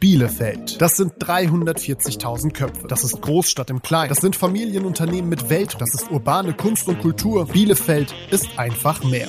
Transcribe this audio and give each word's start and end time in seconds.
Bielefeld. 0.00 0.80
Das 0.80 0.96
sind 0.96 1.14
340.000 1.14 2.52
Köpfe. 2.52 2.86
Das 2.86 3.02
ist 3.02 3.20
Großstadt 3.20 3.68
im 3.68 3.82
Kleinen. 3.82 4.10
Das 4.10 4.18
sind 4.18 4.36
Familienunternehmen 4.36 5.28
mit 5.28 5.50
Welt. 5.50 5.76
Das 5.80 5.92
ist 5.92 6.12
urbane 6.12 6.54
Kunst 6.54 6.86
und 6.86 7.00
Kultur. 7.00 7.46
Bielefeld 7.46 8.14
ist 8.30 8.46
einfach 8.60 9.02
mehr. 9.02 9.28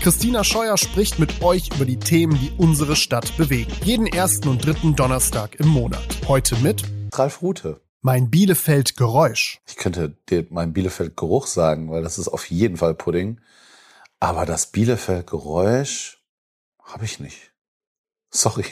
Christina 0.00 0.42
Scheuer 0.42 0.76
spricht 0.76 1.20
mit 1.20 1.40
euch 1.42 1.70
über 1.72 1.84
die 1.84 2.00
Themen, 2.00 2.36
die 2.40 2.50
unsere 2.58 2.96
Stadt 2.96 3.36
bewegen. 3.36 3.72
Jeden 3.84 4.08
ersten 4.08 4.48
und 4.48 4.66
dritten 4.66 4.96
Donnerstag 4.96 5.54
im 5.60 5.68
Monat. 5.68 6.18
Heute 6.26 6.56
mit 6.56 6.82
Ralf 7.12 7.40
Rute. 7.40 7.80
Mein 8.00 8.28
Bielefeld 8.28 8.96
Geräusch. 8.96 9.60
Ich 9.68 9.76
könnte 9.76 10.16
dir 10.28 10.46
mein 10.50 10.72
Bielefeld 10.72 11.16
Geruch 11.16 11.46
sagen, 11.46 11.92
weil 11.92 12.02
das 12.02 12.18
ist 12.18 12.26
auf 12.26 12.50
jeden 12.50 12.76
Fall 12.76 12.94
Pudding. 12.94 13.40
Aber 14.18 14.46
das 14.46 14.72
Bielefeld 14.72 15.28
Geräusch 15.28 16.20
habe 16.82 17.04
ich 17.04 17.20
nicht. 17.20 17.52
Sorry. 18.30 18.64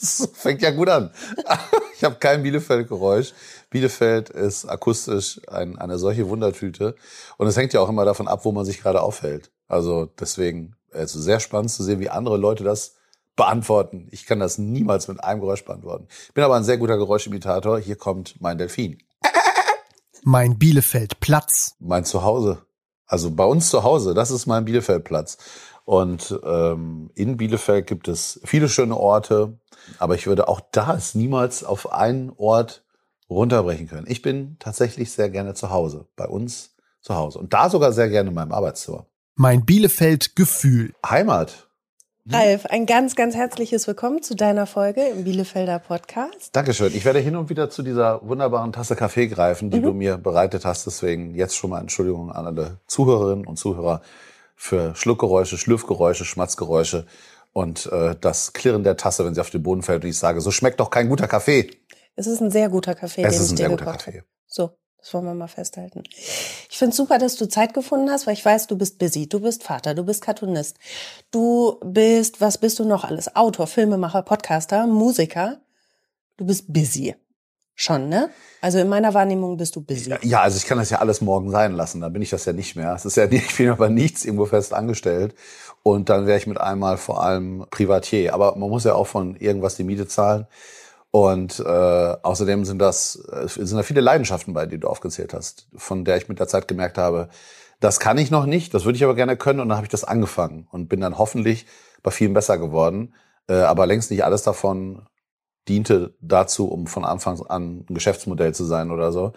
Das 0.00 0.28
fängt 0.32 0.62
ja 0.62 0.70
gut 0.70 0.88
an. 0.88 1.10
Ich 1.98 2.04
habe 2.04 2.14
kein 2.14 2.44
Bielefeld-Geräusch. 2.44 3.32
Bielefeld 3.70 4.30
ist 4.30 4.66
akustisch 4.66 5.40
ein, 5.48 5.76
eine 5.78 5.98
solche 5.98 6.28
Wundertüte. 6.28 6.94
Und 7.38 7.48
es 7.48 7.56
hängt 7.56 7.72
ja 7.72 7.80
auch 7.80 7.88
immer 7.88 8.04
davon 8.04 8.28
ab, 8.28 8.44
wo 8.44 8.52
man 8.52 8.64
sich 8.64 8.80
gerade 8.80 9.02
aufhält. 9.02 9.50
Also 9.66 10.06
deswegen, 10.06 10.76
es 10.92 11.16
ist 11.16 11.24
sehr 11.24 11.40
spannend 11.40 11.72
zu 11.72 11.82
sehen, 11.82 11.98
wie 11.98 12.08
andere 12.08 12.36
Leute 12.36 12.62
das 12.62 12.94
beantworten. 13.34 14.06
Ich 14.12 14.26
kann 14.26 14.38
das 14.38 14.58
niemals 14.58 15.08
mit 15.08 15.24
einem 15.24 15.40
Geräusch 15.40 15.64
beantworten. 15.64 16.06
Ich 16.28 16.34
bin 16.34 16.44
aber 16.44 16.54
ein 16.54 16.62
sehr 16.62 16.78
guter 16.78 16.98
Geräuschimitator. 16.98 17.80
Hier 17.80 17.96
kommt 17.96 18.36
mein 18.40 18.58
Delfin. 18.58 18.98
Mein 20.22 20.56
Bielefeld-Platz. 20.56 21.74
Mein 21.80 22.04
Zuhause. 22.04 22.62
Also 23.06 23.30
bei 23.30 23.44
uns 23.44 23.70
zu 23.70 23.82
Hause, 23.82 24.12
das 24.14 24.30
ist 24.30 24.46
mein 24.46 24.66
Bielefeld-Platz. 24.66 25.38
Und 25.84 26.38
ähm, 26.44 27.10
in 27.14 27.38
Bielefeld 27.38 27.86
gibt 27.86 28.08
es 28.08 28.38
viele 28.44 28.68
schöne 28.68 28.96
Orte, 28.96 29.58
aber 29.98 30.14
ich 30.14 30.26
würde 30.26 30.48
auch 30.48 30.60
das 30.72 31.14
niemals 31.14 31.64
auf 31.64 31.92
einen 31.92 32.32
Ort 32.36 32.84
runterbrechen 33.30 33.88
können. 33.88 34.06
Ich 34.08 34.22
bin 34.22 34.56
tatsächlich 34.58 35.12
sehr 35.12 35.30
gerne 35.30 35.54
zu 35.54 35.70
Hause, 35.70 36.06
bei 36.16 36.26
uns 36.26 36.76
zu 37.00 37.14
Hause. 37.14 37.38
Und 37.38 37.52
da 37.52 37.70
sogar 37.70 37.92
sehr 37.92 38.08
gerne 38.08 38.30
in 38.30 38.34
meinem 38.34 38.52
Arbeitszimmer. 38.52 39.06
Mein 39.34 39.64
Bielefeld-Gefühl. 39.64 40.94
Heimat. 41.06 41.68
Ralf, 42.30 42.66
ein 42.66 42.84
ganz, 42.84 43.16
ganz 43.16 43.34
herzliches 43.34 43.86
Willkommen 43.86 44.22
zu 44.22 44.34
deiner 44.34 44.66
Folge 44.66 45.02
im 45.02 45.24
Bielefelder 45.24 45.78
Podcast. 45.78 46.54
Dankeschön. 46.54 46.94
Ich 46.94 47.06
werde 47.06 47.20
hin 47.20 47.36
und 47.36 47.48
wieder 47.48 47.70
zu 47.70 47.82
dieser 47.82 48.20
wunderbaren 48.28 48.72
Tasse 48.72 48.96
Kaffee 48.96 49.28
greifen, 49.28 49.70
die 49.70 49.78
mhm. 49.78 49.82
du 49.82 49.92
mir 49.94 50.18
bereitet 50.18 50.66
hast. 50.66 50.86
Deswegen 50.86 51.34
jetzt 51.34 51.56
schon 51.56 51.70
mal 51.70 51.80
Entschuldigung 51.80 52.30
an 52.30 52.46
alle 52.46 52.80
Zuhörerinnen 52.86 53.46
und 53.46 53.56
Zuhörer 53.56 54.02
für 54.56 54.94
Schluckgeräusche, 54.94 55.56
Schlürfgeräusche, 55.56 56.26
Schmatzgeräusche 56.26 57.06
und 57.52 57.86
äh, 57.92 58.14
das 58.20 58.52
Klirren 58.52 58.84
der 58.84 58.96
Tasse, 58.96 59.24
wenn 59.24 59.34
sie 59.34 59.40
auf 59.40 59.50
den 59.50 59.62
Boden 59.62 59.82
fällt 59.82 60.04
und 60.04 60.10
ich 60.10 60.18
sage, 60.18 60.40
so 60.40 60.50
schmeckt 60.50 60.80
doch 60.80 60.90
kein 60.90 61.08
guter 61.08 61.28
Kaffee. 61.28 61.70
Es 62.16 62.26
ist 62.26 62.40
ein 62.40 62.50
sehr 62.50 62.68
guter 62.68 62.94
Kaffee. 62.94 63.22
Es 63.22 63.38
ist 63.38 63.52
ein 63.52 63.56
sehr 63.56 63.68
guter 63.68 63.84
Kaffee. 63.84 64.22
So, 64.46 64.70
das 64.98 65.14
wollen 65.14 65.24
wir 65.24 65.34
mal 65.34 65.46
festhalten. 65.46 66.02
Ich 66.08 66.76
finde 66.76 66.90
es 66.90 66.96
super, 66.96 67.18
dass 67.18 67.36
du 67.36 67.48
Zeit 67.48 67.74
gefunden 67.74 68.10
hast, 68.10 68.26
weil 68.26 68.34
ich 68.34 68.44
weiß, 68.44 68.66
du 68.66 68.76
bist 68.76 68.98
busy. 68.98 69.28
Du 69.28 69.40
bist 69.40 69.62
Vater, 69.62 69.94
du 69.94 70.04
bist 70.04 70.22
Cartoonist. 70.22 70.76
Du 71.30 71.78
bist, 71.84 72.40
was 72.40 72.58
bist 72.58 72.78
du 72.78 72.84
noch 72.84 73.04
alles? 73.04 73.34
Autor, 73.36 73.68
Filmemacher, 73.68 74.22
Podcaster, 74.22 74.86
Musiker. 74.86 75.60
Du 76.36 76.46
bist 76.46 76.72
busy. 76.72 77.14
Schon, 77.80 78.08
ne? 78.08 78.30
Also 78.60 78.80
in 78.80 78.88
meiner 78.88 79.14
Wahrnehmung 79.14 79.56
bist 79.56 79.76
du 79.76 79.80
busy. 79.80 80.12
Ja, 80.22 80.42
also 80.42 80.56
ich 80.56 80.66
kann 80.66 80.78
das 80.78 80.90
ja 80.90 80.98
alles 80.98 81.20
morgen 81.20 81.52
sein 81.52 81.74
lassen. 81.74 82.00
Dann 82.00 82.12
bin 82.12 82.22
ich 82.22 82.30
das 82.30 82.44
ja 82.44 82.52
nicht 82.52 82.74
mehr. 82.74 82.92
Es 82.92 83.04
ist 83.04 83.16
ja 83.16 83.28
nicht, 83.28 83.46
ich 83.50 83.56
bin 83.56 83.70
aber 83.70 83.88
nichts 83.88 84.24
irgendwo 84.24 84.46
fest 84.46 84.74
angestellt. 84.74 85.36
Und 85.88 86.10
dann 86.10 86.26
wäre 86.26 86.36
ich 86.36 86.46
mit 86.46 86.60
einmal 86.60 86.98
vor 86.98 87.22
allem 87.22 87.64
Privatier. 87.70 88.34
Aber 88.34 88.56
man 88.56 88.68
muss 88.68 88.84
ja 88.84 88.94
auch 88.94 89.06
von 89.06 89.36
irgendwas 89.36 89.76
die 89.76 89.84
Miete 89.84 90.06
zahlen. 90.06 90.46
Und 91.10 91.60
äh, 91.60 92.16
außerdem 92.22 92.66
sind 92.66 92.78
das 92.78 93.16
äh, 93.32 93.48
sind 93.48 93.76
da 93.78 93.82
viele 93.82 94.02
Leidenschaften 94.02 94.52
bei, 94.52 94.66
die 94.66 94.78
du 94.78 94.86
aufgezählt 94.88 95.32
hast, 95.32 95.66
von 95.74 96.04
der 96.04 96.18
ich 96.18 96.28
mit 96.28 96.38
der 96.40 96.48
Zeit 96.48 96.68
gemerkt 96.68 96.98
habe, 96.98 97.30
das 97.80 98.00
kann 98.00 98.18
ich 98.18 98.30
noch 98.30 98.44
nicht, 98.44 98.74
das 98.74 98.84
würde 98.84 98.96
ich 98.96 99.04
aber 99.04 99.14
gerne 99.14 99.36
können. 99.38 99.60
Und 99.60 99.70
dann 99.70 99.78
habe 99.78 99.86
ich 99.86 99.90
das 99.90 100.04
angefangen 100.04 100.68
und 100.70 100.88
bin 100.88 101.00
dann 101.00 101.16
hoffentlich 101.16 101.66
bei 102.02 102.10
vielen 102.10 102.34
besser 102.34 102.58
geworden. 102.58 103.14
Äh, 103.48 103.54
aber 103.54 103.86
längst 103.86 104.10
nicht 104.10 104.24
alles 104.24 104.42
davon 104.42 105.06
diente 105.68 106.14
dazu, 106.20 106.68
um 106.68 106.86
von 106.86 107.04
Anfang 107.06 107.40
an 107.46 107.86
ein 107.88 107.94
Geschäftsmodell 107.94 108.54
zu 108.54 108.64
sein 108.64 108.90
oder 108.90 109.10
so. 109.12 109.32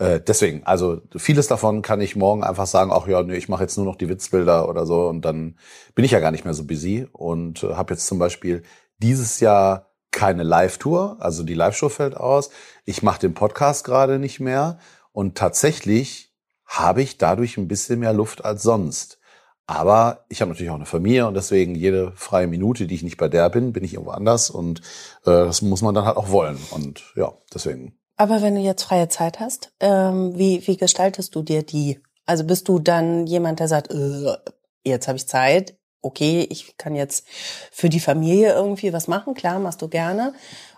Äh, 0.00 0.18
deswegen, 0.18 0.64
also 0.64 1.02
vieles 1.14 1.46
davon 1.46 1.82
kann 1.82 2.00
ich 2.00 2.16
morgen 2.16 2.42
einfach 2.42 2.66
sagen, 2.66 2.90
ach 2.90 3.06
ja, 3.06 3.22
nee, 3.22 3.36
ich 3.36 3.50
mache 3.50 3.64
jetzt 3.64 3.76
nur 3.76 3.84
noch 3.84 3.96
die 3.96 4.08
Witzbilder 4.08 4.66
oder 4.66 4.86
so 4.86 5.06
und 5.08 5.26
dann 5.26 5.58
bin 5.94 6.06
ich 6.06 6.12
ja 6.12 6.20
gar 6.20 6.30
nicht 6.30 6.46
mehr 6.46 6.54
so 6.54 6.64
busy 6.64 7.06
und 7.12 7.62
äh, 7.62 7.74
habe 7.74 7.92
jetzt 7.92 8.06
zum 8.06 8.18
Beispiel 8.18 8.62
dieses 8.96 9.40
Jahr 9.40 9.90
keine 10.10 10.42
Live-Tour, 10.42 11.18
also 11.20 11.42
die 11.42 11.54
Live-Show 11.54 11.90
fällt 11.90 12.16
aus. 12.16 12.48
Ich 12.86 13.02
mache 13.02 13.20
den 13.20 13.34
Podcast 13.34 13.84
gerade 13.84 14.18
nicht 14.18 14.40
mehr 14.40 14.78
und 15.12 15.36
tatsächlich 15.36 16.32
habe 16.64 17.02
ich 17.02 17.18
dadurch 17.18 17.58
ein 17.58 17.68
bisschen 17.68 18.00
mehr 18.00 18.14
Luft 18.14 18.42
als 18.42 18.62
sonst. 18.62 19.18
Aber 19.66 20.24
ich 20.30 20.40
habe 20.40 20.50
natürlich 20.50 20.70
auch 20.70 20.76
eine 20.76 20.86
Familie 20.86 21.26
und 21.26 21.34
deswegen 21.34 21.74
jede 21.74 22.12
freie 22.16 22.46
Minute, 22.46 22.86
die 22.86 22.94
ich 22.94 23.02
nicht 23.02 23.18
bei 23.18 23.28
der 23.28 23.50
bin, 23.50 23.74
bin 23.74 23.84
ich 23.84 23.92
irgendwo 23.92 24.12
anders 24.12 24.48
und 24.48 24.80
äh, 25.26 25.44
das 25.44 25.60
muss 25.60 25.82
man 25.82 25.94
dann 25.94 26.06
halt 26.06 26.16
auch 26.16 26.30
wollen. 26.30 26.58
Und 26.70 27.12
ja, 27.16 27.34
deswegen. 27.52 27.99
Aber 28.20 28.42
wenn 28.42 28.54
du 28.54 28.60
jetzt 28.60 28.82
freie 28.82 29.08
Zeit 29.08 29.40
hast, 29.40 29.72
ähm, 29.80 30.36
wie, 30.36 30.66
wie 30.66 30.76
gestaltest 30.76 31.34
du 31.34 31.42
dir 31.42 31.62
die? 31.62 32.02
Also 32.26 32.44
bist 32.44 32.68
du 32.68 32.78
dann 32.78 33.26
jemand, 33.26 33.60
der 33.60 33.68
sagt, 33.68 33.90
äh, 33.90 34.36
jetzt 34.84 35.08
habe 35.08 35.16
ich 35.16 35.26
Zeit, 35.26 35.78
okay, 36.02 36.46
ich 36.50 36.76
kann 36.76 36.94
jetzt 36.94 37.26
für 37.72 37.88
die 37.88 37.98
Familie 37.98 38.52
irgendwie 38.52 38.92
was 38.92 39.08
machen, 39.08 39.32
klar, 39.32 39.58
machst 39.58 39.80
du 39.80 39.88
gerne. 39.88 40.34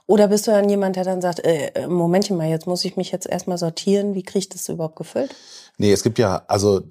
Oder 0.07 0.29
bist 0.29 0.47
du 0.47 0.53
dann 0.53 0.69
jemand, 0.69 0.95
der 0.95 1.03
dann 1.03 1.21
sagt, 1.21 1.41
äh, 1.41 1.89
Momentchen 1.89 2.37
mal, 2.37 2.49
jetzt 2.49 2.69
muss 2.69 2.85
ich 2.85 2.97
mich 2.97 3.11
jetzt 3.11 3.27
erstmal 3.27 3.59
sortieren, 3.59 4.15
wie 4.15 4.23
kriege 4.23 4.39
ich 4.39 4.49
das 4.49 4.69
überhaupt 4.69 4.95
gefüllt? 4.95 5.35
Nee, 5.79 5.91
es 5.91 6.05
gibt 6.05 6.21
ja, 6.21 6.45
also 6.47 6.83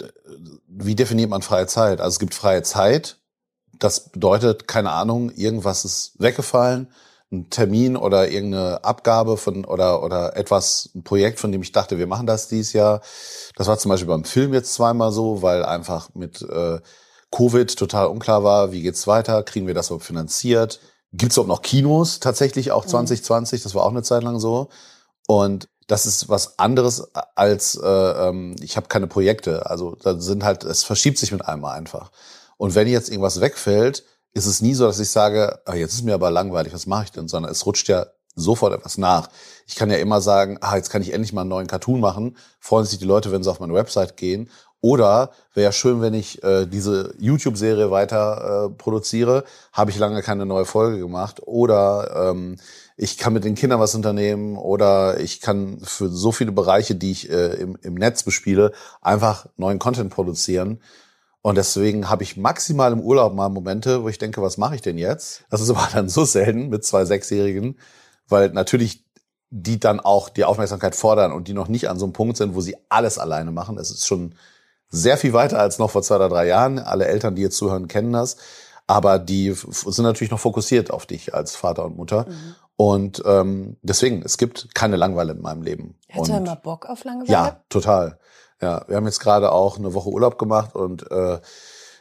wie 0.67 0.95
definiert 0.95 1.29
man 1.29 1.43
freie 1.43 1.67
Zeit? 1.67 2.01
Also 2.01 2.15
es 2.15 2.19
gibt 2.19 2.33
freie 2.33 2.63
Zeit, 2.63 3.21
das 3.79 4.09
bedeutet, 4.09 4.67
keine 4.67 4.91
Ahnung, 4.91 5.31
irgendwas 5.31 5.85
ist 5.85 6.11
weggefallen, 6.19 6.89
ein 7.31 7.49
Termin 7.49 7.95
oder 7.95 8.29
irgendeine 8.29 8.83
Abgabe 8.83 9.37
von 9.37 9.63
oder 9.65 10.03
oder 10.03 10.35
etwas, 10.35 10.89
ein 10.95 11.03
Projekt, 11.03 11.39
von 11.39 11.51
dem 11.51 11.61
ich 11.61 11.71
dachte, 11.71 11.97
wir 11.97 12.07
machen 12.07 12.27
das 12.27 12.47
dieses 12.47 12.73
Jahr. 12.73 13.01
Das 13.55 13.67
war 13.67 13.77
zum 13.77 13.89
Beispiel 13.89 14.07
beim 14.07 14.25
Film 14.25 14.53
jetzt 14.53 14.73
zweimal 14.73 15.11
so, 15.11 15.41
weil 15.41 15.63
einfach 15.63 16.09
mit 16.13 16.41
äh, 16.41 16.79
Covid 17.31 17.75
total 17.77 18.07
unklar 18.07 18.43
war, 18.43 18.71
wie 18.71 18.81
geht's 18.81 19.07
weiter, 19.07 19.43
kriegen 19.43 19.67
wir 19.67 19.73
das 19.73 19.87
überhaupt 19.87 20.05
finanziert? 20.05 20.79
Gibt's 21.13 21.37
überhaupt 21.37 21.49
noch 21.49 21.61
Kinos 21.61 22.19
tatsächlich 22.19 22.71
auch 22.71 22.85
2020? 22.85 23.59
Mhm. 23.59 23.63
Das 23.63 23.75
war 23.75 23.83
auch 23.83 23.91
eine 23.91 24.03
Zeit 24.03 24.23
lang 24.23 24.39
so. 24.39 24.69
Und 25.27 25.69
das 25.87 26.05
ist 26.05 26.29
was 26.29 26.59
anderes 26.59 27.07
als 27.35 27.75
äh, 27.75 27.87
ähm, 27.87 28.55
ich 28.61 28.77
habe 28.77 28.87
keine 28.87 29.07
Projekte. 29.07 29.69
Also 29.69 29.95
da 30.01 30.19
sind 30.19 30.43
halt, 30.43 30.63
es 30.63 30.83
verschiebt 30.83 31.17
sich 31.17 31.31
mit 31.31 31.45
einmal 31.45 31.77
einfach. 31.77 32.11
Und 32.57 32.75
wenn 32.75 32.87
jetzt 32.87 33.09
irgendwas 33.09 33.41
wegfällt, 33.41 34.03
ist 34.33 34.45
es 34.45 34.61
nie 34.61 34.73
so, 34.73 34.85
dass 34.85 34.99
ich 34.99 35.09
sage, 35.09 35.59
ah, 35.65 35.75
jetzt 35.75 35.93
ist 35.93 36.03
mir 36.03 36.13
aber 36.13 36.31
langweilig, 36.31 36.73
was 36.73 36.87
mache 36.87 37.05
ich 37.05 37.11
denn? 37.11 37.27
Sondern 37.27 37.51
es 37.51 37.65
rutscht 37.65 37.89
ja 37.89 38.07
sofort 38.35 38.73
etwas 38.73 38.97
nach. 38.97 39.29
Ich 39.67 39.75
kann 39.75 39.89
ja 39.89 39.97
immer 39.97 40.21
sagen, 40.21 40.57
ah, 40.61 40.75
jetzt 40.75 40.89
kann 40.89 41.01
ich 41.01 41.13
endlich 41.13 41.33
mal 41.33 41.41
einen 41.41 41.49
neuen 41.49 41.67
Cartoon 41.67 41.99
machen. 41.99 42.37
Freuen 42.59 42.85
sich 42.85 42.99
die 42.99 43.05
Leute, 43.05 43.31
wenn 43.31 43.43
sie 43.43 43.51
auf 43.51 43.59
meine 43.59 43.73
Website 43.73 44.15
gehen. 44.17 44.49
Oder 44.79 45.31
wäre 45.53 45.65
ja 45.65 45.71
schön, 45.71 46.01
wenn 46.01 46.15
ich 46.15 46.43
äh, 46.43 46.65
diese 46.65 47.13
YouTube-Serie 47.19 47.91
weiter 47.91 48.69
äh, 48.71 48.73
produziere. 48.73 49.43
Habe 49.73 49.91
ich 49.91 49.99
lange 49.99 50.23
keine 50.23 50.45
neue 50.47 50.65
Folge 50.65 50.97
gemacht. 50.97 51.41
Oder 51.45 52.31
ähm, 52.31 52.57
ich 52.97 53.17
kann 53.17 53.33
mit 53.33 53.43
den 53.43 53.55
Kindern 53.55 53.79
was 53.79 53.93
unternehmen 53.93 54.57
oder 54.57 55.19
ich 55.19 55.39
kann 55.39 55.79
für 55.83 56.09
so 56.09 56.31
viele 56.31 56.51
Bereiche, 56.51 56.95
die 56.95 57.11
ich 57.11 57.29
äh, 57.29 57.53
im, 57.55 57.77
im 57.81 57.95
Netz 57.95 58.23
bespiele, 58.23 58.71
einfach 59.01 59.47
neuen 59.57 59.79
Content 59.79 60.11
produzieren. 60.11 60.81
Und 61.41 61.55
deswegen 61.55 62.09
habe 62.09 62.23
ich 62.23 62.37
maximal 62.37 62.91
im 62.91 63.01
Urlaub 63.01 63.33
mal 63.33 63.49
Momente, 63.49 64.03
wo 64.03 64.09
ich 64.09 64.19
denke, 64.19 64.41
was 64.41 64.57
mache 64.57 64.75
ich 64.75 64.81
denn 64.81 64.97
jetzt? 64.97 65.43
Das 65.49 65.61
ist 65.61 65.69
aber 65.69 65.87
dann 65.93 66.09
so 66.09 66.25
selten 66.25 66.69
mit 66.69 66.85
zwei 66.85 67.05
Sechsjährigen, 67.05 67.79
weil 68.27 68.49
natürlich 68.49 69.05
die 69.51 69.79
dann 69.79 69.99
auch 69.99 70.29
die 70.29 70.45
Aufmerksamkeit 70.45 70.95
fordern 70.95 71.33
und 71.33 71.47
die 71.47 71.53
noch 71.53 71.67
nicht 71.67 71.89
an 71.89 71.99
so 71.99 72.05
einem 72.05 72.13
Punkt 72.13 72.37
sind, 72.37 72.55
wo 72.55 72.61
sie 72.61 72.77
alles 72.87 73.17
alleine 73.17 73.51
machen. 73.51 73.77
Es 73.77 73.91
ist 73.91 74.07
schon 74.07 74.35
sehr 74.87 75.17
viel 75.17 75.33
weiter 75.33 75.59
als 75.59 75.77
noch 75.77 75.89
vor 75.89 76.03
zwei 76.03 76.15
oder 76.15 76.29
drei 76.29 76.47
Jahren. 76.47 76.79
Alle 76.79 77.07
Eltern, 77.07 77.35
die 77.35 77.41
jetzt 77.41 77.57
zuhören, 77.57 77.89
kennen 77.89 78.13
das. 78.13 78.37
Aber 78.87 79.19
die 79.19 79.53
sind 79.53 80.03
natürlich 80.03 80.31
noch 80.31 80.39
fokussiert 80.39 80.91
auf 80.91 81.05
dich 81.05 81.33
als 81.33 81.55
Vater 81.55 81.85
und 81.85 81.97
Mutter. 81.97 82.27
Mhm. 82.27 82.55
Und 82.77 83.23
ähm, 83.25 83.77
deswegen, 83.81 84.21
es 84.23 84.37
gibt 84.37 84.73
keine 84.73 84.95
Langeweile 84.95 85.33
in 85.33 85.41
meinem 85.41 85.61
Leben. 85.61 85.99
Hättest 86.07 86.31
du 86.31 86.37
immer 86.37 86.55
Bock 86.55 86.85
auf 86.87 87.03
Langeweile? 87.03 87.31
Ja, 87.31 87.63
total. 87.69 88.19
Ja, 88.61 88.85
wir 88.87 88.95
haben 88.95 89.05
jetzt 89.05 89.19
gerade 89.19 89.51
auch 89.51 89.77
eine 89.77 89.93
Woche 89.93 90.09
Urlaub 90.09 90.37
gemacht 90.37 90.75
und 90.75 91.09
äh, 91.11 91.39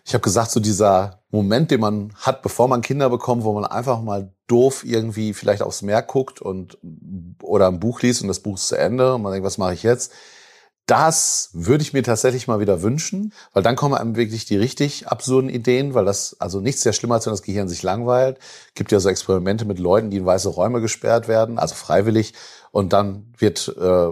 ich 0.05 0.15
habe 0.15 0.23
gesagt, 0.23 0.51
so 0.51 0.61
dieser 0.61 1.23
Moment, 1.31 1.71
den 1.71 1.81
man 1.81 2.13
hat, 2.17 2.43
bevor 2.43 2.69
man 2.69 2.83
Kinder 2.83 3.09
bekommt, 3.09 3.45
wo 3.45 3.53
man 3.53 3.65
einfach 3.65 4.01
mal 4.03 4.33
doof 4.47 4.85
irgendwie 4.85 5.33
vielleicht 5.33 5.63
aufs 5.63 5.83
Meer 5.83 6.03
guckt 6.03 6.41
und 6.41 6.79
oder 7.43 7.69
ein 7.69 7.81
Buch 7.81 8.03
liest 8.03 8.23
und 8.23 8.29
das 8.29 8.41
Buch 8.41 8.57
ist 8.57 8.69
zu 8.69 8.79
Ende 8.79 9.15
und 9.15 9.23
man 9.23 9.33
denkt, 9.33 9.47
was 9.47 9.59
mache 9.59 9.75
ich 9.75 9.83
jetzt? 9.83 10.13
Das 10.91 11.51
würde 11.53 11.83
ich 11.83 11.93
mir 11.93 12.03
tatsächlich 12.03 12.49
mal 12.49 12.59
wieder 12.59 12.83
wünschen, 12.83 13.33
weil 13.53 13.63
dann 13.63 13.77
kommen 13.77 13.95
einem 13.95 14.17
wirklich 14.17 14.45
die 14.45 14.57
richtig 14.57 15.07
absurden 15.07 15.49
Ideen, 15.49 15.95
weil 15.95 16.05
das, 16.05 16.35
also 16.41 16.61
nichts 16.61 16.83
sehr 16.83 16.93
schlimmer, 16.93 17.15
als 17.15 17.27
wenn 17.27 17.33
das 17.33 17.43
Gehirn 17.43 17.69
sich 17.69 17.85
langweilt. 17.85 18.39
Gibt 18.75 18.91
ja 18.91 18.99
so 18.99 19.09
Experimente 19.09 19.65
mit 19.65 19.79
Leuten, 19.79 20.11
die 20.11 20.17
in 20.17 20.27
weiße 20.27 20.49
Räume 20.49 20.81
gesperrt 20.81 21.29
werden, 21.29 21.61
also 21.61 21.77
freiwillig. 21.77 22.35
Und 22.73 22.93
dann 22.93 23.33
wird 23.39 23.69
äh, 23.81 24.09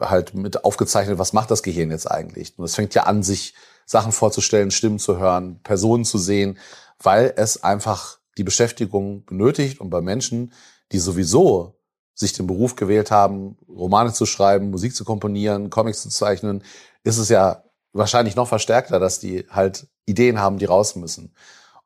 halt 0.00 0.34
mit 0.34 0.64
aufgezeichnet, 0.64 1.18
was 1.18 1.32
macht 1.32 1.52
das 1.52 1.62
Gehirn 1.62 1.92
jetzt 1.92 2.10
eigentlich. 2.10 2.58
Und 2.58 2.64
es 2.64 2.74
fängt 2.74 2.94
ja 2.94 3.04
an, 3.04 3.22
sich 3.22 3.54
Sachen 3.86 4.10
vorzustellen, 4.10 4.72
Stimmen 4.72 4.98
zu 4.98 5.18
hören, 5.18 5.60
Personen 5.62 6.04
zu 6.04 6.18
sehen, 6.18 6.58
weil 7.00 7.32
es 7.36 7.62
einfach 7.62 8.18
die 8.38 8.44
Beschäftigung 8.44 9.24
benötigt 9.24 9.80
und 9.80 9.90
bei 9.90 10.00
Menschen, 10.00 10.52
die 10.90 10.98
sowieso 10.98 11.77
sich 12.18 12.32
den 12.32 12.46
Beruf 12.46 12.74
gewählt 12.74 13.10
haben, 13.10 13.56
Romane 13.68 14.12
zu 14.12 14.26
schreiben, 14.26 14.70
Musik 14.70 14.94
zu 14.94 15.04
komponieren, 15.04 15.70
Comics 15.70 16.02
zu 16.02 16.08
zeichnen, 16.08 16.64
ist 17.04 17.18
es 17.18 17.28
ja 17.28 17.62
wahrscheinlich 17.92 18.34
noch 18.34 18.48
verstärkter, 18.48 18.98
dass 18.98 19.20
die 19.20 19.46
halt 19.50 19.86
Ideen 20.04 20.40
haben, 20.40 20.58
die 20.58 20.64
raus 20.64 20.96
müssen. 20.96 21.32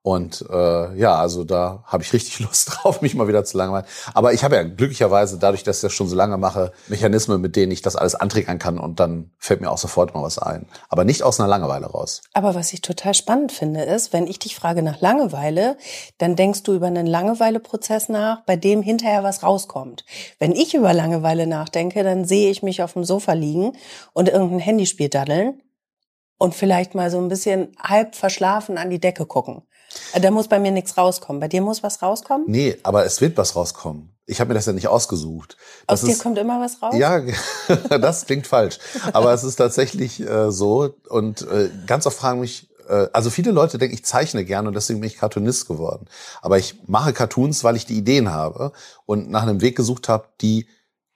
Und 0.04 0.44
äh, 0.50 0.98
ja, 0.98 1.14
also 1.14 1.44
da 1.44 1.84
habe 1.86 2.02
ich 2.02 2.12
richtig 2.12 2.38
Lust 2.40 2.70
drauf, 2.72 3.02
mich 3.02 3.14
mal 3.14 3.28
wieder 3.28 3.44
zu 3.44 3.56
langweilen. 3.56 3.86
Aber 4.14 4.32
ich 4.32 4.42
habe 4.42 4.56
ja 4.56 4.64
glücklicherweise, 4.64 5.38
dadurch, 5.38 5.62
dass 5.62 5.76
ich 5.76 5.82
das 5.82 5.92
schon 5.92 6.08
so 6.08 6.16
lange 6.16 6.36
mache, 6.38 6.72
Mechanismen, 6.88 7.40
mit 7.40 7.54
denen 7.54 7.70
ich 7.70 7.82
das 7.82 7.94
alles 7.94 8.16
antriggern 8.16 8.58
kann 8.58 8.78
und 8.78 8.98
dann 8.98 9.30
fällt 9.38 9.60
mir 9.60 9.70
auch 9.70 9.78
sofort 9.78 10.12
mal 10.12 10.22
was 10.22 10.38
ein. 10.38 10.66
Aber 10.88 11.04
nicht 11.04 11.22
aus 11.22 11.38
einer 11.38 11.48
Langeweile 11.48 11.86
raus. 11.86 12.22
Aber 12.32 12.56
was 12.56 12.72
ich 12.72 12.80
total 12.80 13.14
spannend 13.14 13.52
finde, 13.52 13.82
ist, 13.82 14.12
wenn 14.12 14.26
ich 14.26 14.40
dich 14.40 14.56
frage 14.56 14.82
nach 14.82 15.00
Langeweile, 15.00 15.76
dann 16.18 16.34
denkst 16.34 16.64
du 16.64 16.74
über 16.74 16.88
einen 16.88 17.06
Langeweileprozess 17.06 18.08
nach, 18.08 18.44
bei 18.44 18.56
dem 18.56 18.82
hinterher 18.82 19.22
was 19.22 19.44
rauskommt. 19.44 20.04
Wenn 20.40 20.52
ich 20.52 20.74
über 20.74 20.92
Langeweile 20.92 21.46
nachdenke, 21.46 22.02
dann 22.02 22.24
sehe 22.24 22.50
ich 22.50 22.64
mich 22.64 22.82
auf 22.82 22.94
dem 22.94 23.04
Sofa 23.04 23.34
liegen 23.34 23.72
und 24.14 24.28
irgendein 24.28 24.58
Handyspiel 24.58 25.08
daddeln 25.08 25.62
und 26.38 26.56
vielleicht 26.56 26.96
mal 26.96 27.08
so 27.08 27.18
ein 27.18 27.28
bisschen 27.28 27.76
halb 27.80 28.16
verschlafen 28.16 28.76
an 28.76 28.90
die 28.90 28.98
Decke 28.98 29.26
gucken. 29.26 29.62
Da 30.20 30.30
muss 30.30 30.48
bei 30.48 30.58
mir 30.58 30.70
nichts 30.70 30.96
rauskommen. 30.96 31.40
Bei 31.40 31.48
dir 31.48 31.62
muss 31.62 31.82
was 31.82 32.02
rauskommen? 32.02 32.44
Nee, 32.48 32.78
aber 32.82 33.04
es 33.04 33.20
wird 33.20 33.36
was 33.36 33.56
rauskommen. 33.56 34.10
Ich 34.26 34.40
habe 34.40 34.48
mir 34.48 34.54
das 34.54 34.66
ja 34.66 34.72
nicht 34.72 34.88
ausgesucht. 34.88 35.56
Das 35.86 36.02
Aus 36.02 36.08
dir 36.08 36.16
kommt 36.16 36.38
immer 36.38 36.60
was 36.60 36.80
raus? 36.80 36.94
Ja, 36.96 37.20
das 37.98 38.26
klingt 38.26 38.46
falsch. 38.46 38.78
Aber 39.12 39.32
es 39.32 39.44
ist 39.44 39.56
tatsächlich 39.56 40.20
äh, 40.20 40.50
so. 40.50 40.94
Und 41.08 41.42
äh, 41.42 41.70
ganz 41.86 42.06
oft 42.06 42.16
fragen 42.16 42.40
mich, 42.40 42.68
äh, 42.88 43.08
also 43.12 43.30
viele 43.30 43.50
Leute 43.50 43.78
denken, 43.78 43.94
ich 43.94 44.04
zeichne 44.04 44.44
gerne 44.44 44.68
und 44.68 44.74
deswegen 44.74 45.00
bin 45.00 45.08
ich 45.08 45.16
Cartoonist 45.16 45.66
geworden. 45.66 46.06
Aber 46.40 46.58
ich 46.58 46.76
mache 46.86 47.12
Cartoons, 47.12 47.64
weil 47.64 47.76
ich 47.76 47.86
die 47.86 47.96
Ideen 47.96 48.30
habe 48.30 48.72
und 49.06 49.30
nach 49.30 49.42
einem 49.42 49.60
Weg 49.60 49.76
gesucht 49.76 50.08
habe, 50.08 50.28
die 50.40 50.66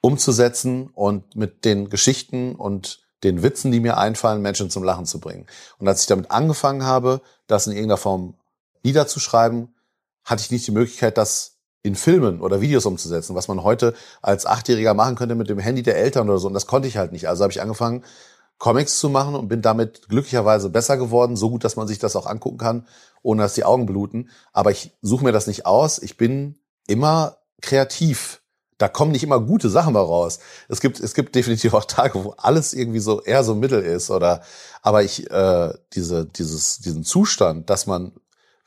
umzusetzen 0.01 0.89
und 0.93 1.35
mit 1.35 1.65
den 1.65 1.89
Geschichten 1.89 2.55
und 2.55 3.07
den 3.23 3.41
Witzen, 3.41 3.71
die 3.71 3.79
mir 3.79 3.97
einfallen, 3.97 4.41
Menschen 4.41 4.69
zum 4.69 4.83
Lachen 4.83 5.05
zu 5.05 5.19
bringen. 5.19 5.47
Und 5.79 5.87
als 5.87 6.01
ich 6.01 6.07
damit 6.07 6.29
angefangen 6.29 6.83
habe, 6.83 7.21
das 7.47 7.65
in 7.65 7.73
irgendeiner 7.73 7.97
Form 7.97 8.35
niederzuschreiben, 8.87 9.75
hatte 10.23 10.41
ich 10.41 10.51
nicht 10.51 10.67
die 10.67 10.71
Möglichkeit, 10.71 11.17
das 11.17 11.57
in 11.83 11.95
Filmen 11.95 12.41
oder 12.41 12.61
Videos 12.61 12.85
umzusetzen, 12.85 13.35
was 13.35 13.47
man 13.47 13.63
heute 13.63 13.93
als 14.21 14.45
Achtjähriger 14.45 14.93
machen 14.93 15.15
könnte 15.15 15.35
mit 15.35 15.49
dem 15.49 15.59
Handy 15.59 15.83
der 15.83 15.97
Eltern 15.97 16.29
oder 16.29 16.39
so. 16.39 16.47
Und 16.47 16.53
das 16.53 16.67
konnte 16.67 16.87
ich 16.87 16.97
halt 16.97 17.11
nicht. 17.11 17.27
Also 17.27 17.43
habe 17.43 17.51
ich 17.51 17.61
angefangen, 17.61 18.03
Comics 18.57 18.99
zu 18.99 19.09
machen 19.09 19.35
und 19.35 19.47
bin 19.47 19.61
damit 19.61 20.09
glücklicherweise 20.09 20.69
besser 20.69 20.97
geworden, 20.97 21.35
so 21.35 21.49
gut, 21.49 21.63
dass 21.63 21.75
man 21.75 21.87
sich 21.87 21.99
das 21.99 22.15
auch 22.15 22.25
angucken 22.25 22.57
kann, 22.57 22.87
ohne 23.21 23.43
dass 23.43 23.53
die 23.53 23.63
Augen 23.63 23.85
bluten. 23.85 24.29
Aber 24.51 24.71
ich 24.71 24.97
suche 25.01 25.23
mir 25.23 25.31
das 25.31 25.47
nicht 25.47 25.65
aus. 25.65 25.99
Ich 25.99 26.17
bin 26.17 26.57
immer 26.87 27.37
kreativ. 27.61 28.41
Da 28.79 28.87
kommen 28.87 29.11
nicht 29.11 29.23
immer 29.23 29.39
gute 29.39 29.69
Sachen 29.69 29.93
mal 29.93 30.01
raus. 30.01 30.39
Es 30.69 30.81
gibt, 30.81 30.99
es 30.99 31.13
gibt 31.13 31.35
definitiv 31.35 31.73
auch 31.73 31.85
Tage, 31.85 32.23
wo 32.23 32.31
alles 32.37 32.73
irgendwie 32.73 32.99
so 32.99 33.21
eher 33.21 33.43
so 33.43 33.55
mittel 33.55 33.83
ist 33.83 34.11
oder, 34.11 34.41
aber 34.81 35.03
ich, 35.03 35.29
äh, 35.31 35.73
diese, 35.93 36.25
dieses, 36.25 36.79
diesen 36.79 37.03
Zustand, 37.03 37.69
dass 37.69 37.87
man 37.87 38.11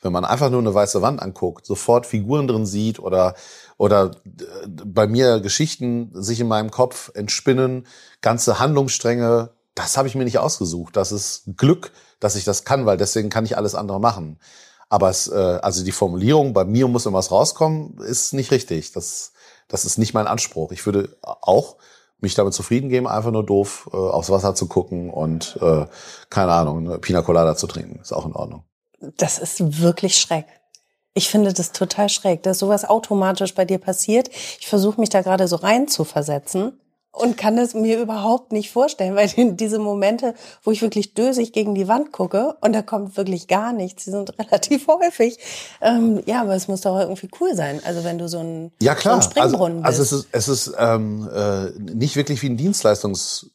wenn 0.01 0.11
man 0.11 0.25
einfach 0.25 0.49
nur 0.49 0.59
eine 0.59 0.73
weiße 0.73 1.01
Wand 1.01 1.21
anguckt, 1.21 1.65
sofort 1.65 2.05
Figuren 2.05 2.47
drin 2.47 2.65
sieht 2.65 2.99
oder 2.99 3.35
oder 3.77 4.11
äh, 4.25 4.67
bei 4.67 5.07
mir 5.07 5.39
Geschichten 5.39 6.11
sich 6.13 6.39
in 6.39 6.47
meinem 6.47 6.71
Kopf 6.71 7.11
entspinnen, 7.13 7.87
ganze 8.21 8.59
Handlungsstränge, 8.59 9.51
das 9.75 9.97
habe 9.97 10.07
ich 10.07 10.15
mir 10.15 10.23
nicht 10.25 10.39
ausgesucht. 10.39 10.97
Das 10.97 11.11
ist 11.11 11.43
Glück, 11.55 11.91
dass 12.19 12.35
ich 12.35 12.43
das 12.43 12.65
kann, 12.65 12.85
weil 12.85 12.97
deswegen 12.97 13.29
kann 13.29 13.45
ich 13.45 13.57
alles 13.57 13.75
andere 13.75 13.99
machen. 13.99 14.39
Aber 14.89 15.09
es, 15.09 15.27
äh, 15.27 15.59
also 15.61 15.83
die 15.83 15.91
Formulierung, 15.91 16.53
bei 16.53 16.65
mir 16.65 16.87
muss 16.87 17.05
immer 17.05 17.19
was 17.19 17.31
rauskommen, 17.31 17.97
ist 17.99 18.33
nicht 18.33 18.51
richtig. 18.51 18.91
Das, 18.91 19.33
das 19.67 19.85
ist 19.85 19.97
nicht 19.97 20.13
mein 20.13 20.27
Anspruch. 20.27 20.71
Ich 20.71 20.85
würde 20.85 21.17
auch 21.21 21.77
mich 22.19 22.35
damit 22.35 22.53
zufrieden 22.53 22.89
geben, 22.89 23.07
einfach 23.07 23.31
nur 23.31 23.45
doof 23.45 23.89
äh, 23.93 23.97
aufs 23.97 24.29
Wasser 24.29 24.53
zu 24.53 24.67
gucken 24.67 25.09
und 25.09 25.57
äh, 25.61 25.87
keine 26.29 26.51
Ahnung, 26.51 26.79
eine 26.79 26.99
Pina 26.99 27.21
Colada 27.21 27.55
zu 27.55 27.67
trinken. 27.67 27.99
Ist 27.99 28.13
auch 28.13 28.25
in 28.25 28.33
Ordnung 28.33 28.63
das 29.17 29.39
ist 29.39 29.81
wirklich 29.81 30.17
schreck. 30.17 30.45
Ich 31.13 31.29
finde 31.29 31.51
das 31.51 31.73
total 31.73 32.07
schräg, 32.07 32.43
dass 32.43 32.59
sowas 32.59 32.85
automatisch 32.85 33.53
bei 33.53 33.65
dir 33.65 33.79
passiert. 33.79 34.29
Ich 34.59 34.67
versuche 34.67 34.99
mich 34.99 35.09
da 35.09 35.21
gerade 35.21 35.47
so 35.47 35.57
rein 35.57 35.87
zu 35.87 36.05
versetzen 36.05 36.79
und 37.11 37.35
kann 37.35 37.57
es 37.57 37.73
mir 37.73 38.01
überhaupt 38.01 38.51
nicht 38.51 38.71
vorstellen, 38.71 39.15
weil 39.17 39.29
diese 39.55 39.79
Momente, 39.79 40.33
wo 40.63 40.71
ich 40.71 40.81
wirklich 40.81 41.13
dösig 41.13 41.51
gegen 41.53 41.75
die 41.75 41.87
Wand 41.87 42.11
gucke 42.11 42.55
und 42.61 42.73
da 42.73 42.81
kommt 42.81 43.17
wirklich 43.17 43.47
gar 43.47 43.73
nichts, 43.73 44.05
die 44.05 44.11
sind 44.11 44.33
relativ 44.39 44.87
häufig. 44.87 45.37
Ähm, 45.81 46.21
ja, 46.25 46.41
aber 46.41 46.55
es 46.55 46.67
muss 46.67 46.81
doch 46.81 46.97
irgendwie 46.99 47.29
cool 47.39 47.55
sein. 47.55 47.81
Also 47.83 48.03
wenn 48.03 48.17
du 48.17 48.27
so 48.27 48.39
ein, 48.39 48.71
ja, 48.81 48.95
klar. 48.95 49.21
So 49.21 49.27
ein 49.27 49.31
Springbrunnen 49.31 49.83
also, 49.83 50.01
bist. 50.01 50.13
Also 50.13 50.25
es 50.31 50.47
ist, 50.47 50.49
es 50.49 50.67
ist 50.67 50.75
ähm, 50.79 51.29
äh, 51.33 51.93
nicht 51.93 52.15
wirklich 52.15 52.41
wie 52.41 52.49
ein 52.49 52.57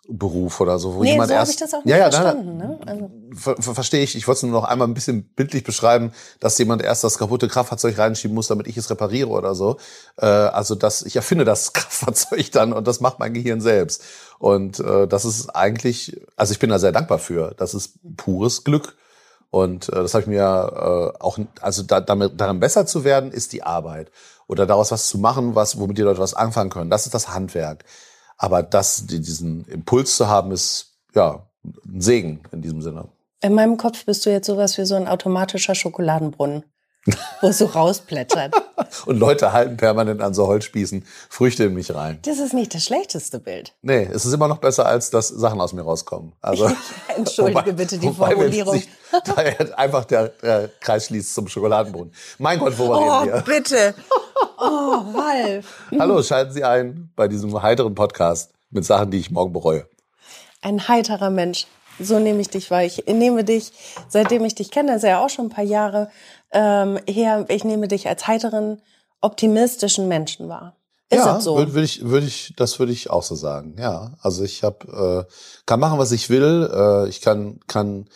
Dienstleistungsberuf 0.07 0.61
oder 0.61 0.79
so, 0.79 0.95
wo 0.95 1.03
nee, 1.03 1.13
jemand 1.13 1.29
so 1.29 1.35
erst. 1.35 1.53
ich 1.53 1.57
das 1.57 1.75
auch 1.75 1.85
nicht 1.85 1.91
ja, 1.91 1.99
ja, 1.99 2.11
verstanden. 2.11 2.57
Ne? 2.57 2.79
Also. 2.87 3.11
Ver 3.35 3.57
ver 3.59 3.75
verstehe 3.75 4.03
ich. 4.03 4.17
Ich 4.17 4.27
wollte 4.27 4.39
es 4.39 4.43
nur 4.45 4.53
noch 4.53 4.65
einmal 4.65 4.89
ein 4.89 4.95
bisschen 4.95 5.25
bildlich 5.25 5.65
beschreiben, 5.65 6.13
dass 6.41 6.59
jemand 6.59 6.83
erst 6.83 7.05
das 7.05 7.19
kaputte 7.19 7.49
Kraftfahrzeug 7.49 7.99
reinschieben 7.99 8.35
muss, 8.35 8.49
damit 8.49 8.67
ich 8.67 8.77
es 8.77 8.91
repariere 8.91 9.29
oder 9.29 9.55
so. 9.55 9.77
Äh, 10.17 10.27
also 10.27 10.75
dass 10.75 11.03
ich 11.03 11.17
erfinde 11.17 11.45
das 11.45 11.73
Kraftfahrzeug 11.73 12.51
dann 12.53 12.73
und 12.73 12.87
das 12.87 13.01
macht 13.01 13.19
mein 13.19 13.35
Gehirn 13.35 13.61
selbst. 13.61 14.03
Und 14.39 14.81
äh, 14.81 15.07
das 15.07 15.25
ist 15.25 15.51
eigentlich, 15.51 16.21
also 16.37 16.53
ich 16.53 16.59
bin 16.59 16.71
da 16.71 16.79
sehr 16.79 16.93
dankbar 16.93 17.19
für. 17.19 17.55
Das 17.57 17.75
ist 17.75 17.99
pures 18.17 18.65
Glück. 18.65 18.97
Und 19.51 19.89
äh, 19.89 19.97
das 19.97 20.15
habe 20.15 20.23
ich 20.23 20.29
mir 20.29 20.41
äh, 20.41 21.23
auch, 21.23 21.39
also 21.61 21.83
da, 21.83 22.01
damit, 22.01 22.41
daran 22.41 22.61
besser 22.61 22.85
zu 22.87 23.05
werden, 23.05 23.33
ist 23.33 23.53
die 23.53 23.63
Arbeit. 23.63 24.11
Oder 24.49 24.67
daraus 24.67 24.93
was 24.93 25.09
zu 25.09 25.19
machen, 25.19 25.55
was, 25.55 25.79
womit 25.79 25.99
die 25.99 26.03
Leute 26.03 26.21
was 26.21 26.35
anfangen 26.35 26.71
können. 26.71 26.91
Das 26.91 27.07
ist 27.07 27.15
das 27.15 27.33
Handwerk. 27.33 27.85
Aber 28.37 28.63
das, 28.63 29.07
diesen 29.07 29.65
Impuls 29.67 30.17
zu 30.17 30.29
haben, 30.29 30.53
ist 30.53 30.93
ja 31.15 31.47
ein 31.65 32.01
Segen 32.01 32.41
in 32.53 32.63
diesem 32.63 32.83
Sinne. 32.83 33.09
In 33.43 33.55
meinem 33.55 33.77
Kopf 33.77 34.05
bist 34.05 34.27
du 34.27 34.31
jetzt 34.31 34.47
sowas 34.47 34.79
wie 34.79 34.85
so 34.85 34.95
ein 34.95 35.09
automatischer 35.09 35.75
Schokoladenbrunnen 35.75 36.65
wo 37.41 37.49
es 37.49 37.59
so 37.59 37.67
rausplätschert. 37.67 38.55
Und 39.07 39.19
Leute 39.19 39.53
halten 39.53 39.77
permanent 39.77 40.23
an 40.23 40.35
so 40.35 40.47
Holzspießen 40.47 41.05
Früchte 41.29 41.65
in 41.65 41.75
mich 41.75 41.95
rein. 41.95 42.19
Das 42.23 42.39
ist 42.39 42.53
nicht 42.53 42.75
das 42.75 42.85
schlechteste 42.85 43.39
Bild. 43.39 43.75
Nee, 43.83 44.09
es 44.13 44.25
ist 44.25 44.33
immer 44.33 44.49
noch 44.49 44.59
besser, 44.59 44.87
als 44.87 45.11
dass 45.11 45.29
Sachen 45.29 45.61
aus 45.61 45.73
mir 45.73 45.83
rauskommen. 45.83 46.33
Also, 46.41 46.71
Entschuldige 47.17 47.61
wobei, 47.61 47.73
bitte 47.73 47.99
die 47.99 48.13
Formulierung. 48.13 48.75
Sich, 48.75 48.89
da 49.25 49.35
einfach 49.77 50.05
der, 50.05 50.29
der, 50.29 50.69
Kreis 50.81 51.07
schließt 51.07 51.35
zum 51.35 51.49
Schokoladenbrunnen. 51.49 52.13
Mein 52.39 52.59
Gott, 52.59 52.77
worüber 52.79 52.99
oh, 52.99 53.19
reden 53.21 53.35
wir? 53.35 53.43
bitte. 53.43 53.95
Oh, 54.59 55.05
Ralf. 55.15 55.83
Hallo, 55.99 56.23
schalten 56.23 56.53
Sie 56.53 56.65
ein 56.65 57.11
bei 57.15 57.29
diesem 57.29 57.61
heiteren 57.61 57.95
Podcast 57.95 58.53
mit 58.71 58.85
Sachen, 58.85 59.11
die 59.11 59.19
ich 59.19 59.31
morgen 59.31 59.53
bereue. 59.53 59.87
Ein 60.63 60.89
heiterer 60.89 61.31
Mensch. 61.31 61.67
So 61.99 62.19
nehme 62.19 62.41
ich 62.41 62.49
dich 62.49 62.71
wahr. 62.71 62.83
Ich 62.83 63.05
nehme 63.07 63.45
dich, 63.45 63.73
seitdem 64.09 64.45
ich 64.45 64.55
dich 64.55 64.71
kenne, 64.71 64.93
das 64.93 65.03
ist 65.03 65.09
ja 65.09 65.25
auch 65.25 65.31
schon 65.31 65.47
ein 65.47 65.51
paar 65.51 65.65
Jahre, 65.65 66.11
ähm, 66.53 66.99
her, 67.07 67.45
ich 67.49 67.65
nehme 67.65 67.89
dich 67.89 68.09
als 68.09 68.27
heiteren, 68.27 68.81
optimistischen 69.21 70.09
Menschen 70.09 70.49
wahr. 70.49 70.77
Ist 71.11 71.19
ja, 71.19 71.35
das 71.35 71.45
so? 71.45 71.57
Würde 71.57 71.75
würd 71.75 71.85
ich, 71.85 72.05
würde 72.05 72.27
ich, 72.27 72.55
das 72.57 72.79
würde 72.79 72.93
ich 72.93 73.11
auch 73.11 73.23
so 73.23 73.35
sagen. 73.35 73.77
Ja, 73.79 74.15
also 74.23 74.43
ich 74.43 74.63
habe, 74.63 75.27
äh, 75.29 75.33
kann 75.65 75.81
machen, 75.81 75.99
was 75.99 76.13
ich 76.13 76.31
will. 76.31 76.71
Äh, 76.73 77.09
ich 77.09 77.21
kann, 77.21 77.61
kann 77.67 78.09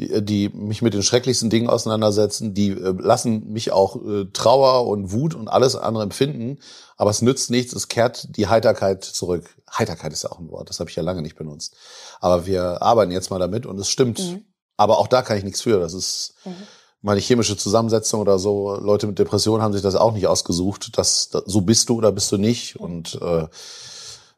die, 0.00 0.24
die 0.24 0.48
mich 0.48 0.82
mit 0.82 0.94
den 0.94 1.02
schrecklichsten 1.02 1.50
Dingen 1.50 1.68
auseinandersetzen. 1.68 2.54
Die 2.54 2.70
äh, 2.70 2.94
lassen 2.98 3.52
mich 3.52 3.72
auch 3.72 3.96
äh, 3.96 4.26
Trauer 4.32 4.86
und 4.86 5.12
Wut 5.12 5.34
und 5.34 5.48
alles 5.48 5.76
andere 5.76 6.02
empfinden. 6.02 6.58
Aber 6.96 7.10
es 7.10 7.22
nützt 7.22 7.50
nichts. 7.50 7.72
Es 7.72 7.88
kehrt 7.88 8.36
die 8.36 8.48
Heiterkeit 8.48 9.04
zurück. 9.04 9.56
Heiterkeit 9.70 10.12
ist 10.12 10.22
ja 10.22 10.32
auch 10.32 10.38
ein 10.38 10.50
Wort. 10.50 10.70
Das 10.70 10.80
habe 10.80 10.90
ich 10.90 10.96
ja 10.96 11.02
lange 11.02 11.22
nicht 11.22 11.36
benutzt. 11.36 11.76
Aber 12.20 12.46
wir 12.46 12.82
arbeiten 12.82 13.12
jetzt 13.12 13.30
mal 13.30 13.38
damit 13.38 13.66
und 13.66 13.78
es 13.78 13.88
stimmt. 13.88 14.18
Mhm. 14.18 14.44
Aber 14.76 14.98
auch 14.98 15.08
da 15.08 15.22
kann 15.22 15.36
ich 15.36 15.44
nichts 15.44 15.60
für. 15.60 15.78
Das 15.78 15.94
ist 15.94 16.34
mhm 16.44 16.56
meine 17.02 17.20
chemische 17.20 17.56
Zusammensetzung 17.56 18.20
oder 18.20 18.38
so. 18.38 18.76
Leute 18.76 19.06
mit 19.06 19.18
Depressionen 19.18 19.62
haben 19.62 19.72
sich 19.72 19.82
das 19.82 19.94
auch 19.94 20.12
nicht 20.12 20.26
ausgesucht. 20.26 20.98
Das, 20.98 21.30
das 21.30 21.44
so 21.46 21.62
bist 21.62 21.88
du 21.88 21.96
oder 21.96 22.12
bist 22.12 22.30
du 22.32 22.36
nicht. 22.36 22.76
Und 22.76 23.18
äh, 23.22 23.46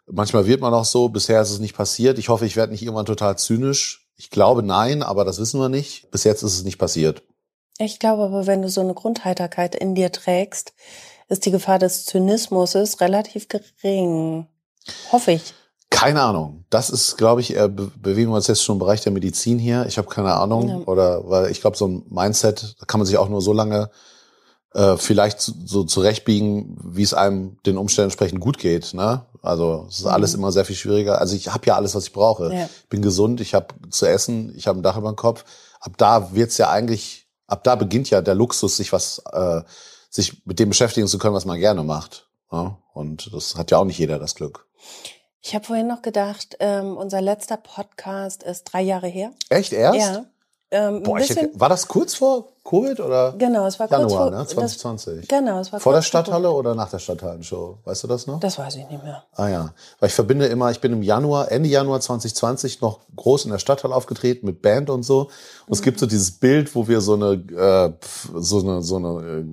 manchmal 0.06 0.46
wird 0.46 0.60
man 0.60 0.72
auch 0.74 0.84
so. 0.84 1.08
Bisher 1.08 1.42
ist 1.42 1.50
es 1.50 1.58
nicht 1.58 1.76
passiert. 1.76 2.18
Ich 2.18 2.28
hoffe, 2.28 2.46
ich 2.46 2.56
werde 2.56 2.72
nicht 2.72 2.82
irgendwann 2.82 3.06
total 3.06 3.36
zynisch. 3.36 4.01
Ich 4.22 4.30
glaube 4.30 4.62
nein, 4.62 5.02
aber 5.02 5.24
das 5.24 5.40
wissen 5.40 5.58
wir 5.58 5.68
nicht. 5.68 6.08
Bis 6.12 6.22
jetzt 6.22 6.44
ist 6.44 6.54
es 6.54 6.62
nicht 6.62 6.78
passiert. 6.78 7.24
Ich 7.78 7.98
glaube 7.98 8.22
aber, 8.22 8.46
wenn 8.46 8.62
du 8.62 8.68
so 8.68 8.80
eine 8.80 8.94
Grundheiterkeit 8.94 9.74
in 9.74 9.96
dir 9.96 10.12
trägst, 10.12 10.74
ist 11.28 11.44
die 11.44 11.50
Gefahr 11.50 11.80
des 11.80 12.04
Zynismus 12.04 12.76
relativ 13.00 13.48
gering. 13.48 14.46
Hoffe 15.10 15.32
ich 15.32 15.54
Keine 15.90 16.22
Ahnung. 16.22 16.64
Das 16.70 16.88
ist, 16.88 17.18
glaube 17.18 17.40
ich, 17.40 17.54
be 17.54 17.90
bewegen 17.96 18.30
wir 18.30 18.36
uns 18.36 18.46
jetzt 18.46 18.62
schon 18.62 18.76
im 18.76 18.78
Bereich 18.78 19.00
der 19.00 19.10
Medizin 19.10 19.58
hier. 19.58 19.86
Ich 19.88 19.98
habe 19.98 20.06
keine 20.06 20.34
Ahnung. 20.34 20.68
Ja. 20.68 20.76
Oder 20.86 21.28
weil 21.28 21.50
ich 21.50 21.60
glaube, 21.60 21.76
so 21.76 21.88
ein 21.88 22.04
Mindset 22.08 22.76
kann 22.86 23.00
man 23.00 23.06
sich 23.08 23.18
auch 23.18 23.28
nur 23.28 23.42
so 23.42 23.52
lange 23.52 23.90
äh, 24.74 24.96
vielleicht 24.96 25.40
so, 25.40 25.84
zurechtbiegen, 25.84 26.76
wie 26.82 27.02
es 27.02 27.14
einem 27.14 27.58
den 27.66 27.76
Umständen 27.76 28.06
entsprechend 28.06 28.40
gut 28.40 28.58
geht. 28.58 28.94
Ne? 28.94 29.24
Also 29.42 29.86
es 29.88 29.98
ist 29.98 30.06
alles 30.06 30.34
immer 30.34 30.52
sehr 30.52 30.64
viel 30.64 30.76
schwieriger. 30.76 31.20
Also 31.20 31.36
ich 31.36 31.52
habe 31.52 31.66
ja 31.66 31.76
alles, 31.76 31.94
was 31.94 32.04
ich 32.04 32.12
brauche. 32.12 32.52
Ja. 32.52 32.64
Ich 32.64 32.88
bin 32.88 33.02
gesund, 33.02 33.40
ich 33.40 33.54
habe 33.54 33.74
zu 33.90 34.06
essen, 34.06 34.54
ich 34.56 34.66
habe 34.66 34.80
ein 34.80 34.82
Dach 34.82 34.96
über 34.96 35.12
dem 35.12 35.16
Kopf. 35.16 35.44
Ab 35.80 35.92
da 35.98 36.34
wird's 36.34 36.58
ja 36.58 36.70
eigentlich, 36.70 37.26
ab 37.46 37.64
da 37.64 37.74
beginnt 37.74 38.08
ja 38.10 38.22
der 38.22 38.34
Luxus, 38.34 38.76
sich 38.76 38.92
was, 38.92 39.22
äh, 39.32 39.62
sich 40.10 40.46
mit 40.46 40.58
dem 40.58 40.70
beschäftigen 40.70 41.06
zu 41.06 41.18
können, 41.18 41.34
was 41.34 41.44
man 41.44 41.58
gerne 41.58 41.82
macht. 41.82 42.28
Ja? 42.50 42.78
Und 42.94 43.32
das 43.32 43.56
hat 43.56 43.70
ja 43.70 43.78
auch 43.78 43.84
nicht 43.84 43.98
jeder 43.98 44.18
das 44.18 44.34
Glück. 44.34 44.66
Ich 45.44 45.54
habe 45.56 45.64
vorhin 45.64 45.88
noch 45.88 46.02
gedacht, 46.02 46.56
ähm, 46.60 46.96
unser 46.96 47.20
letzter 47.20 47.56
Podcast 47.56 48.44
ist 48.44 48.64
drei 48.64 48.82
Jahre 48.82 49.08
her. 49.08 49.32
Echt 49.48 49.72
erst? 49.72 49.98
Ja. 49.98 50.24
Ähm, 50.74 51.02
Boah, 51.02 51.16
bisschen, 51.18 51.50
war 51.54 51.68
das 51.68 51.86
kurz 51.86 52.14
vor 52.14 52.48
Covid 52.64 52.98
oder? 53.00 53.34
genau, 53.36 53.66
es 53.66 53.78
war 53.78 53.88
kurz 53.88 54.00
Januar, 54.00 54.22
vor 54.22 54.30
ne? 54.30 54.36
das, 54.38 54.48
2020. 54.48 55.28
Genau, 55.28 55.58
es 55.60 55.70
war 55.70 55.80
vor 55.80 55.92
der 55.92 55.98
kurz 56.00 56.08
vor- 56.10 56.20
Stadthalle 56.22 56.50
oder 56.50 56.74
nach 56.74 56.88
der 56.88 56.98
Stadthallenshow? 56.98 57.78
Weißt 57.84 58.04
du 58.04 58.08
das 58.08 58.26
noch? 58.26 58.40
Das 58.40 58.58
weiß 58.58 58.76
ich 58.76 58.88
nicht 58.88 59.02
mehr. 59.02 59.22
Ah 59.34 59.48
ja, 59.48 59.74
weil 60.00 60.08
ich 60.08 60.14
verbinde 60.14 60.46
immer, 60.46 60.70
ich 60.70 60.80
bin 60.80 60.92
im 60.94 61.02
Januar, 61.02 61.52
Ende 61.52 61.68
Januar 61.68 62.00
2020 62.00 62.80
noch 62.80 63.00
groß 63.14 63.44
in 63.44 63.50
der 63.50 63.58
Stadthalle 63.58 63.94
aufgetreten 63.94 64.46
mit 64.46 64.62
Band 64.62 64.88
und 64.88 65.02
so. 65.02 65.28
Und 65.66 65.74
es 65.74 65.82
gibt 65.82 65.98
so 65.98 66.06
dieses 66.06 66.30
Bild, 66.30 66.74
wo 66.74 66.88
wir 66.88 67.02
so 67.02 67.14
eine, 67.14 67.32
äh, 67.34 67.92
so 68.40 68.60
eine, 68.60 68.80
so 68.82 68.96
eine, 68.96 69.08
äh, 69.40 69.44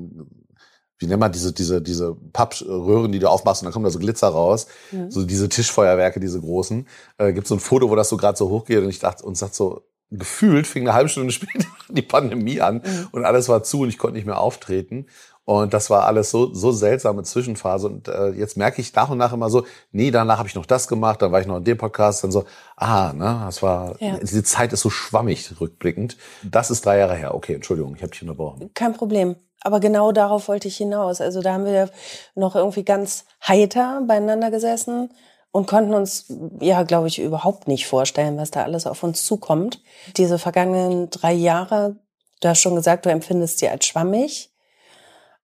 wie 1.00 1.08
nennt 1.08 1.20
man 1.20 1.32
diese, 1.32 1.52
diese, 1.54 1.82
diese 1.82 2.16
Pappröhren, 2.34 3.12
die 3.12 3.20
du 3.20 3.30
aufmachst 3.30 3.62
und 3.62 3.66
dann 3.66 3.74
kommt 3.74 3.86
da 3.86 3.90
so 3.90 4.00
Glitzer 4.00 4.28
raus. 4.30 4.68
So 5.10 5.24
diese 5.26 5.48
Tischfeuerwerke, 5.50 6.20
diese 6.20 6.40
großen. 6.42 6.88
Äh, 7.18 7.34
gibt 7.34 7.48
so 7.48 7.56
ein 7.56 7.60
Foto, 7.62 7.90
wo 7.90 7.96
das 7.96 8.10
so 8.10 8.18
gerade 8.18 8.38
so 8.38 8.50
hochgeht 8.50 8.84
und 8.84 8.90
ich 8.90 9.00
dachte 9.00 9.24
und 9.26 9.38
sagt 9.38 9.56
so, 9.56 9.82
gefühlt 10.12 10.68
fing 10.68 10.84
eine 10.88 10.94
halbe 10.94 11.10
Stunde 11.10 11.32
später 11.34 11.68
die 11.89 12.01
Pandemie 12.01 12.62
an 12.62 12.82
und 13.12 13.25
alles 13.25 13.50
war 13.50 13.63
zu 13.63 13.82
und 13.82 13.89
ich 13.89 13.98
konnte 13.98 14.16
nicht 14.18 14.25
mehr 14.25 14.39
auftreten. 14.39 15.08
Und 15.46 15.74
das 15.74 15.89
war 15.89 16.06
alles 16.06 16.30
so, 16.30 16.54
so 16.54 16.72
seltsame 16.72 17.24
Zwischenphase. 17.24 17.88
Und 17.88 18.08
äh, 18.08 18.30
jetzt 18.30 18.56
merke 18.56 18.82
ich 18.82 18.94
nach 18.94 19.10
und 19.10 19.18
nach 19.18 19.34
immer 19.34 19.50
so, 19.50 19.66
nee, 19.92 20.12
danach 20.12 20.38
habe 20.38 20.48
ich 20.48 20.54
noch 20.54 20.68
das 20.68 20.88
gemacht, 20.88 21.24
dann 21.24 21.32
war 21.32 21.42
ich 21.42 21.48
noch 21.48 21.58
in 21.58 21.63
dem 21.63 21.75
Podcast, 21.75 22.24
dann 22.24 22.32
so, 22.32 22.46
ah, 22.75 23.13
ne, 23.13 23.42
das 23.46 23.63
war, 23.63 23.96
Ja. 24.00 24.18
diese 24.20 24.44
Zeit 24.44 24.74
ist 24.74 24.82
so 24.82 24.92
schwammig 24.92 25.60
rückblickend. 25.60 26.18
Das 26.44 26.70
ist 26.70 26.86
drei 26.86 27.00
Jahre 27.00 27.16
her. 27.16 27.34
Okay, 27.34 27.56
Entschuldigung, 27.56 27.96
ich 27.96 28.04
habe 28.04 28.12
dich 28.12 28.22
unterbrochen. 28.22 28.70
Kein 28.75 28.94
Problem. 28.94 29.38
Aber 29.62 29.80
genau 29.80 30.12
darauf 30.12 30.48
wollte 30.50 30.68
ich 30.68 30.78
hinaus. 30.78 31.20
Also 31.20 31.42
da 31.42 31.54
haben 31.54 31.66
wir 31.66 31.89
noch 32.36 32.56
irgendwie 32.56 32.84
ganz 32.84 33.25
heiter 33.46 34.04
beieinander 34.08 34.51
gesessen 34.51 35.10
und 35.51 35.68
konnten 35.68 35.94
uns, 35.94 36.32
ja, 36.60 36.84
glaube 36.84 37.08
ich, 37.08 37.20
überhaupt 37.20 37.68
nicht 37.68 37.88
vorstellen, 37.88 38.38
was 38.38 38.51
da 38.51 38.63
alles 38.63 38.86
auf 38.86 39.03
uns 39.03 39.24
zukommt. 39.25 39.82
Diese 40.18 40.38
vergangenen 40.38 41.10
drei 41.10 41.34
Jahre, 41.34 41.96
du 42.41 42.50
hast 42.50 42.62
schon 42.62 42.75
gesagt, 42.75 43.06
du 43.06 43.10
empfindest 43.10 43.60
sie 43.60 43.70
als 43.70 43.86
schwammig. 43.86 44.51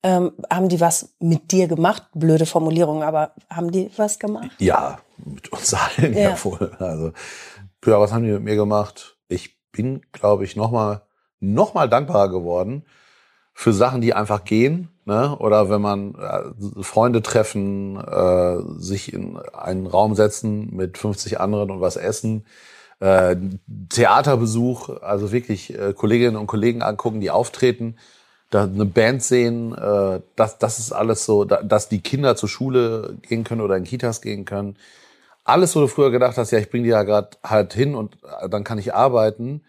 Ähm, 0.04 0.34
haben 0.52 0.70
die 0.70 0.80
was 0.80 1.16
mit 1.20 1.52
dir 1.52 1.68
gemacht? 1.68 2.04
Blöde 2.14 2.46
Formulierung, 2.46 3.02
aber 3.02 3.32
haben 3.50 3.72
die 3.72 3.90
was 3.98 4.20
gemacht? 4.20 4.52
Ja, 4.60 5.00
mit 5.18 5.52
uns 5.52 5.74
allen 5.74 6.14
ja, 6.14 6.30
Ja. 6.30 6.46
wohl. 6.46 6.76
Also, 6.78 7.12
ja, 7.86 8.00
was 8.00 8.12
haben 8.12 8.24
die 8.24 8.32
mit 8.32 8.44
mir 8.44 8.56
gemacht? 8.56 9.18
Ich 9.28 9.60
bin, 9.72 10.02
glaube 10.12 10.44
ich, 10.44 10.56
noch 10.56 10.70
mal, 10.70 11.02
noch 11.40 11.74
mal 11.74 11.90
dankbarer 11.90 12.30
geworden 12.30 12.86
für 13.58 13.74
Sachen, 13.74 14.02
die 14.02 14.14
einfach 14.14 14.44
gehen. 14.44 14.90
Ne? 15.06 15.36
Oder 15.40 15.70
wenn 15.70 15.82
man 15.82 16.14
äh, 16.16 16.84
Freunde 16.84 17.24
treffen, 17.24 17.98
äh, 17.98 18.58
sich 18.78 19.14
in 19.14 19.38
einen 19.38 19.88
Raum 19.88 20.14
setzen 20.14 20.76
mit 20.76 20.98
50 20.98 21.40
anderen 21.40 21.72
und 21.72 21.80
was 21.82 21.96
essen. 21.96 22.46
Äh, 23.00 23.38
Theaterbesuch, 23.90 25.02
also 25.02 25.32
wirklich 25.32 25.74
äh, 25.74 25.94
Kolleginnen 25.94 26.36
und 26.36 26.48
Kollegen 26.48 26.82
angucken, 26.82 27.22
die 27.22 27.32
auftreten, 27.32 27.96
da 28.50 28.64
eine 28.64 28.86
Band 28.86 29.24
sehen, 29.24 29.74
äh, 29.74 30.22
das, 30.36 30.58
das 30.60 30.80
ist 30.80 30.92
alles 30.92 31.26
so, 31.26 31.46
da, 31.46 31.64
dass 31.64 31.88
die 31.88 32.02
Kinder 32.02 32.36
zur 32.36 32.50
Schule 32.50 33.18
gehen 33.22 33.46
können 33.46 33.62
oder 33.62 33.78
in 33.78 33.86
Kitas 33.86 34.22
gehen 34.22 34.44
können. 34.44 34.76
Alles, 35.46 35.76
wo 35.76 35.80
du 35.80 35.88
früher 35.88 36.12
gedacht 36.12 36.38
hast, 36.38 36.52
ja, 36.52 36.60
ich 36.60 36.70
bringe 36.70 36.84
die 36.84 36.90
ja 36.90 37.04
gerade 37.04 37.30
halt 37.44 37.74
hin 37.74 37.96
und 37.96 38.18
äh, 38.42 38.50
dann 38.50 38.66
kann 38.66 38.80
ich 38.80 38.94
arbeiten. 38.94 39.62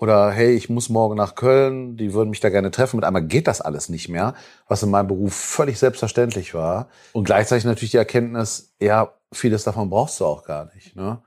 Oder 0.00 0.30
hey, 0.30 0.54
ich 0.54 0.70
muss 0.70 0.88
morgen 0.88 1.14
nach 1.14 1.34
Köln, 1.34 1.98
die 1.98 2.14
würden 2.14 2.30
mich 2.30 2.40
da 2.40 2.48
gerne 2.48 2.70
treffen. 2.70 2.96
Mit 2.96 3.04
einmal 3.04 3.26
geht 3.26 3.46
das 3.46 3.60
alles 3.60 3.90
nicht 3.90 4.08
mehr, 4.08 4.34
was 4.66 4.82
in 4.82 4.90
meinem 4.90 5.08
Beruf 5.08 5.34
völlig 5.34 5.78
selbstverständlich 5.78 6.54
war. 6.54 6.88
Und 7.12 7.24
gleichzeitig 7.24 7.66
natürlich 7.66 7.90
die 7.90 7.98
Erkenntnis, 7.98 8.72
ja, 8.80 9.12
vieles 9.30 9.62
davon 9.64 9.90
brauchst 9.90 10.18
du 10.18 10.24
auch 10.24 10.44
gar 10.44 10.72
nicht. 10.74 10.96
Ne? 10.96 11.22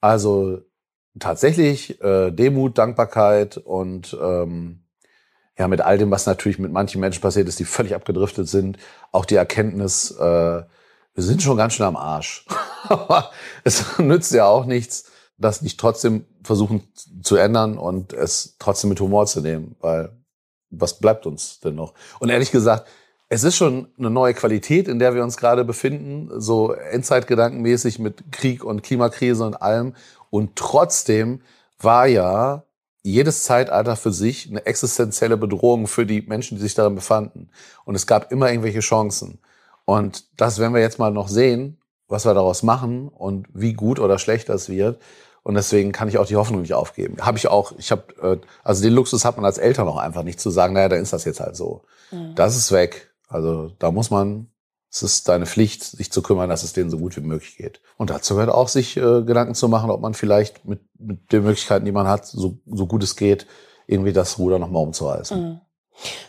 Also 0.00 0.60
tatsächlich 1.18 2.00
äh, 2.02 2.30
Demut, 2.30 2.78
Dankbarkeit 2.78 3.56
und 3.56 4.16
ähm, 4.22 4.84
ja, 5.58 5.66
mit 5.66 5.80
all 5.80 5.98
dem, 5.98 6.12
was 6.12 6.26
natürlich 6.26 6.60
mit 6.60 6.70
manchen 6.70 7.00
Menschen 7.00 7.20
passiert 7.20 7.48
ist, 7.48 7.58
die 7.58 7.64
völlig 7.64 7.96
abgedriftet 7.96 8.48
sind, 8.48 8.78
auch 9.10 9.24
die 9.24 9.34
Erkenntnis, 9.36 10.12
äh, 10.12 10.22
wir 10.22 11.22
sind 11.22 11.42
schon 11.42 11.56
ganz 11.56 11.74
schön 11.74 11.86
am 11.86 11.96
Arsch. 11.96 12.46
Aber 12.88 13.32
es 13.64 13.98
nützt 13.98 14.32
ja 14.32 14.46
auch 14.46 14.66
nichts, 14.66 15.10
das 15.36 15.62
nicht 15.62 15.80
trotzdem 15.80 16.26
versuchen 16.44 16.88
zu 17.22 17.36
ändern 17.36 17.78
und 17.78 18.12
es 18.12 18.56
trotzdem 18.58 18.90
mit 18.90 19.00
Humor 19.00 19.26
zu 19.26 19.40
nehmen, 19.40 19.76
weil 19.80 20.16
was 20.70 20.98
bleibt 20.98 21.26
uns 21.26 21.60
denn 21.60 21.74
noch? 21.74 21.94
Und 22.20 22.30
ehrlich 22.30 22.50
gesagt, 22.50 22.88
es 23.28 23.42
ist 23.42 23.56
schon 23.56 23.88
eine 23.98 24.10
neue 24.10 24.34
Qualität, 24.34 24.86
in 24.86 24.98
der 24.98 25.14
wir 25.14 25.24
uns 25.24 25.36
gerade 25.36 25.64
befinden, 25.64 26.30
so 26.40 26.72
Endzeitgedankenmäßig 26.72 27.98
mit 27.98 28.32
Krieg 28.32 28.62
und 28.62 28.82
Klimakrise 28.82 29.44
und 29.44 29.60
allem. 29.60 29.94
Und 30.30 30.56
trotzdem 30.56 31.40
war 31.78 32.06
ja 32.06 32.64
jedes 33.02 33.44
Zeitalter 33.44 33.96
für 33.96 34.12
sich 34.12 34.48
eine 34.48 34.64
existenzielle 34.66 35.36
Bedrohung 35.36 35.86
für 35.86 36.06
die 36.06 36.22
Menschen, 36.22 36.56
die 36.56 36.62
sich 36.62 36.74
darin 36.74 36.94
befanden. 36.94 37.50
Und 37.84 37.94
es 37.94 38.06
gab 38.06 38.30
immer 38.30 38.50
irgendwelche 38.50 38.80
Chancen. 38.80 39.38
Und 39.84 40.24
das 40.36 40.58
werden 40.58 40.74
wir 40.74 40.80
jetzt 40.80 40.98
mal 40.98 41.10
noch 41.10 41.28
sehen, 41.28 41.78
was 42.08 42.24
wir 42.24 42.34
daraus 42.34 42.62
machen 42.62 43.08
und 43.08 43.46
wie 43.52 43.74
gut 43.74 43.98
oder 43.98 44.18
schlecht 44.18 44.48
das 44.48 44.68
wird. 44.68 45.00
Und 45.44 45.54
deswegen 45.54 45.92
kann 45.92 46.08
ich 46.08 46.18
auch 46.18 46.26
die 46.26 46.36
Hoffnung 46.36 46.62
nicht 46.62 46.74
aufgeben. 46.74 47.18
Habe 47.20 47.38
ich 47.38 47.48
auch, 47.48 47.72
ich 47.78 47.92
habe, 47.92 48.14
äh, 48.20 48.46
also 48.64 48.82
den 48.82 48.94
Luxus 48.94 49.24
hat 49.24 49.36
man 49.36 49.44
als 49.44 49.58
Eltern 49.58 49.86
auch 49.86 49.98
einfach 49.98 50.22
nicht 50.24 50.40
zu 50.40 50.50
sagen, 50.50 50.74
naja, 50.74 50.88
dann 50.88 51.02
ist 51.02 51.12
das 51.12 51.24
jetzt 51.24 51.40
halt 51.40 51.54
so. 51.54 51.82
Das 52.34 52.56
ist 52.56 52.72
weg. 52.72 53.14
Also 53.28 53.70
da 53.78 53.90
muss 53.90 54.10
man, 54.10 54.48
es 54.90 55.02
ist 55.02 55.28
deine 55.28 55.44
Pflicht, 55.44 55.82
sich 55.82 56.10
zu 56.10 56.22
kümmern, 56.22 56.48
dass 56.48 56.62
es 56.62 56.72
denen 56.72 56.88
so 56.88 56.98
gut 56.98 57.16
wie 57.16 57.20
möglich 57.20 57.56
geht. 57.56 57.82
Und 57.98 58.10
dazu 58.10 58.34
gehört 58.34 58.50
auch, 58.50 58.68
sich 58.68 58.96
äh, 58.96 59.22
Gedanken 59.22 59.54
zu 59.54 59.68
machen, 59.68 59.90
ob 59.90 60.00
man 60.00 60.14
vielleicht 60.14 60.64
mit, 60.64 60.80
mit 60.98 61.30
den 61.30 61.42
Möglichkeiten, 61.42 61.84
die 61.84 61.92
man 61.92 62.08
hat, 62.08 62.26
so, 62.26 62.58
so 62.66 62.86
gut 62.86 63.02
es 63.02 63.14
geht, 63.14 63.46
irgendwie 63.86 64.14
das 64.14 64.38
Ruder 64.38 64.58
nochmal 64.58 64.82
umzureißen. 64.82 65.60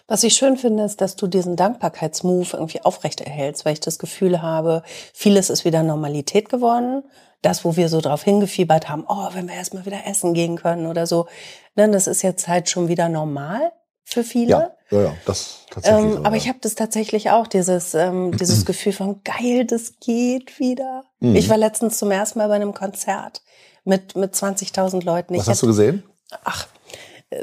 Was 0.08 0.24
ich 0.24 0.34
schön 0.34 0.58
finde, 0.58 0.84
ist, 0.84 1.02
dass 1.02 1.16
du 1.16 1.28
diesen 1.28 1.56
Dankbarkeitsmove 1.56 2.54
irgendwie 2.54 2.82
aufrechterhältst, 2.82 3.66
weil 3.66 3.74
ich 3.74 3.80
das 3.80 4.00
Gefühl 4.00 4.42
habe, 4.42 4.84
vieles 5.14 5.50
ist 5.50 5.66
wieder 5.66 5.84
Normalität 5.84 6.50
geworden. 6.50 7.04
Das, 7.42 7.64
wo 7.64 7.76
wir 7.76 7.90
so 7.90 8.02
drauf 8.02 8.24
hingefiebert 8.24 8.90
haben, 8.90 9.06
oh, 9.08 9.30
wenn 9.34 9.48
wir 9.48 9.56
erstmal 9.56 9.86
wieder 9.86 10.08
essen 10.08 10.34
gehen 10.34 10.58
können 10.58 10.88
oder 10.88 11.06
so, 11.06 11.28
ne, 11.76 11.90
das 11.90 12.08
ist 12.08 12.24
jetzt 12.24 12.48
halt 12.48 12.70
schon 12.70 12.88
wieder 12.88 13.08
normal 13.08 13.72
für 14.04 14.24
viele. 14.24 14.50
Ja, 14.50 14.72
ja, 14.90 15.02
ja, 15.02 15.14
das 15.26 15.60
tatsächlich. 15.70 16.16
Ähm, 16.16 16.26
aber 16.26 16.38
ich 16.38 16.48
habe 16.48 16.60
das 16.62 16.76
tatsächlich 16.76 17.30
auch, 17.30 17.48
dieses, 17.48 17.94
ähm, 17.94 18.36
dieses 18.40 18.66
Gefühl 18.66 18.94
von 18.94 19.22
geil, 19.24 19.66
das 19.66 20.00
geht 20.00 20.60
wieder. 20.60 21.04
Mhm. 21.20 21.36
Ich 21.36 21.50
war 21.50 21.58
letztens 21.58 22.00
zum 22.00 22.10
ersten 22.10 22.40
Mal 22.40 22.48
bei 22.48 22.56
einem 22.56 22.74
Konzert 22.74 23.42
mit, 23.84 24.16
mit 24.16 24.34
20.000 24.34 25.04
Leuten. 25.04 25.36
Was 25.36 25.44
ich 25.44 25.50
hast 25.50 25.62
du 25.62 25.68
gesehen? 25.68 26.04
ach, 26.44 26.68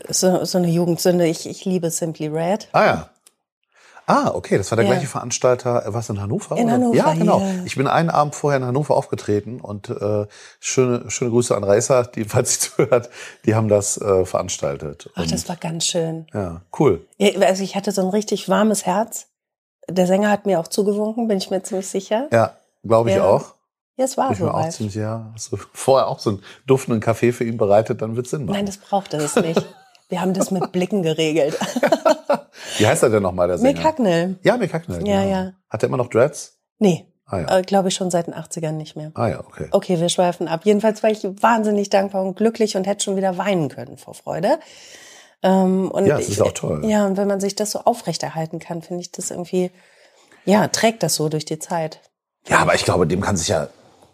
so, 0.08 0.44
so 0.44 0.58
eine 0.58 0.68
Jugendsünde. 0.68 1.26
Ich, 1.26 1.48
ich 1.48 1.64
liebe 1.64 1.90
Simply 1.90 2.28
Red. 2.28 2.68
Ah 2.72 2.84
ja. 2.84 3.08
Ah, 4.06 4.32
okay, 4.34 4.58
das 4.58 4.70
war 4.72 4.76
der 4.76 4.84
Ja. 4.84 4.92
gleiche 4.92 5.06
Veranstalter, 5.06 5.84
was 5.86 6.10
in 6.10 6.20
Hannover? 6.20 6.56
In 6.56 6.64
oder? 6.64 6.72
Hannover, 6.72 6.96
Ja, 6.96 7.12
genau. 7.14 7.38
ja. 7.40 7.46
Ich 7.64 7.76
bin 7.76 7.86
einen 7.86 8.10
Abend 8.10 8.34
vorher 8.34 8.58
in 8.58 8.66
Hannover 8.66 8.96
aufgetreten 8.96 9.60
und 9.60 9.90
äh, 9.90 10.26
schöne, 10.58 11.08
schöne 11.08 11.30
Grüße 11.30 11.56
an 11.56 11.62
Raisa, 11.62 12.02
die, 12.02 12.24
falls 12.28 12.54
sie 12.54 12.70
zuhört, 12.70 13.10
die 13.46 13.54
haben 13.54 13.68
das 13.68 13.98
äh, 13.98 14.24
veranstaltet. 14.26 15.08
Ach, 15.14 15.22
Und, 15.22 15.32
das 15.32 15.48
war 15.48 15.56
ganz 15.56 15.86
schön. 15.86 16.26
ja, 16.34 16.62
cool. 16.80 17.06
Ja, 17.18 17.40
also 17.46 17.62
ich 17.62 17.76
hatte 17.76 17.92
so 17.92 18.02
ein 18.02 18.08
richtig 18.08 18.48
warmes 18.48 18.86
Herz. 18.86 19.26
Der 19.88 20.06
Sänger 20.08 20.30
hat 20.30 20.46
mir 20.46 20.58
auch 20.58 20.68
zugewunken, 20.68 21.28
bin 21.28 21.38
ich 21.38 21.50
mir 21.50 21.62
ziemlich 21.62 21.86
sicher. 21.88 22.28
Ja, 22.32 22.56
glaube 22.84 23.10
ich 23.12 23.20
auch. 23.20 23.54
Ja, 23.96 24.04
es 24.04 24.16
war 24.16 24.32
ich 24.32 24.38
so 24.38 24.48
auch 24.48 24.54
weit. 24.54 24.72
ziemlich, 24.72 24.94
ja. 24.94 25.30
Hast 25.34 25.52
du 25.52 25.56
vorher 25.72 26.08
auch 26.08 26.18
so 26.18 26.30
einen 26.30 26.42
duftenden 26.66 27.00
Kaffee 27.00 27.32
für 27.32 27.44
ihn 27.44 27.56
bereitet, 27.56 28.02
dann 28.02 28.16
wird's 28.16 28.30
Sinn 28.30 28.44
machen. 28.46 28.56
Nein, 28.56 28.66
das 28.66 28.78
brauchte 28.78 29.16
es 29.18 29.36
nicht. 29.36 29.62
Wir 30.08 30.20
haben 30.20 30.34
das 30.34 30.50
mit 30.50 30.72
Blicken 30.72 31.02
geregelt. 31.02 31.58
Wie 32.78 32.86
heißt 32.86 33.02
er 33.02 33.10
denn 33.10 33.22
nochmal, 33.22 33.48
der 33.48 33.58
Sänger? 33.58 33.72
Mick 33.72 33.84
Hacknell. 33.84 34.38
Ja, 34.42 34.56
Mick 34.56 34.72
Hacknell. 34.72 35.06
Ja, 35.06 35.22
genau. 35.22 35.30
ja. 35.32 35.52
Hat 35.70 35.82
er 35.82 35.88
immer 35.88 35.96
noch 35.96 36.08
Dreads? 36.08 36.58
Nee, 36.78 37.06
Ah 37.24 37.40
ja. 37.40 37.58
äh, 37.58 37.62
glaube 37.62 37.88
ich 37.88 37.94
schon 37.94 38.10
seit 38.10 38.26
den 38.26 38.34
80ern 38.34 38.72
nicht 38.72 38.94
mehr. 38.94 39.10
Ah 39.14 39.28
ja, 39.28 39.40
okay. 39.40 39.68
Okay, 39.70 39.98
wir 40.00 40.08
schweifen 40.10 40.48
ab. 40.48 40.62
Jedenfalls 40.64 41.02
war 41.02 41.10
ich 41.10 41.22
wahnsinnig 41.24 41.88
dankbar 41.88 42.22
und 42.24 42.36
glücklich 42.36 42.76
und 42.76 42.86
hätte 42.86 43.04
schon 43.04 43.16
wieder 43.16 43.38
weinen 43.38 43.70
können 43.70 43.96
vor 43.96 44.12
Freude. 44.14 44.58
Ähm, 45.42 45.90
und 45.90 46.04
Ja, 46.06 46.16
das 46.16 46.26
ich, 46.26 46.32
ist 46.32 46.42
auch 46.42 46.52
toll. 46.52 46.84
Ja, 46.84 47.06
und 47.06 47.16
wenn 47.16 47.28
man 47.28 47.40
sich 47.40 47.54
das 47.54 47.70
so 47.70 47.80
aufrechterhalten 47.80 48.58
kann, 48.58 48.82
finde 48.82 49.00
ich 49.00 49.12
das 49.12 49.30
irgendwie, 49.30 49.70
ja, 50.44 50.68
trägt 50.68 51.02
das 51.02 51.14
so 51.14 51.28
durch 51.30 51.46
die 51.46 51.58
Zeit. 51.58 52.00
Ja, 52.48 52.58
aber 52.58 52.74
ich 52.74 52.84
glaube, 52.84 53.06
dem 53.06 53.22
kann 53.22 53.36
sich 53.38 53.48
ja 53.48 53.68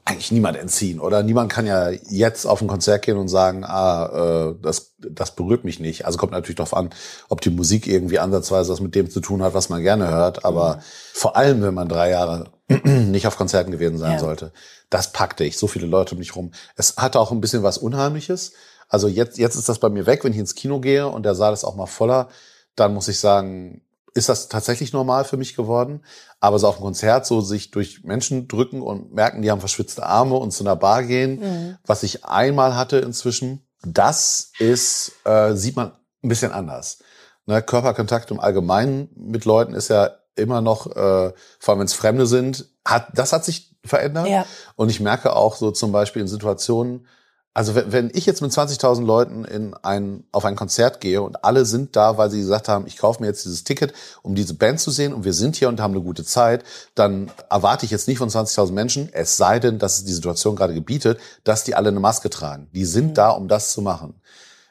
eigentlich 0.08 0.32
niemand 0.32 0.56
entziehen. 0.56 1.00
Oder 1.00 1.22
niemand 1.22 1.52
kann 1.52 1.66
ja 1.66 1.90
jetzt 1.90 2.46
auf 2.46 2.62
ein 2.62 2.68
Konzert 2.68 3.02
gehen 3.02 3.18
und 3.18 3.28
sagen, 3.28 3.64
ah, 3.64 4.50
äh, 4.50 4.54
das, 4.62 4.94
das 4.98 5.34
berührt 5.34 5.64
mich 5.64 5.80
nicht. 5.80 6.06
Also 6.06 6.18
kommt 6.18 6.32
natürlich 6.32 6.56
darauf 6.56 6.74
an, 6.74 6.90
ob 7.28 7.42
die 7.42 7.50
Musik 7.50 7.86
irgendwie 7.86 8.18
ansatzweise 8.18 8.72
was 8.72 8.80
mit 8.80 8.94
dem 8.94 9.10
zu 9.10 9.20
tun 9.20 9.42
hat, 9.42 9.52
was 9.52 9.68
man 9.68 9.82
gerne 9.82 10.08
hört. 10.08 10.44
Aber 10.46 10.76
mhm. 10.76 10.80
vor 11.12 11.36
allem, 11.36 11.62
wenn 11.62 11.74
man 11.74 11.88
drei 11.88 12.10
Jahre 12.10 12.50
nicht 12.84 13.26
auf 13.26 13.36
Konzerten 13.36 13.70
gewesen 13.70 13.98
sein 13.98 14.12
ja. 14.12 14.18
sollte, 14.18 14.52
das 14.88 15.12
packte 15.12 15.44
ich. 15.44 15.58
So 15.58 15.66
viele 15.66 15.86
Leute 15.86 16.14
um 16.14 16.18
mich 16.18 16.34
rum. 16.34 16.52
Es 16.76 16.96
hatte 16.96 17.20
auch 17.20 17.30
ein 17.30 17.42
bisschen 17.42 17.62
was 17.62 17.76
Unheimliches. 17.76 18.52
Also 18.88 19.08
jetzt, 19.08 19.36
jetzt 19.36 19.56
ist 19.56 19.68
das 19.68 19.78
bei 19.78 19.90
mir 19.90 20.06
weg, 20.06 20.24
wenn 20.24 20.32
ich 20.32 20.38
ins 20.38 20.54
Kino 20.54 20.80
gehe 20.80 21.06
und 21.06 21.24
der 21.24 21.34
Saal 21.34 21.52
ist 21.52 21.64
auch 21.64 21.76
mal 21.76 21.86
voller. 21.86 22.28
Dann 22.76 22.94
muss 22.94 23.08
ich 23.08 23.18
sagen, 23.18 23.82
ist 24.14 24.28
das 24.28 24.48
tatsächlich 24.48 24.92
normal 24.92 25.24
für 25.24 25.36
mich 25.36 25.54
geworden. 25.54 26.02
Aber 26.40 26.58
so 26.58 26.68
auf 26.68 26.76
dem 26.76 26.82
Konzert 26.82 27.26
so 27.26 27.40
sich 27.40 27.70
durch 27.70 28.04
Menschen 28.04 28.48
drücken 28.48 28.82
und 28.82 29.12
merken, 29.12 29.42
die 29.42 29.50
haben 29.50 29.60
verschwitzte 29.60 30.04
Arme 30.04 30.36
und 30.36 30.52
zu 30.52 30.64
einer 30.64 30.76
Bar 30.76 31.04
gehen, 31.04 31.40
mhm. 31.40 31.78
was 31.84 32.02
ich 32.02 32.24
einmal 32.24 32.76
hatte 32.76 32.98
inzwischen, 32.98 33.66
das 33.82 34.52
ist, 34.58 35.12
äh, 35.24 35.54
sieht 35.54 35.76
man 35.76 35.92
ein 36.22 36.28
bisschen 36.28 36.52
anders. 36.52 36.98
Ne, 37.46 37.62
Körperkontakt 37.62 38.30
im 38.30 38.40
Allgemeinen 38.40 39.08
mit 39.14 39.44
Leuten 39.44 39.74
ist 39.74 39.88
ja 39.88 40.10
immer 40.34 40.60
noch, 40.60 40.86
äh, 40.86 41.32
vor 41.58 41.72
allem 41.72 41.80
wenn 41.80 41.86
es 41.86 41.94
Fremde 41.94 42.26
sind, 42.26 42.68
hat, 42.84 43.08
das 43.14 43.32
hat 43.32 43.44
sich 43.44 43.76
verändert. 43.84 44.28
Ja. 44.28 44.46
Und 44.76 44.90
ich 44.90 45.00
merke 45.00 45.34
auch 45.34 45.56
so 45.56 45.70
zum 45.70 45.92
Beispiel 45.92 46.22
in 46.22 46.28
Situationen, 46.28 47.06
also 47.54 47.74
wenn, 47.74 48.10
ich 48.14 48.24
jetzt 48.24 48.40
mit 48.40 48.52
20.000 48.52 49.04
Leuten 49.04 49.44
in 49.44 49.74
ein, 49.74 50.24
auf 50.30 50.44
ein 50.44 50.54
Konzert 50.54 51.00
gehe 51.00 51.22
und 51.22 51.44
alle 51.44 51.64
sind 51.64 51.96
da, 51.96 52.16
weil 52.16 52.30
sie 52.30 52.38
gesagt 52.40 52.68
haben, 52.68 52.86
ich 52.86 52.98
kaufe 52.98 53.20
mir 53.20 53.26
jetzt 53.26 53.44
dieses 53.44 53.64
Ticket, 53.64 53.92
um 54.22 54.34
diese 54.36 54.54
Band 54.54 54.78
zu 54.78 54.90
sehen 54.90 55.12
und 55.12 55.24
wir 55.24 55.32
sind 55.32 55.56
hier 55.56 55.68
und 55.68 55.80
haben 55.80 55.92
eine 55.94 56.02
gute 56.02 56.24
Zeit, 56.24 56.62
dann 56.94 57.32
erwarte 57.50 57.84
ich 57.84 57.90
jetzt 57.90 58.06
nicht 58.06 58.18
von 58.18 58.28
20.000 58.28 58.72
Menschen, 58.72 59.08
es 59.12 59.36
sei 59.36 59.58
denn, 59.58 59.80
dass 59.80 59.98
es 59.98 60.04
die 60.04 60.12
Situation 60.12 60.54
gerade 60.54 60.74
gebietet, 60.74 61.18
dass 61.42 61.64
die 61.64 61.74
alle 61.74 61.88
eine 61.88 62.00
Maske 62.00 62.30
tragen. 62.30 62.68
Die 62.74 62.84
sind 62.84 63.08
mhm. 63.08 63.14
da, 63.14 63.30
um 63.30 63.48
das 63.48 63.72
zu 63.72 63.82
machen. 63.82 64.20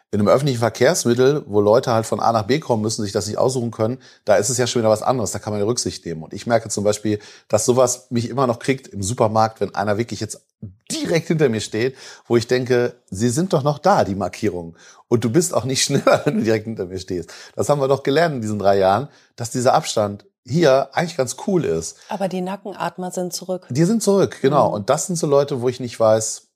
In 0.10 0.22
einem 0.22 0.30
öffentlichen 0.30 0.60
Verkehrsmittel, 0.60 1.44
wo 1.48 1.60
Leute 1.60 1.92
halt 1.92 2.06
von 2.06 2.22
A 2.22 2.32
nach 2.32 2.44
B 2.44 2.60
kommen 2.60 2.82
müssen, 2.82 3.04
sich 3.04 3.12
das 3.12 3.28
nicht 3.28 3.38
aussuchen 3.38 3.72
können, 3.72 3.98
da 4.24 4.38
ist 4.38 4.50
es 4.50 4.58
ja 4.58 4.66
schon 4.66 4.82
wieder 4.82 4.90
was 4.90 5.02
anderes, 5.02 5.32
da 5.32 5.40
kann 5.40 5.52
man 5.52 5.60
ja 5.60 5.66
Rücksicht 5.66 6.06
nehmen. 6.06 6.24
Und 6.24 6.34
ich 6.34 6.48
merke 6.48 6.70
zum 6.70 6.86
Beispiel, 6.86 7.20
dass 7.50 7.66
sowas 7.66 8.08
mich 8.10 8.30
immer 8.30 8.48
noch 8.48 8.60
kriegt 8.60 8.88
im 8.88 9.04
Supermarkt, 9.04 9.60
wenn 9.60 9.76
einer 9.76 9.98
wirklich 9.98 10.22
jetzt 10.22 10.46
direkt 10.92 11.28
hinter 11.28 11.50
mir 11.50 11.60
steht, 11.60 11.98
wo 12.26 12.38
ich 12.38 12.48
denke, 12.48 12.96
sie 13.10 13.30
sind 13.30 13.52
doch 13.52 13.64
noch 13.64 13.80
da, 13.80 14.06
die 14.06 14.16
Markierungen. 14.16 14.78
Und 15.10 15.26
du 15.26 15.30
bist 15.30 15.54
auch 15.54 15.66
nicht 15.66 15.84
schneller, 15.84 16.22
wenn 16.24 16.38
du 16.38 16.44
direkt 16.44 16.66
hinter 16.66 16.86
mir 16.86 17.00
stehst. 17.00 17.34
Das 17.56 17.68
haben 17.68 17.82
wir 17.82 17.90
doch 17.90 18.04
gelernt 18.04 18.36
in 18.36 18.42
diesen 18.42 18.60
drei 18.60 18.78
Jahren, 18.78 19.10
dass 19.36 19.52
dieser 19.52 19.74
Abstand 19.74 20.26
hier 20.46 20.96
eigentlich 20.96 21.18
ganz 21.18 21.36
cool 21.46 21.66
ist. 21.66 21.98
Aber 22.10 22.28
die 22.28 22.42
Nackenatmer 22.42 23.12
sind 23.12 23.34
zurück. 23.34 23.68
Die 23.70 23.84
sind 23.84 24.02
zurück, 24.02 24.38
genau. 24.42 24.70
Mhm. 24.70 24.76
Und 24.76 24.90
das 24.90 25.08
sind 25.08 25.18
so 25.18 25.28
Leute, 25.28 25.62
wo 25.62 25.70
ich 25.70 25.80
nicht 25.80 26.00
weiß, 26.00 26.47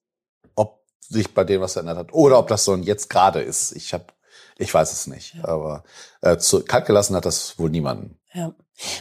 sich 1.12 1.34
bei 1.34 1.44
dem 1.44 1.62
was 1.62 1.74
verändert 1.74 1.98
hat. 1.98 2.13
Oder 2.13 2.39
ob 2.39 2.48
das 2.48 2.63
so 2.63 2.74
ein 2.74 2.84
jetzt 2.84 3.10
gerade 3.10 3.41
ist. 3.41 3.74
Ich 3.74 3.94
habe, 3.94 4.06
ich 4.58 4.74
weiß 4.74 4.91
es 4.91 5.08
nicht. 5.08 5.36
Ja. 5.36 5.48
Aber 5.48 5.84
äh, 6.22 6.38
zu, 6.38 6.63
kalt 6.63 6.86
gelassen 6.86 7.15
hat 7.15 7.25
das 7.25 7.60
wohl 7.60 7.70
niemanden. 7.70 8.18
Ja. 8.34 8.53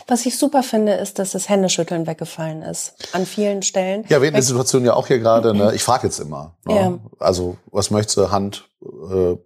Was 0.07 0.27
ich 0.27 0.37
super 0.37 0.63
finde, 0.63 0.93
ist, 0.95 1.19
dass 1.19 1.31
das 1.31 1.49
Händeschütteln 1.49 2.07
weggefallen 2.07 2.63
ist. 2.63 2.95
An 3.13 3.25
vielen 3.25 3.63
Stellen. 3.63 4.05
Ja, 4.09 4.21
wir 4.21 4.29
hatten 4.29 4.37
die 4.37 4.43
Situation 4.43 4.85
ja 4.85 4.93
auch 4.93 5.07
hier 5.07 5.19
gerade. 5.21 5.55
Ne? 5.55 5.73
Ich 5.75 5.83
frage 5.83 6.07
jetzt 6.07 6.19
immer. 6.19 6.57
Ne? 6.67 6.75
Ja. 6.75 6.99
Also, 7.19 7.57
was 7.71 7.91
möchtest 7.91 8.19
du? 8.19 8.31
Hand, 8.31 8.69
äh, 8.83 9.37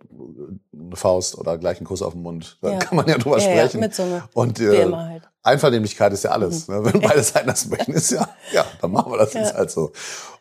eine 0.73 0.97
Faust 0.97 1.39
oder 1.39 1.57
gleich 1.59 1.77
einen 1.77 1.87
Kuss 1.87 2.03
auf 2.03 2.15
den 2.15 2.23
Mund. 2.23 2.59
Da 2.63 2.73
ja. 2.73 2.79
kann 2.79 2.97
man 2.97 3.07
ja 3.07 3.17
drüber 3.19 3.39
ja, 3.39 3.45
sprechen. 3.45 3.79
Ja, 3.79 3.87
mit 3.87 3.95
Zunge. 3.95 4.25
Und 4.33 4.59
äh, 4.59 4.73
Wie 4.73 4.77
immer 4.77 5.09
halt. 5.09 5.23
Einvernehmlichkeit 5.45 6.13
ist 6.13 6.25
ja 6.25 6.31
alles. 6.31 6.67
Mhm. 6.67 6.75
Ne? 6.75 6.85
Wenn 6.87 7.01
beide 7.01 7.23
Seiten 7.23 7.49
das 7.49 7.67
möchten, 7.67 7.93
ist 7.93 8.11
ja, 8.11 8.29
ja, 8.53 8.65
dann 8.81 8.91
machen 8.91 9.13
wir 9.13 9.19
das 9.19 9.35
ja. 9.35 9.43
jetzt 9.43 9.55
halt 9.55 9.71
so. 9.71 9.93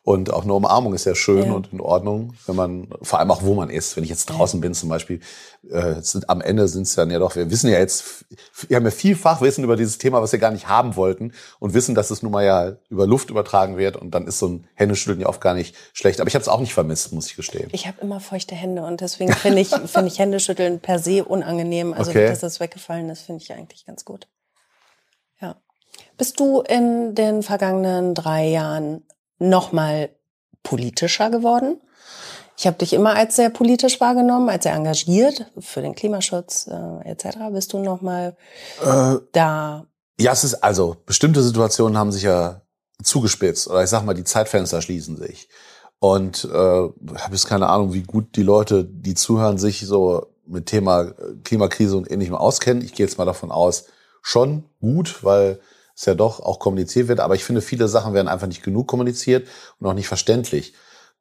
Und 0.05 0.33
auch 0.33 0.43
eine 0.43 0.53
Umarmung 0.53 0.93
ist 0.93 1.05
ja 1.05 1.15
schön 1.15 1.45
ja. 1.45 1.53
und 1.53 1.71
in 1.71 1.79
Ordnung, 1.79 2.33
wenn 2.45 2.57
man, 2.57 2.89
vor 3.01 3.19
allem 3.19 3.31
auch 3.31 3.41
wo 3.41 3.53
man 3.53 3.69
ist. 3.69 3.95
Wenn 3.95 4.03
ich 4.03 4.09
jetzt 4.09 4.25
draußen 4.25 4.59
bin 4.59 4.73
zum 4.73 4.89
Beispiel, 4.89 5.21
äh, 5.69 6.01
sind, 6.01 6.29
am 6.29 6.41
Ende 6.41 6.67
sind 6.67 6.83
es 6.83 6.95
dann 6.95 7.09
ja 7.09 7.19
doch, 7.19 7.37
wir 7.37 7.49
wissen 7.49 7.69
ja 7.69 7.79
jetzt, 7.79 8.25
wir 8.67 8.75
haben 8.75 8.83
ja 8.83 8.91
vielfach 8.91 9.39
Wissen 9.39 9.63
über 9.63 9.77
dieses 9.77 9.99
Thema, 9.99 10.21
was 10.21 10.33
wir 10.33 10.39
gar 10.39 10.51
nicht 10.51 10.67
haben 10.67 10.97
wollten 10.97 11.31
und 11.59 11.73
wissen, 11.73 11.95
dass 11.95 12.11
es 12.11 12.21
nun 12.21 12.33
mal 12.33 12.43
ja 12.43 12.73
über 12.89 13.07
Luft 13.07 13.29
übertragen 13.29 13.77
wird 13.77 13.95
und 13.95 14.11
dann 14.11 14.27
ist 14.27 14.39
so 14.39 14.49
ein 14.49 14.67
Händeschütteln 14.73 15.21
ja 15.21 15.27
oft 15.27 15.39
gar 15.39 15.53
nicht 15.53 15.73
schlecht. 15.93 16.19
Aber 16.19 16.27
ich 16.27 16.35
habe 16.35 16.41
es 16.41 16.49
auch 16.49 16.59
nicht 16.59 16.73
vermisst, 16.73 17.13
muss 17.13 17.27
ich 17.27 17.37
gestehen. 17.37 17.69
Ich 17.71 17.87
habe 17.87 18.01
immer 18.01 18.19
feuchte 18.19 18.55
Hände 18.55 18.83
und 18.83 18.99
deswegen 18.99 19.31
finde 19.31 19.61
ich, 19.61 19.69
finde 19.85 20.07
ich 20.07 20.19
Händeschütteln 20.19 20.81
per 20.81 20.99
se 20.99 21.23
unangenehm. 21.23 21.93
Also, 21.93 22.11
okay. 22.11 22.27
dass 22.27 22.41
das 22.41 22.59
weggefallen 22.59 23.09
ist, 23.09 23.21
finde 23.21 23.41
ich 23.41 23.53
eigentlich 23.53 23.85
ganz 23.85 24.03
gut. 24.03 24.27
Bist 26.17 26.39
du 26.39 26.61
in 26.61 27.15
den 27.15 27.43
vergangenen 27.43 28.13
drei 28.13 28.47
Jahren 28.47 29.03
nochmal 29.39 30.09
politischer 30.61 31.29
geworden? 31.29 31.81
Ich 32.57 32.67
habe 32.67 32.77
dich 32.77 32.93
immer 32.93 33.15
als 33.15 33.35
sehr 33.35 33.49
politisch 33.49 33.99
wahrgenommen, 33.99 34.49
als 34.49 34.63
sehr 34.63 34.73
engagiert 34.73 35.51
für 35.57 35.81
den 35.81 35.95
Klimaschutz 35.95 36.67
äh, 36.67 37.09
etc. 37.09 37.37
Bist 37.51 37.73
du 37.73 37.79
nochmal 37.79 38.37
äh, 38.81 39.15
da? 39.31 39.87
Ja, 40.19 40.31
es 40.31 40.43
ist 40.43 40.63
also 40.63 40.95
bestimmte 41.05 41.41
Situationen 41.41 41.97
haben 41.97 42.11
sich 42.11 42.23
ja 42.23 42.61
zugespitzt 43.01 43.67
oder 43.67 43.83
ich 43.83 43.89
sag 43.89 44.05
mal 44.05 44.13
die 44.13 44.23
Zeitfenster 44.23 44.81
schließen 44.81 45.17
sich 45.17 45.49
und 45.99 46.45
äh, 46.45 46.49
habe 46.57 47.31
jetzt 47.31 47.47
keine 47.47 47.69
Ahnung, 47.69 47.93
wie 47.93 48.03
gut 48.03 48.35
die 48.35 48.43
Leute, 48.43 48.85
die 48.85 49.15
zuhören, 49.15 49.57
sich 49.57 49.85
so 49.85 50.27
mit 50.45 50.67
Thema 50.67 51.13
Klimakrise 51.43 51.97
und 51.97 52.11
ähnlichem 52.11 52.35
auskennen. 52.35 52.83
Ich 52.83 52.93
gehe 52.93 53.05
jetzt 53.05 53.17
mal 53.17 53.25
davon 53.25 53.51
aus, 53.51 53.85
schon 54.21 54.65
gut, 54.79 55.23
weil 55.23 55.59
es 55.95 56.05
ja 56.05 56.15
doch 56.15 56.39
auch 56.39 56.59
kommuniziert 56.59 57.07
wird. 57.07 57.19
Aber 57.19 57.35
ich 57.35 57.43
finde, 57.43 57.61
viele 57.61 57.87
Sachen 57.87 58.13
werden 58.13 58.27
einfach 58.27 58.47
nicht 58.47 58.63
genug 58.63 58.87
kommuniziert 58.87 59.47
und 59.79 59.87
auch 59.87 59.93
nicht 59.93 60.07
verständlich 60.07 60.73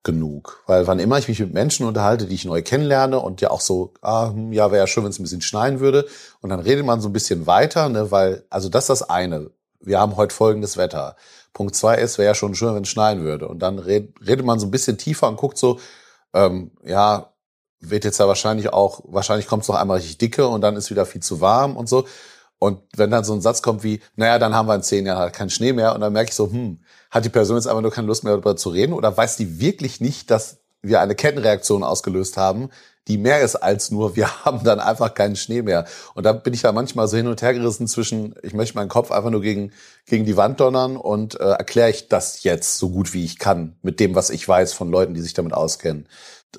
genug. 0.02 0.62
Weil 0.66 0.86
wann 0.86 0.98
immer 0.98 1.18
ich 1.18 1.28
mich 1.28 1.40
mit 1.40 1.52
Menschen 1.52 1.86
unterhalte, 1.86 2.26
die 2.26 2.34
ich 2.34 2.44
neu 2.44 2.62
kennenlerne 2.62 3.20
und 3.20 3.40
ja 3.40 3.50
auch 3.50 3.60
so, 3.60 3.94
ah, 4.02 4.30
hm, 4.30 4.52
ja, 4.52 4.70
wäre 4.70 4.82
ja 4.82 4.86
schön, 4.86 5.04
wenn 5.04 5.10
es 5.10 5.18
ein 5.18 5.22
bisschen 5.22 5.42
schneien 5.42 5.80
würde. 5.80 6.06
Und 6.40 6.50
dann 6.50 6.60
redet 6.60 6.84
man 6.84 7.00
so 7.00 7.08
ein 7.08 7.12
bisschen 7.12 7.46
weiter, 7.46 7.88
ne, 7.88 8.10
weil, 8.10 8.44
also 8.50 8.68
das 8.68 8.84
ist 8.84 8.88
das 8.88 9.10
eine. 9.10 9.50
Wir 9.80 10.00
haben 10.00 10.16
heute 10.16 10.34
folgendes 10.34 10.76
Wetter. 10.76 11.16
Punkt 11.52 11.74
zwei 11.74 11.96
ist, 11.96 12.18
wäre 12.18 12.28
ja 12.28 12.34
schon 12.34 12.54
schön, 12.54 12.74
wenn 12.74 12.82
es 12.82 12.88
schneien 12.88 13.22
würde. 13.22 13.48
Und 13.48 13.60
dann 13.60 13.78
red, 13.78 14.14
redet 14.26 14.44
man 14.46 14.58
so 14.58 14.66
ein 14.66 14.70
bisschen 14.70 14.98
tiefer 14.98 15.28
und 15.28 15.36
guckt 15.36 15.58
so, 15.58 15.78
ähm, 16.34 16.72
ja, 16.84 17.32
wird 17.80 18.04
jetzt 18.04 18.18
ja 18.18 18.28
wahrscheinlich 18.28 18.72
auch, 18.72 19.02
wahrscheinlich 19.06 19.48
kommt 19.48 19.62
es 19.64 19.68
noch 19.68 19.74
einmal 19.74 19.98
richtig 19.98 20.18
dicke 20.18 20.46
und 20.46 20.60
dann 20.60 20.76
ist 20.76 20.90
wieder 20.90 21.04
viel 21.04 21.22
zu 21.22 21.40
warm 21.40 21.76
und 21.76 21.88
so. 21.88 22.06
Und 22.62 22.80
wenn 22.94 23.10
dann 23.10 23.24
so 23.24 23.32
ein 23.32 23.40
Satz 23.40 23.60
kommt 23.60 23.82
wie, 23.82 23.98
naja, 24.14 24.38
dann 24.38 24.54
haben 24.54 24.68
wir 24.68 24.76
in 24.76 24.84
zehn 24.84 25.04
Jahren 25.04 25.18
halt 25.18 25.34
keinen 25.34 25.50
Schnee 25.50 25.72
mehr. 25.72 25.96
Und 25.96 26.00
dann 26.00 26.12
merke 26.12 26.28
ich 26.28 26.36
so, 26.36 26.48
hm, 26.48 26.78
hat 27.10 27.24
die 27.24 27.28
Person 27.28 27.56
jetzt 27.56 27.66
einfach 27.66 27.82
nur 27.82 27.90
keine 27.90 28.06
Lust 28.06 28.22
mehr 28.22 28.34
darüber 28.34 28.54
zu 28.54 28.68
reden? 28.68 28.92
Oder 28.92 29.16
weiß 29.16 29.36
die 29.36 29.58
wirklich 29.58 30.00
nicht, 30.00 30.30
dass 30.30 30.58
wir 30.80 31.00
eine 31.00 31.16
Kettenreaktion 31.16 31.82
ausgelöst 31.82 32.36
haben, 32.36 32.70
die 33.08 33.18
mehr 33.18 33.40
ist 33.40 33.56
als 33.56 33.90
nur, 33.90 34.14
wir 34.14 34.44
haben 34.44 34.62
dann 34.62 34.78
einfach 34.78 35.12
keinen 35.12 35.34
Schnee 35.34 35.62
mehr. 35.62 35.86
Und 36.14 36.24
da 36.24 36.32
bin 36.32 36.54
ich 36.54 36.62
ja 36.62 36.70
manchmal 36.70 37.08
so 37.08 37.16
hin 37.16 37.26
und 37.26 37.42
her 37.42 37.52
gerissen 37.52 37.88
zwischen, 37.88 38.36
ich 38.44 38.54
möchte 38.54 38.76
meinen 38.76 38.88
Kopf 38.88 39.10
einfach 39.10 39.30
nur 39.30 39.42
gegen, 39.42 39.72
gegen 40.06 40.24
die 40.24 40.36
Wand 40.36 40.60
donnern 40.60 40.96
und 40.96 41.40
äh, 41.40 41.42
erkläre 41.42 41.90
ich 41.90 42.06
das 42.06 42.44
jetzt 42.44 42.78
so 42.78 42.90
gut 42.90 43.12
wie 43.12 43.24
ich 43.24 43.40
kann 43.40 43.74
mit 43.82 43.98
dem, 43.98 44.14
was 44.14 44.30
ich 44.30 44.46
weiß 44.46 44.72
von 44.72 44.88
Leuten, 44.88 45.14
die 45.14 45.20
sich 45.20 45.34
damit 45.34 45.52
auskennen 45.52 46.06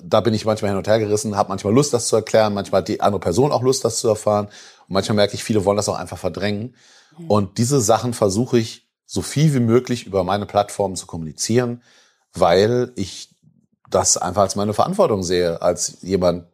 da 0.02 0.20
bin 0.20 0.34
ich 0.34 0.44
manchmal 0.44 0.70
hin 0.70 0.78
und 0.78 0.88
her 0.88 0.98
gerissen, 0.98 1.36
habe 1.36 1.48
manchmal 1.48 1.72
Lust, 1.72 1.92
das 1.92 2.08
zu 2.08 2.16
erklären, 2.16 2.54
manchmal 2.54 2.80
hat 2.80 2.88
die 2.88 3.00
andere 3.00 3.20
Person 3.20 3.52
auch 3.52 3.62
Lust, 3.62 3.84
das 3.84 3.98
zu 3.98 4.08
erfahren. 4.08 4.46
Und 4.46 4.94
manchmal 4.94 5.16
merke 5.16 5.34
ich, 5.34 5.44
viele 5.44 5.64
wollen 5.64 5.76
das 5.76 5.88
auch 5.88 5.98
einfach 5.98 6.18
verdrängen. 6.18 6.74
Mhm. 7.18 7.30
Und 7.30 7.58
diese 7.58 7.80
Sachen 7.80 8.14
versuche 8.14 8.58
ich 8.58 8.88
so 9.06 9.22
viel 9.22 9.54
wie 9.54 9.60
möglich 9.60 10.06
über 10.06 10.24
meine 10.24 10.46
Plattform 10.46 10.96
zu 10.96 11.06
kommunizieren, 11.06 11.82
weil 12.32 12.92
ich 12.96 13.30
das 13.90 14.16
einfach 14.16 14.42
als 14.42 14.56
meine 14.56 14.74
Verantwortung 14.74 15.22
sehe, 15.22 15.62
als 15.62 15.98
jemand, 16.02 16.46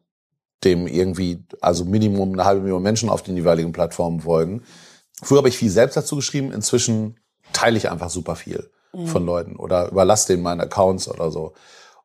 dem 0.62 0.86
irgendwie, 0.86 1.42
also 1.62 1.86
Minimum 1.86 2.34
eine 2.34 2.44
halbe 2.44 2.60
Million 2.60 2.82
Menschen 2.82 3.08
auf 3.08 3.22
den 3.22 3.36
jeweiligen 3.36 3.72
Plattformen 3.72 4.20
folgen. 4.20 4.62
Früher 5.22 5.38
habe 5.38 5.48
ich 5.48 5.56
viel 5.56 5.70
selbst 5.70 5.96
dazu 5.96 6.16
geschrieben, 6.16 6.52
inzwischen 6.52 7.16
teile 7.54 7.78
ich 7.78 7.90
einfach 7.90 8.10
super 8.10 8.36
viel 8.36 8.70
mhm. 8.92 9.06
von 9.06 9.24
Leuten 9.24 9.56
oder 9.56 9.90
überlasse 9.90 10.28
denen 10.28 10.42
meine 10.42 10.64
Accounts 10.64 11.08
oder 11.08 11.30
so. 11.30 11.54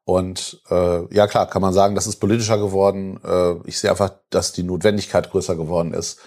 Und 0.05 0.61
äh, 0.69 1.13
ja 1.13 1.25
klar, 1.25 1.47
kann 1.47 1.63
man 1.63 1.73
sagen, 1.73 1.95
das 1.95 2.05
ist 2.05 2.17
politischer 2.17 2.59
geworden. 2.59 3.19
Äh, 3.23 3.55
ich 3.67 3.79
sehe 3.79 3.89
einfach, 3.89 4.11
dass 4.29 4.53
die 4.53 4.63
Notwendigkeit 4.63 5.31
größer 5.31 5.55
geworden 5.55 5.93
ist, 5.93 6.19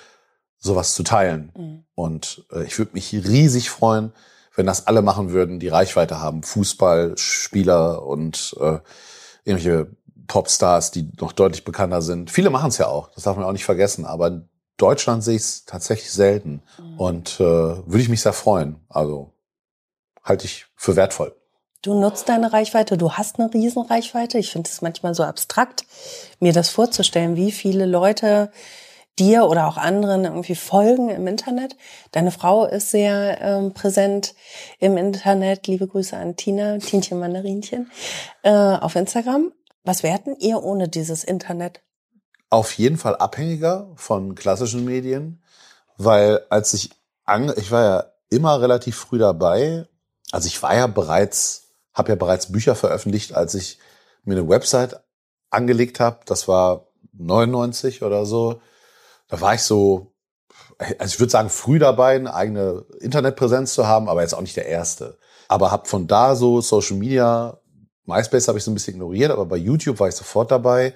sowas 0.58 0.94
zu 0.94 1.04
teilen. 1.04 1.52
Mhm. 1.56 1.84
Und 1.94 2.44
äh, 2.52 2.64
ich 2.64 2.76
würde 2.76 2.90
mich 2.94 3.12
riesig 3.12 3.70
freuen, 3.70 4.12
wenn 4.56 4.66
das 4.66 4.88
alle 4.88 5.00
machen 5.00 5.30
würden, 5.30 5.60
die 5.60 5.68
Reichweite 5.68 6.20
haben. 6.20 6.42
Fußballspieler 6.42 8.04
und 8.04 8.56
äh, 8.60 8.80
irgendwelche 9.44 9.86
Popstars, 10.26 10.90
die 10.90 11.12
noch 11.20 11.30
deutlich 11.30 11.64
bekannter 11.64 12.02
sind. 12.02 12.32
Viele 12.32 12.50
machen 12.50 12.70
es 12.70 12.78
ja 12.78 12.88
auch, 12.88 13.12
das 13.12 13.22
darf 13.22 13.36
man 13.36 13.46
auch 13.46 13.52
nicht 13.52 13.64
vergessen. 13.64 14.04
Aber 14.04 14.26
in 14.26 14.48
Deutschland 14.76 15.22
sehe 15.22 15.36
ich 15.36 15.42
es 15.42 15.64
tatsächlich 15.64 16.10
selten. 16.10 16.62
Mhm. 16.78 16.98
Und 16.98 17.40
äh, 17.40 17.44
würde 17.44 18.00
ich 18.00 18.08
mich 18.08 18.22
sehr 18.22 18.32
freuen. 18.32 18.80
Also 18.88 19.32
halte 20.24 20.46
ich 20.46 20.66
für 20.74 20.96
wertvoll. 20.96 21.37
Du 21.82 21.94
nutzt 21.98 22.28
deine 22.28 22.52
Reichweite, 22.52 22.98
du 22.98 23.12
hast 23.12 23.38
eine 23.38 23.52
Riesenreichweite. 23.52 24.38
Ich 24.38 24.50
finde 24.50 24.68
es 24.68 24.82
manchmal 24.82 25.14
so 25.14 25.22
abstrakt, 25.22 25.84
mir 26.40 26.52
das 26.52 26.70
vorzustellen, 26.70 27.36
wie 27.36 27.52
viele 27.52 27.86
Leute 27.86 28.50
dir 29.18 29.44
oder 29.46 29.66
auch 29.66 29.76
anderen 29.76 30.24
irgendwie 30.24 30.54
folgen 30.54 31.08
im 31.10 31.26
Internet. 31.26 31.76
Deine 32.12 32.30
Frau 32.30 32.66
ist 32.66 32.90
sehr 32.90 33.40
ähm, 33.40 33.74
präsent 33.74 34.34
im 34.78 34.96
Internet. 34.96 35.66
Liebe 35.66 35.86
Grüße 35.86 36.16
an 36.16 36.36
Tina, 36.36 36.78
Tinchen 36.78 37.18
Mandarinchen, 37.18 37.90
äh, 38.42 38.50
auf 38.50 38.96
Instagram. 38.96 39.52
Was 39.84 40.02
werden 40.02 40.36
ihr 40.38 40.62
ohne 40.62 40.88
dieses 40.88 41.24
Internet? 41.24 41.80
Auf 42.50 42.72
jeden 42.72 42.96
Fall 42.96 43.16
abhängiger 43.16 43.90
von 43.96 44.34
klassischen 44.34 44.84
Medien, 44.84 45.42
weil 45.96 46.40
als 46.48 46.74
ich 46.74 46.90
ich 47.56 47.70
war 47.70 47.82
ja 47.84 48.04
immer 48.30 48.60
relativ 48.60 48.96
früh 48.96 49.18
dabei. 49.18 49.86
Also 50.32 50.46
ich 50.46 50.62
war 50.62 50.74
ja 50.74 50.86
bereits, 50.86 51.67
habe 51.98 52.10
ja 52.10 52.14
bereits 52.14 52.50
Bücher 52.52 52.74
veröffentlicht, 52.74 53.34
als 53.34 53.54
ich 53.54 53.78
mir 54.24 54.36
eine 54.36 54.48
Website 54.48 55.00
angelegt 55.50 56.00
habe. 56.00 56.20
Das 56.26 56.48
war 56.48 56.86
99 57.12 58.02
oder 58.02 58.24
so. 58.24 58.60
Da 59.28 59.40
war 59.40 59.54
ich 59.54 59.62
so, 59.62 60.14
also 60.78 61.12
ich 61.12 61.20
würde 61.20 61.30
sagen, 61.30 61.50
früh 61.50 61.78
dabei, 61.78 62.14
eine 62.14 62.34
eigene 62.34 62.84
Internetpräsenz 63.00 63.74
zu 63.74 63.86
haben, 63.86 64.08
aber 64.08 64.22
jetzt 64.22 64.34
auch 64.34 64.40
nicht 64.40 64.56
der 64.56 64.66
erste. 64.66 65.18
Aber 65.48 65.70
habe 65.70 65.88
von 65.88 66.06
da 66.06 66.34
so 66.36 66.60
Social 66.60 66.96
Media, 66.96 67.58
MySpace 68.04 68.48
habe 68.48 68.58
ich 68.58 68.64
so 68.64 68.70
ein 68.70 68.74
bisschen 68.74 68.94
ignoriert, 68.94 69.30
aber 69.30 69.44
bei 69.44 69.56
YouTube 69.56 70.00
war 70.00 70.08
ich 70.08 70.14
sofort 70.14 70.50
dabei. 70.50 70.94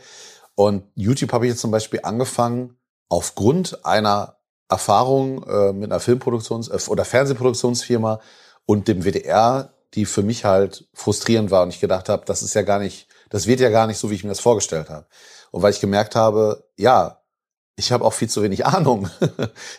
Und 0.54 0.84
YouTube 0.94 1.32
habe 1.32 1.46
ich 1.46 1.50
jetzt 1.52 1.60
zum 1.60 1.70
Beispiel 1.70 2.00
angefangen, 2.02 2.76
aufgrund 3.08 3.84
einer 3.84 4.36
Erfahrung 4.68 5.42
äh, 5.44 5.72
mit 5.72 5.90
einer 5.90 6.00
Filmproduktions- 6.00 6.70
äh, 6.70 6.90
oder 6.90 7.04
Fernsehproduktionsfirma 7.04 8.20
und 8.64 8.88
dem 8.88 9.04
WDR, 9.04 9.74
die 9.94 10.06
für 10.06 10.22
mich 10.22 10.44
halt 10.44 10.86
frustrierend 10.94 11.50
war 11.50 11.62
und 11.62 11.70
ich 11.70 11.80
gedacht 11.80 12.08
habe, 12.08 12.24
das 12.24 12.42
ist 12.42 12.54
ja 12.54 12.62
gar 12.62 12.78
nicht, 12.78 13.08
das 13.30 13.46
wird 13.46 13.60
ja 13.60 13.70
gar 13.70 13.86
nicht 13.86 13.98
so, 13.98 14.10
wie 14.10 14.14
ich 14.14 14.24
mir 14.24 14.30
das 14.30 14.40
vorgestellt 14.40 14.88
habe. 14.90 15.06
Und 15.50 15.62
weil 15.62 15.72
ich 15.72 15.80
gemerkt 15.80 16.16
habe, 16.16 16.64
ja, 16.76 17.22
ich 17.76 17.90
habe 17.90 18.04
auch 18.04 18.12
viel 18.12 18.28
zu 18.28 18.42
wenig 18.42 18.66
Ahnung. 18.66 19.10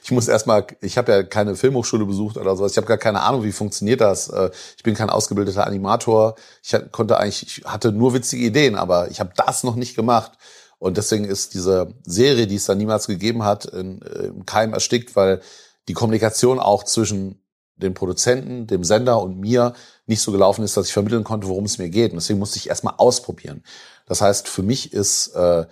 ich 0.04 0.12
muss 0.12 0.28
erstmal, 0.28 0.67
ich 0.82 0.97
habe 0.97 1.12
ja 1.12 1.23
keine 1.23 1.56
Filmhochschule 1.56 2.06
besucht 2.06 2.38
oder 2.38 2.56
sowas. 2.56 2.71
Ich 2.71 2.78
habe 2.78 2.88
gar 2.88 2.97
keine 2.97 3.21
Ahnung, 3.21 3.43
wie 3.43 3.52
funktioniert 3.52 4.02
das. 4.02 4.30
Äh, 4.30 4.52
ich 4.78 4.84
bin 4.84 4.95
kein 4.95 5.10
ausgebildeter 5.10 5.65
Animator. 5.65 6.36
Ich 6.63 6.76
konnte 6.91 7.17
eigentlich, 7.17 7.60
ich 7.60 7.65
hatte 7.65 7.91
nur 7.91 8.13
witzige 8.13 8.45
Ideen, 8.45 8.76
aber 8.76 9.10
ich 9.12 9.19
habe 9.19 9.32
das 9.36 9.63
noch 9.63 9.76
nicht 9.76 9.95
gemacht. 9.95 10.34
Und 10.80 10.97
deswegen 10.97 11.26
ist 11.26 11.54
diese 11.54 11.93
Serie, 12.06 12.45
die 12.45 12.56
es 12.56 12.65
da 12.65 12.76
niemals 12.76 13.08
gegeben 13.08 13.43
hat, 13.43 13.65
in, 13.65 14.02
äh, 14.02 14.26
im 14.26 14.45
Keim 14.45 14.73
erstickt, 14.73 15.15
weil 15.15 15.41
die 15.88 15.93
Kommunikation 15.93 16.60
auch 16.60 16.84
zwischen 16.84 17.42
dem 17.75 17.93
Produzenten, 17.93 18.67
dem 18.67 18.83
Sender 18.83 19.21
und 19.21 19.39
mir 19.39 19.73
nicht 20.05 20.21
so 20.21 20.31
gelaufen 20.31 20.63
ist, 20.63 20.77
dass 20.77 20.88
ich 20.88 20.93
vermitteln 20.93 21.23
konnte, 21.23 21.47
worum 21.47 21.65
es 21.65 21.77
mir 21.77 21.89
geht. 21.89 22.12
Und 22.12 22.17
deswegen 22.17 22.39
musste 22.39 22.57
ich 22.57 22.69
erstmal 22.69 22.95
ausprobieren. 22.97 23.63
Das 24.05 24.21
heißt, 24.21 24.47
für 24.47 24.63
mich 24.63 24.93
ist 24.93 25.29
äh, 25.36 25.65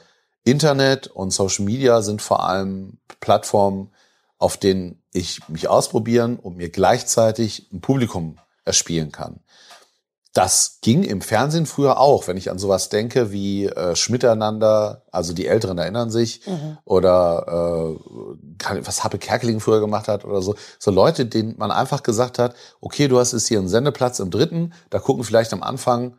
Internet 0.43 1.07
und 1.07 1.31
Social 1.31 1.65
Media 1.65 2.01
sind 2.01 2.21
vor 2.21 2.47
allem 2.47 2.97
Plattformen, 3.19 3.91
auf 4.37 4.57
denen 4.57 5.01
ich 5.13 5.47
mich 5.49 5.67
ausprobieren 5.67 6.37
und 6.37 6.57
mir 6.57 6.69
gleichzeitig 6.69 7.71
ein 7.71 7.81
Publikum 7.81 8.37
erspielen 8.65 9.11
kann. 9.11 9.41
Das 10.33 10.79
ging 10.81 11.03
im 11.03 11.19
Fernsehen 11.19 11.65
früher 11.65 11.99
auch, 11.99 12.27
wenn 12.27 12.37
ich 12.37 12.49
an 12.49 12.57
sowas 12.57 12.87
denke 12.87 13.33
wie 13.33 13.65
äh, 13.65 13.97
Schmiteinander, 13.97 15.03
also 15.11 15.33
die 15.33 15.45
Älteren 15.45 15.77
erinnern 15.77 16.09
sich, 16.09 16.47
mhm. 16.47 16.77
oder 16.85 17.97
äh, 17.99 18.77
was 18.85 19.03
Happe 19.03 19.17
Kerkeling 19.17 19.59
früher 19.59 19.81
gemacht 19.81 20.07
hat 20.07 20.23
oder 20.23 20.41
so. 20.41 20.55
So 20.79 20.91
Leute, 20.91 21.25
denen 21.25 21.55
man 21.57 21.71
einfach 21.71 22.01
gesagt 22.01 22.39
hat, 22.39 22.55
okay, 22.79 23.09
du 23.09 23.19
hast 23.19 23.33
jetzt 23.33 23.47
hier 23.47 23.59
einen 23.59 23.67
Sendeplatz 23.67 24.19
im 24.19 24.31
dritten, 24.31 24.73
da 24.89 24.99
gucken 24.99 25.25
vielleicht 25.25 25.51
am 25.51 25.63
Anfang 25.63 26.15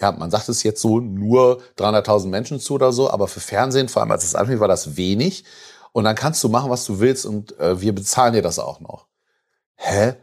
ja, 0.00 0.10
man 0.12 0.30
sagt 0.30 0.48
es 0.48 0.62
jetzt 0.62 0.80
so, 0.80 0.98
nur 0.98 1.60
300.000 1.78 2.26
Menschen 2.26 2.58
zu 2.58 2.74
oder 2.74 2.92
so, 2.92 3.10
aber 3.10 3.28
für 3.28 3.40
Fernsehen, 3.40 3.88
vor 3.88 4.02
allem 4.02 4.10
als 4.10 4.24
es 4.24 4.34
anfing, 4.34 4.60
war 4.60 4.68
das 4.68 4.96
wenig. 4.96 5.44
Und 5.92 6.04
dann 6.04 6.16
kannst 6.16 6.42
du 6.42 6.48
machen, 6.48 6.70
was 6.70 6.84
du 6.84 6.98
willst 6.98 7.24
und 7.24 7.58
äh, 7.60 7.80
wir 7.80 7.94
bezahlen 7.94 8.32
dir 8.32 8.42
das 8.42 8.58
auch 8.58 8.80
noch. 8.80 9.06
Hä? 9.76 10.14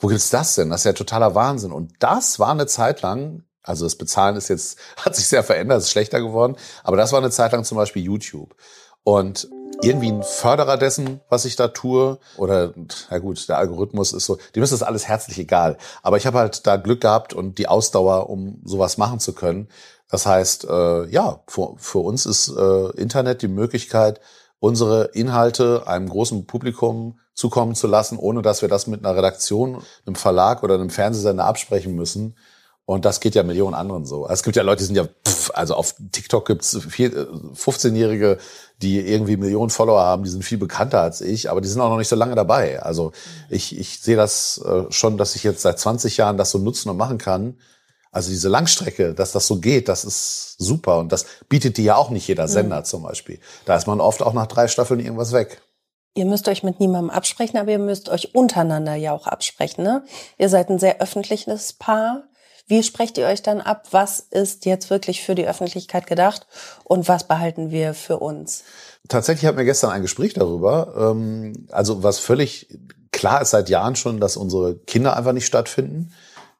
Wo 0.00 0.08
gibt's 0.08 0.30
das 0.30 0.54
denn? 0.54 0.70
Das 0.70 0.80
ist 0.80 0.84
ja 0.84 0.92
totaler 0.94 1.34
Wahnsinn. 1.34 1.72
Und 1.72 1.92
das 1.98 2.38
war 2.38 2.50
eine 2.50 2.66
Zeit 2.66 3.02
lang, 3.02 3.44
also 3.62 3.84
das 3.84 3.96
Bezahlen 3.96 4.36
ist 4.36 4.48
jetzt, 4.48 4.78
hat 4.96 5.14
sich 5.14 5.28
sehr 5.28 5.44
verändert, 5.44 5.78
ist 5.78 5.90
schlechter 5.90 6.20
geworden, 6.20 6.56
aber 6.82 6.96
das 6.96 7.12
war 7.12 7.20
eine 7.20 7.30
Zeit 7.30 7.52
lang 7.52 7.64
zum 7.64 7.76
Beispiel 7.76 8.02
YouTube. 8.02 8.56
Und 9.04 9.48
irgendwie 9.82 10.10
ein 10.10 10.22
Förderer 10.22 10.76
dessen, 10.76 11.20
was 11.28 11.44
ich 11.44 11.56
da 11.56 11.68
tue. 11.68 12.18
Oder, 12.36 12.74
na 13.10 13.18
gut, 13.18 13.48
der 13.48 13.58
Algorithmus 13.58 14.12
ist 14.12 14.26
so, 14.26 14.38
dem 14.54 14.62
ist 14.62 14.72
das 14.72 14.82
alles 14.82 15.08
herzlich 15.08 15.38
egal. 15.38 15.78
Aber 16.02 16.16
ich 16.16 16.26
habe 16.26 16.38
halt 16.38 16.66
da 16.66 16.76
Glück 16.76 17.00
gehabt 17.00 17.32
und 17.32 17.56
die 17.58 17.68
Ausdauer, 17.68 18.28
um 18.28 18.60
sowas 18.64 18.98
machen 18.98 19.20
zu 19.20 19.32
können. 19.32 19.68
Das 20.10 20.26
heißt, 20.26 20.64
äh, 20.64 21.06
ja, 21.06 21.40
für, 21.46 21.74
für 21.76 22.00
uns 22.00 22.26
ist 22.26 22.48
äh, 22.48 22.90
Internet 22.90 23.42
die 23.42 23.48
Möglichkeit, 23.48 24.20
unsere 24.60 25.06
Inhalte 25.14 25.86
einem 25.86 26.08
großen 26.08 26.46
Publikum 26.46 27.18
zukommen 27.34 27.74
zu 27.74 27.86
lassen, 27.86 28.18
ohne 28.18 28.42
dass 28.42 28.62
wir 28.62 28.68
das 28.68 28.86
mit 28.86 29.04
einer 29.04 29.16
Redaktion, 29.16 29.82
einem 30.06 30.14
Verlag 30.14 30.62
oder 30.62 30.74
einem 30.74 30.90
Fernsehsender 30.90 31.46
absprechen 31.46 31.96
müssen. 31.96 32.36
Und 32.84 33.04
das 33.04 33.20
geht 33.20 33.34
ja 33.34 33.42
Millionen 33.42 33.74
anderen 33.74 34.04
so. 34.04 34.28
Es 34.28 34.42
gibt 34.42 34.56
ja 34.56 34.62
Leute, 34.62 34.80
die 34.80 34.86
sind 34.86 34.96
ja, 34.96 35.04
pff, 35.04 35.52
also 35.54 35.74
auf 35.74 35.94
TikTok 36.12 36.46
gibt's 36.46 36.76
15-Jährige, 36.76 38.38
die 38.82 38.98
irgendwie 39.00 39.36
Millionen 39.36 39.70
Follower 39.70 40.00
haben, 40.00 40.24
die 40.24 40.30
sind 40.30 40.44
viel 40.44 40.58
bekannter 40.58 41.00
als 41.00 41.20
ich, 41.20 41.50
aber 41.50 41.60
die 41.60 41.68
sind 41.68 41.80
auch 41.80 41.88
noch 41.88 41.98
nicht 41.98 42.08
so 42.08 42.16
lange 42.16 42.34
dabei. 42.34 42.82
Also 42.82 43.12
ich, 43.48 43.78
ich 43.78 44.00
sehe 44.00 44.16
das 44.16 44.60
äh, 44.64 44.90
schon, 44.90 45.18
dass 45.18 45.36
ich 45.36 45.44
jetzt 45.44 45.62
seit 45.62 45.78
20 45.78 46.16
Jahren 46.16 46.36
das 46.36 46.50
so 46.50 46.58
nutzen 46.58 46.90
und 46.90 46.96
machen 46.96 47.18
kann. 47.18 47.58
Also 48.12 48.30
diese 48.30 48.48
Langstrecke, 48.48 49.14
dass 49.14 49.32
das 49.32 49.46
so 49.46 49.60
geht, 49.60 49.88
das 49.88 50.04
ist 50.04 50.56
super. 50.58 50.98
Und 50.98 51.12
das 51.12 51.26
bietet 51.48 51.76
die 51.76 51.84
ja 51.84 51.96
auch 51.96 52.10
nicht 52.10 52.26
jeder 52.26 52.48
Sender 52.48 52.80
mhm. 52.80 52.84
zum 52.84 53.02
Beispiel. 53.02 53.38
Da 53.66 53.76
ist 53.76 53.86
man 53.86 54.00
oft 54.00 54.22
auch 54.22 54.32
nach 54.32 54.46
drei 54.46 54.66
Staffeln 54.66 55.00
irgendwas 55.00 55.32
weg. 55.32 55.60
Ihr 56.14 56.24
müsst 56.24 56.48
euch 56.48 56.64
mit 56.64 56.80
niemandem 56.80 57.10
absprechen, 57.10 57.58
aber 57.58 57.70
ihr 57.70 57.78
müsst 57.78 58.08
euch 58.08 58.34
untereinander 58.34 58.96
ja 58.96 59.12
auch 59.12 59.28
absprechen. 59.28 59.84
Ne? 59.84 60.04
Ihr 60.38 60.48
seid 60.48 60.68
ein 60.68 60.80
sehr 60.80 61.00
öffentliches 61.00 61.72
Paar. 61.74 62.24
Wie 62.66 62.82
sprecht 62.82 63.16
ihr 63.16 63.26
euch 63.26 63.42
dann 63.42 63.60
ab? 63.60 63.86
Was 63.92 64.18
ist 64.18 64.66
jetzt 64.66 64.90
wirklich 64.90 65.22
für 65.22 65.36
die 65.36 65.46
Öffentlichkeit 65.46 66.06
gedacht 66.08 66.46
und 66.84 67.06
was 67.06 67.24
behalten 67.24 67.70
wir 67.70 67.94
für 67.94 68.18
uns? 68.18 68.64
Tatsächlich 69.08 69.46
hatten 69.46 69.58
wir 69.58 69.64
gestern 69.64 69.90
ein 69.90 70.02
Gespräch 70.02 70.34
darüber. 70.34 71.12
Ähm, 71.12 71.68
also 71.70 72.02
was 72.02 72.18
völlig 72.18 72.68
klar 73.12 73.42
ist 73.42 73.50
seit 73.50 73.68
Jahren 73.68 73.96
schon, 73.96 74.20
dass 74.20 74.36
unsere 74.36 74.76
Kinder 74.76 75.16
einfach 75.16 75.32
nicht 75.32 75.46
stattfinden. 75.46 76.12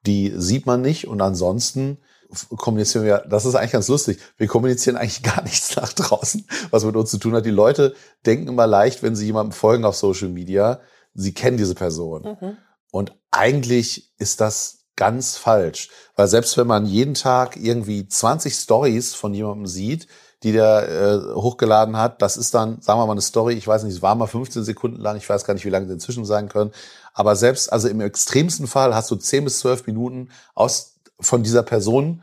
Die 0.07 0.33
sieht 0.37 0.67
man 0.67 0.81
nicht 0.81 1.07
und 1.07 1.21
ansonsten 1.21 1.99
kommunizieren 2.57 3.05
wir, 3.05 3.25
das 3.29 3.45
ist 3.45 3.55
eigentlich 3.55 3.73
ganz 3.73 3.89
lustig, 3.89 4.19
wir 4.37 4.47
kommunizieren 4.47 4.97
eigentlich 4.97 5.23
gar 5.35 5.43
nichts 5.43 5.77
nach 5.77 5.93
draußen, 5.93 6.47
was 6.71 6.85
mit 6.85 6.97
uns 6.97 7.11
zu 7.11 7.19
tun 7.19 7.35
hat. 7.35 7.45
Die 7.45 7.51
Leute 7.51 7.95
denken 8.27 8.49
immer 8.49 8.67
leicht, 8.67 9.03
wenn 9.03 9.17
sie 9.17 9.27
jemandem 9.27 9.53
folgen 9.53 9.85
auf 9.85 9.97
Social 9.97 10.29
Media, 10.29 10.81
sie 11.15 11.35
kennen 11.35 11.57
diese 11.57 11.75
Person. 11.75 12.37
Mhm. 12.41 12.57
Und 12.93 13.13
eigentlich 13.31 14.13
ist 14.19 14.41
das 14.41 14.81
ganz 14.97 15.37
falsch. 15.37 15.89
Weil 16.17 16.29
selbst 16.29 16.57
wenn 16.57 16.67
man 16.67 16.85
jeden 16.85 17.15
Tag 17.15 17.57
irgendwie 17.57 18.07
20 18.07 18.55
Stories 18.55 19.15
von 19.15 19.33
jemandem 19.33 19.67
sieht, 19.67 20.07
die 20.43 20.53
der 20.53 20.89
äh, 20.89 21.35
hochgeladen 21.35 21.97
hat, 21.97 22.23
das 22.23 22.37
ist 22.37 22.55
dann, 22.55 22.81
sagen 22.81 22.99
wir 22.99 23.07
mal, 23.07 23.13
eine 23.13 23.21
Story, 23.21 23.55
ich 23.55 23.67
weiß 23.67 23.83
nicht, 23.85 23.95
es 23.95 24.03
war 24.03 24.15
mal 24.15 24.27
15 24.27 24.65
Sekunden 24.65 25.01
lang, 25.01 25.17
ich 25.17 25.29
weiß 25.29 25.45
gar 25.45 25.55
nicht, 25.55 25.65
wie 25.65 25.71
lange 25.71 25.87
sie 25.87 25.93
inzwischen 25.93 26.25
sein 26.25 26.49
können. 26.49 26.73
Aber 27.12 27.37
selbst, 27.37 27.73
also 27.73 27.88
im 27.88 28.01
extremsten 28.01 28.66
Fall 28.66 28.94
hast 28.94 29.11
du 29.11 29.16
10 29.16 29.44
bis 29.44 29.61
12 29.61 29.87
Minuten 29.87 30.31
aus, 30.55 31.01
von 31.18 31.42
dieser 31.42 31.62
Person 31.62 32.23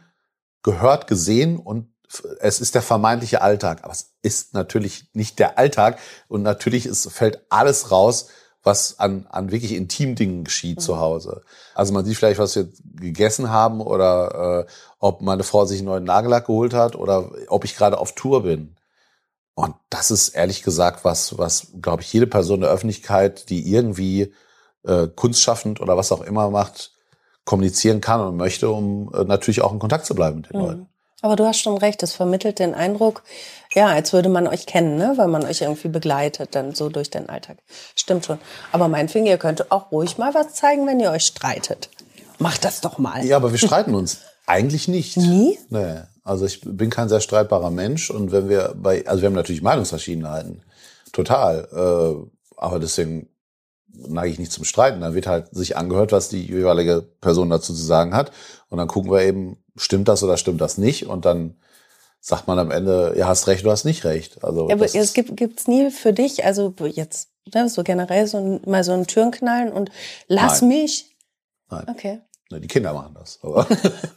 gehört, 0.63 1.08
gesehen 1.08 1.58
und 1.58 1.89
es 2.39 2.62
ist 2.62 2.76
der 2.76 2.82
vermeintliche 2.82 3.41
Alltag. 3.41 3.84
Aber 3.84 3.93
es 3.93 4.13
ist 4.21 4.54
natürlich 4.54 5.10
nicht 5.13 5.39
der 5.39 5.58
Alltag 5.58 6.00
und 6.28 6.41
natürlich 6.41 6.86
ist, 6.86 7.12
fällt 7.12 7.41
alles 7.50 7.91
raus, 7.91 8.30
was 8.63 9.00
an, 9.00 9.28
an 9.30 9.52
wirklich 9.52 9.73
intimen 9.73 10.15
Dingen 10.15 10.43
geschieht 10.43 10.78
mhm. 10.78 10.82
zu 10.82 11.00
Hause. 11.00 11.41
Also 11.73 11.93
man 11.93 12.06
sieht 12.06 12.17
vielleicht, 12.17 12.39
was 12.39 12.56
wir 12.56 12.67
gegessen 12.84 13.50
haben 13.50 13.82
oder 13.82 14.65
äh, 14.67 14.71
ob 15.00 15.21
meine 15.21 15.43
Frau 15.43 15.65
sich 15.65 15.80
einen 15.80 15.88
neuen 15.88 16.04
Nagellack 16.04 16.47
geholt 16.47 16.73
hat 16.73 16.95
oder 16.95 17.32
ob 17.47 17.65
ich 17.65 17.76
gerade 17.76 17.97
auf 17.97 18.13
Tour 18.13 18.43
bin. 18.43 18.76
Und 19.56 19.73
das 19.89 20.12
ist 20.12 20.30
ehrlich 20.30 20.62
gesagt 20.62 21.04
was, 21.04 21.38
was, 21.38 21.67
glaube 21.82 22.04
ich, 22.04 22.13
jede 22.13 22.28
Person 22.28 22.62
der 22.62 22.69
Öffentlichkeit, 22.69 23.50
die 23.50 23.73
irgendwie 23.73 24.34
äh, 24.86 25.08
kunstschaffend 25.08 25.82
oder 25.82 25.98
was 25.98 26.12
auch 26.12 26.22
immer 26.22 26.50
macht, 26.50 26.92
kommunizieren 27.46 28.02
kann 28.02 28.22
und 28.22 28.38
möchte, 28.38 28.70
um 28.70 29.12
äh, 29.13 29.24
natürlich 29.24 29.62
auch 29.62 29.74
in 29.74 29.80
Kontakt 29.80 30.06
zu 30.06 30.16
bleiben 30.16 30.38
mit 30.38 30.52
den 30.52 30.60
mhm. 30.60 30.66
Leuten. 30.66 30.90
Aber 31.22 31.36
du 31.36 31.46
hast 31.46 31.60
schon 31.60 31.78
recht, 31.78 32.04
es 32.04 32.13
vermittelt 32.13 32.60
den 32.60 32.76
Eindruck, 32.76 33.24
ja, 33.74 33.88
als 33.88 34.13
würde 34.13 34.30
man 34.30 34.48
euch 34.48 34.68
kennen, 34.68 34.98
ne? 34.98 35.13
weil 35.18 35.28
man 35.28 35.44
euch 35.44 35.62
irgendwie 35.62 35.88
begleitet, 35.88 36.54
dann 36.54 36.76
so 36.76 36.90
durch 36.90 37.10
den 37.10 37.28
Alltag. 37.28 37.58
Stimmt 37.96 38.26
schon. 38.26 38.38
Aber 38.72 38.88
meinetwegen, 38.88 39.26
ihr 39.26 39.40
könnt 39.40 39.72
auch 39.72 39.92
ruhig 39.92 40.20
mal 40.20 40.36
was 40.36 40.54
zeigen, 40.54 40.86
wenn 40.86 41.00
ihr 41.00 41.10
euch 41.10 41.24
streitet. 41.24 41.90
Macht 42.38 42.66
das 42.66 42.82
doch 42.82 43.00
mal. 43.00 43.26
Ja, 43.26 43.38
aber 43.38 43.52
wir 43.52 43.58
streiten 43.58 43.96
uns 43.96 44.20
eigentlich 44.46 44.88
nicht. 44.88 45.18
Nie? 45.18 45.58
Nee. 45.70 46.02
Also 46.24 46.46
ich 46.46 46.62
bin 46.63 46.92
kein 46.92 47.10
sehr 47.10 47.22
streitbarer 47.22 47.72
Mensch 47.72 48.12
und 48.12 48.32
wenn 48.32 48.48
wir 48.48 48.74
bei, 48.76 49.08
also 49.08 49.22
wir 49.22 49.28
haben 49.28 49.36
natürlich 49.36 49.63
Meinungsverschiedenheiten. 49.63 50.62
Total. 51.13 51.68
Äh, 51.72 52.30
aber 52.58 52.80
deswegen 52.80 53.28
neige 53.93 54.32
ich 54.32 54.39
nicht 54.39 54.52
zum 54.52 54.63
Streiten. 54.63 55.02
Da 55.02 55.13
wird 55.13 55.28
halt 55.28 55.47
sich 55.52 55.78
angehört, 55.78 56.12
was 56.12 56.30
die 56.30 56.45
jeweilige 56.45 57.02
Person 57.21 57.50
dazu 57.50 57.73
zu 57.73 57.84
sagen 57.84 58.15
hat. 58.15 58.32
Und 58.69 58.78
dann 58.78 58.88
gucken 58.88 59.12
wir 59.12 59.21
eben, 59.21 59.58
stimmt 59.76 60.08
das 60.08 60.23
oder 60.23 60.38
stimmt 60.38 60.62
das 60.62 60.78
nicht? 60.78 61.08
Und 61.08 61.26
dann 61.26 61.56
sagt 62.19 62.47
man 62.47 62.60
am 62.60 62.71
Ende, 62.71 63.15
ja, 63.17 63.28
hast 63.28 63.47
recht, 63.47 63.65
du 63.65 63.71
hast 63.71 63.86
nicht 63.86 64.04
recht. 64.04 64.43
Also 64.43 64.67
Ja, 64.69 64.76
aber 64.76 64.86
es 64.86 65.13
gibt 65.13 65.38
gibt's 65.38 65.67
nie 65.67 65.91
für 65.91 66.13
dich, 66.13 66.43
also 66.45 66.73
jetzt 66.86 67.30
ne, 67.54 67.69
so 67.69 67.84
generell 67.84 68.28
so 68.28 68.38
ein, 68.38 68.62
mal 68.65 68.84
so 68.84 68.93
einen 68.93 69.08
Türen 69.08 69.32
knallen 69.32 69.71
und 69.71 69.91
lass 70.28 70.62
Nein. 70.62 70.69
mich. 70.69 71.15
Nein. 71.69 71.86
Okay. 71.89 72.19
Ne, 72.50 72.62
die 72.62 72.68
Kinder 72.68 72.94
machen 72.94 73.14
das. 73.20 73.40
Aber, 73.42 73.68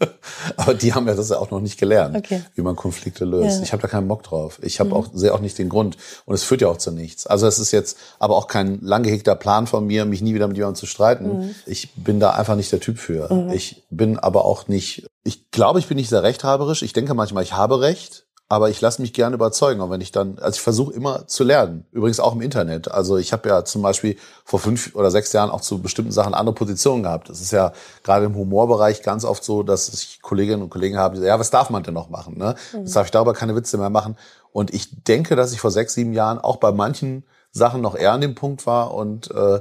aber 0.56 0.74
die 0.74 0.94
haben 0.94 1.08
ja 1.08 1.14
das 1.14 1.30
ja 1.30 1.38
auch 1.38 1.50
noch 1.50 1.60
nicht 1.60 1.78
gelernt, 1.80 2.16
Okay. 2.16 2.42
wie 2.54 2.62
man 2.62 2.76
Konflikte 2.76 3.24
löst. 3.24 3.58
Ja. 3.58 3.62
Ich 3.64 3.72
habe 3.72 3.82
da 3.82 3.88
keinen 3.88 4.06
Bock 4.06 4.22
drauf. 4.22 4.60
Ich 4.62 4.78
habe 4.78 4.94
auch 4.94 5.08
sehe 5.12 5.34
auch 5.34 5.40
nicht 5.40 5.58
den 5.58 5.68
Grund. 5.68 5.96
Und 6.26 6.34
es 6.34 6.44
führt 6.44 6.60
ja 6.60 6.68
auch 6.68 6.76
zu 6.76 6.92
nichts. 6.92 7.26
Also 7.26 7.48
es 7.48 7.58
ist 7.58 7.72
jetzt 7.72 7.98
aber 8.20 8.36
auch 8.36 8.46
kein 8.46 8.80
lang 8.82 9.02
gehegter 9.02 9.34
Plan 9.34 9.66
von 9.66 9.84
mir, 9.86 10.04
mich 10.04 10.22
nie 10.22 10.34
wieder 10.34 10.46
mit 10.46 10.56
jemandem 10.56 10.78
zu 10.78 10.86
streiten. 10.86 11.54
Ich 11.66 11.92
bin 11.96 12.20
da 12.20 12.30
einfach 12.30 12.54
nicht 12.54 12.70
der 12.70 12.80
Typ 12.80 12.98
für. 12.98 13.50
Ich 13.52 13.82
bin 13.90 14.18
aber 14.18 14.44
auch 14.44 14.68
nicht, 14.68 15.06
ich 15.24 15.50
glaube, 15.50 15.80
ich 15.80 15.88
bin 15.88 15.96
nicht 15.96 16.08
sehr 16.08 16.22
rechthaberisch. 16.22 16.82
Ich 16.82 16.92
denke 16.92 17.14
manchmal, 17.14 17.42
ich 17.42 17.54
habe 17.54 17.80
Recht. 17.80 18.26
Aber 18.52 18.68
ich 18.68 18.80
lasse 18.80 19.00
mich 19.00 19.12
gerne 19.12 19.36
überzeugen, 19.36 19.80
und 19.80 19.90
wenn 19.90 20.00
ich 20.00 20.10
dann, 20.10 20.40
also 20.40 20.56
ich 20.56 20.60
versuche 20.60 20.92
immer 20.92 21.28
zu 21.28 21.44
lernen. 21.44 21.86
Übrigens 21.92 22.18
auch 22.18 22.34
im 22.34 22.40
Internet. 22.40 22.90
Also 22.90 23.16
ich 23.16 23.32
habe 23.32 23.48
ja 23.48 23.64
zum 23.64 23.80
Beispiel 23.80 24.16
vor 24.44 24.58
fünf 24.58 24.96
oder 24.96 25.12
sechs 25.12 25.32
Jahren 25.32 25.50
auch 25.50 25.60
zu 25.60 25.80
bestimmten 25.80 26.10
Sachen 26.10 26.34
andere 26.34 26.56
Positionen 26.56 27.04
gehabt. 27.04 27.30
Es 27.30 27.40
ist 27.40 27.52
ja 27.52 27.72
gerade 28.02 28.26
im 28.26 28.34
Humorbereich 28.34 29.02
ganz 29.02 29.24
oft 29.24 29.44
so, 29.44 29.62
dass 29.62 29.88
ich 29.90 30.20
Kolleginnen 30.20 30.62
und 30.62 30.70
Kollegen 30.70 30.98
habe, 30.98 31.14
die 31.14 31.20
sagen, 31.20 31.28
ja, 31.28 31.38
was 31.38 31.50
darf 31.50 31.70
man 31.70 31.84
denn 31.84 31.94
noch 31.94 32.10
machen? 32.10 32.38
Ne? 32.38 32.56
Jetzt 32.72 32.96
darf 32.96 33.06
ich 33.06 33.12
darüber 33.12 33.34
keine 33.34 33.54
Witze 33.54 33.78
mehr 33.78 33.88
machen. 33.88 34.16
Und 34.50 34.74
ich 34.74 35.04
denke, 35.04 35.36
dass 35.36 35.52
ich 35.52 35.60
vor 35.60 35.70
sechs, 35.70 35.94
sieben 35.94 36.12
Jahren 36.12 36.40
auch 36.40 36.56
bei 36.56 36.72
manchen 36.72 37.24
Sachen 37.52 37.80
noch 37.80 37.94
eher 37.94 38.12
an 38.12 38.20
dem 38.20 38.34
Punkt 38.34 38.66
war 38.66 38.92
und 38.92 39.30
äh, 39.30 39.60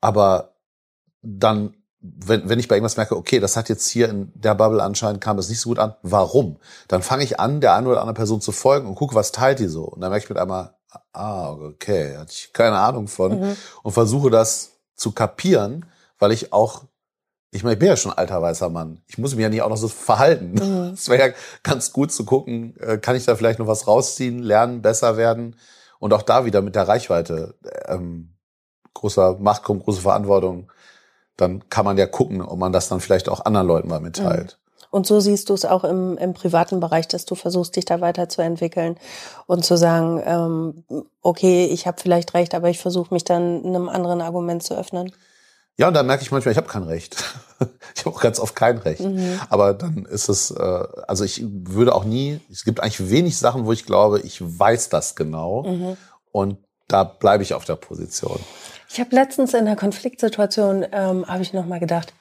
aber 0.00 0.54
dann, 1.22 1.74
wenn, 2.00 2.48
wenn 2.48 2.58
ich 2.58 2.68
bei 2.68 2.76
irgendwas 2.76 2.96
merke, 2.96 3.16
okay, 3.16 3.40
das 3.40 3.56
hat 3.56 3.68
jetzt 3.68 3.88
hier 3.88 4.08
in 4.08 4.32
der 4.34 4.54
Bubble 4.54 4.82
anscheinend 4.82 5.20
kam 5.20 5.36
das 5.36 5.48
nicht 5.48 5.60
so 5.60 5.68
gut 5.68 5.78
an, 5.78 5.94
warum? 6.02 6.58
Dann 6.88 7.02
fange 7.02 7.24
ich 7.24 7.38
an, 7.38 7.60
der 7.60 7.74
einen 7.74 7.86
oder 7.86 8.00
anderen 8.00 8.14
Person 8.14 8.40
zu 8.40 8.52
folgen 8.52 8.88
und 8.88 8.94
gucke, 8.94 9.14
was 9.14 9.32
teilt 9.32 9.58
die 9.58 9.68
so. 9.68 9.84
Und 9.84 10.00
dann 10.00 10.10
merke 10.10 10.24
ich 10.24 10.30
mit 10.30 10.38
einmal, 10.38 10.74
ah, 11.12 11.52
okay, 11.52 12.16
hatte 12.16 12.32
ich 12.32 12.52
keine 12.52 12.78
Ahnung 12.78 13.06
von 13.06 13.56
und 13.82 13.92
versuche 13.92 14.30
das 14.30 14.78
zu 14.94 15.12
kapieren, 15.12 15.86
weil 16.18 16.32
ich 16.32 16.52
auch 16.52 16.84
ich 17.52 17.64
meine, 17.64 17.72
ich 17.74 17.78
bin 17.80 17.88
ja 17.88 17.96
schon 17.96 18.12
ein 18.12 18.18
alter 18.18 18.40
weißer 18.40 18.68
Mann. 18.68 19.02
Ich 19.08 19.18
muss 19.18 19.34
mich 19.34 19.42
ja 19.42 19.48
nicht 19.48 19.62
auch 19.62 19.68
noch 19.68 19.76
so 19.76 19.88
verhalten. 19.88 20.92
Es 20.94 21.08
wäre 21.08 21.28
ja 21.28 21.34
ganz 21.62 21.92
gut 21.92 22.12
zu 22.12 22.24
gucken, 22.24 22.76
äh, 22.78 22.98
kann 22.98 23.16
ich 23.16 23.24
da 23.24 23.34
vielleicht 23.34 23.58
noch 23.58 23.66
was 23.66 23.86
rausziehen, 23.86 24.38
lernen, 24.38 24.82
besser 24.82 25.16
werden 25.16 25.56
und 25.98 26.12
auch 26.12 26.22
da 26.22 26.44
wieder 26.44 26.62
mit 26.62 26.76
der 26.76 26.86
Reichweite. 26.86 27.54
Ähm, 27.86 28.36
großer 28.94 29.38
Macht 29.40 29.64
kommt 29.64 29.84
große 29.84 30.00
Verantwortung. 30.00 30.70
Dann 31.40 31.68
kann 31.70 31.84
man 31.84 31.96
ja 31.98 32.06
gucken, 32.06 32.42
ob 32.42 32.58
man 32.58 32.72
das 32.72 32.88
dann 32.88 33.00
vielleicht 33.00 33.28
auch 33.28 33.44
anderen 33.44 33.66
Leuten 33.66 33.88
mal 33.88 34.00
mitteilt. 34.00 34.58
Und 34.90 35.06
so 35.06 35.20
siehst 35.20 35.48
du 35.48 35.54
es 35.54 35.64
auch 35.64 35.84
im, 35.84 36.18
im 36.18 36.34
privaten 36.34 36.80
Bereich, 36.80 37.06
dass 37.06 37.24
du 37.24 37.36
versuchst, 37.36 37.76
dich 37.76 37.84
da 37.84 38.00
weiterzuentwickeln 38.00 38.96
und 39.46 39.64
zu 39.64 39.76
sagen, 39.76 40.20
ähm, 40.24 41.04
okay, 41.22 41.66
ich 41.66 41.86
habe 41.86 42.00
vielleicht 42.00 42.34
recht, 42.34 42.54
aber 42.54 42.68
ich 42.68 42.80
versuche 42.80 43.14
mich 43.14 43.24
dann 43.24 43.64
einem 43.64 43.88
anderen 43.88 44.20
Argument 44.20 44.62
zu 44.62 44.76
öffnen. 44.76 45.12
Ja, 45.76 45.88
und 45.88 45.94
dann 45.94 46.06
merke 46.06 46.22
ich 46.22 46.32
manchmal, 46.32 46.52
ich 46.52 46.58
habe 46.58 46.68
kein 46.68 46.82
Recht. 46.82 47.16
ich 47.94 48.04
habe 48.04 48.14
auch 48.14 48.20
ganz 48.20 48.40
oft 48.40 48.56
kein 48.56 48.78
Recht. 48.78 49.02
Aber 49.48 49.74
dann 49.74 50.04
ist 50.06 50.28
es, 50.28 50.50
äh, 50.50 50.84
also 51.06 51.24
ich 51.24 51.42
würde 51.46 51.94
auch 51.94 52.04
nie, 52.04 52.40
es 52.50 52.64
gibt 52.64 52.80
eigentlich 52.80 53.08
wenig 53.08 53.38
Sachen, 53.38 53.66
wo 53.66 53.72
ich 53.72 53.86
glaube, 53.86 54.20
ich 54.20 54.40
weiß 54.42 54.88
das 54.88 55.14
genau. 55.14 55.96
Und 56.32 56.58
da 56.88 57.04
bleibe 57.04 57.42
ich 57.42 57.54
auf 57.54 57.64
der 57.64 57.76
Position. 57.76 58.40
Ich 58.92 58.98
habe 58.98 59.14
letztens 59.14 59.54
in 59.54 59.60
einer 59.60 59.76
Konfliktsituation, 59.76 60.84
ähm, 60.90 61.26
habe 61.26 61.42
ich 61.42 61.52
nochmal 61.52 61.78
gedacht, 61.80 62.12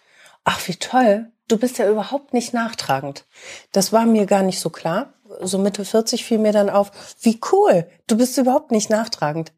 ach 0.43 0.60
wie 0.67 0.75
toll, 0.75 1.27
du 1.47 1.58
bist 1.58 1.79
ja 1.79 1.89
überhaupt 1.89 2.34
nicht 2.34 2.53
nachtragend. 2.53 3.25
Das 3.71 3.91
war 3.91 4.05
mir 4.05 4.25
gar 4.27 4.43
nicht 4.43 4.60
so 4.60 4.69
klar. 4.69 5.13
So 5.41 5.58
Mitte 5.58 5.84
40 5.84 6.23
fiel 6.25 6.38
mir 6.38 6.51
dann 6.53 6.69
auf, 6.69 6.91
wie 7.21 7.39
cool, 7.51 7.88
du 8.08 8.17
bist 8.17 8.38
überhaupt 8.38 8.71
nicht 8.71 8.89
nachtragend. 8.89 9.51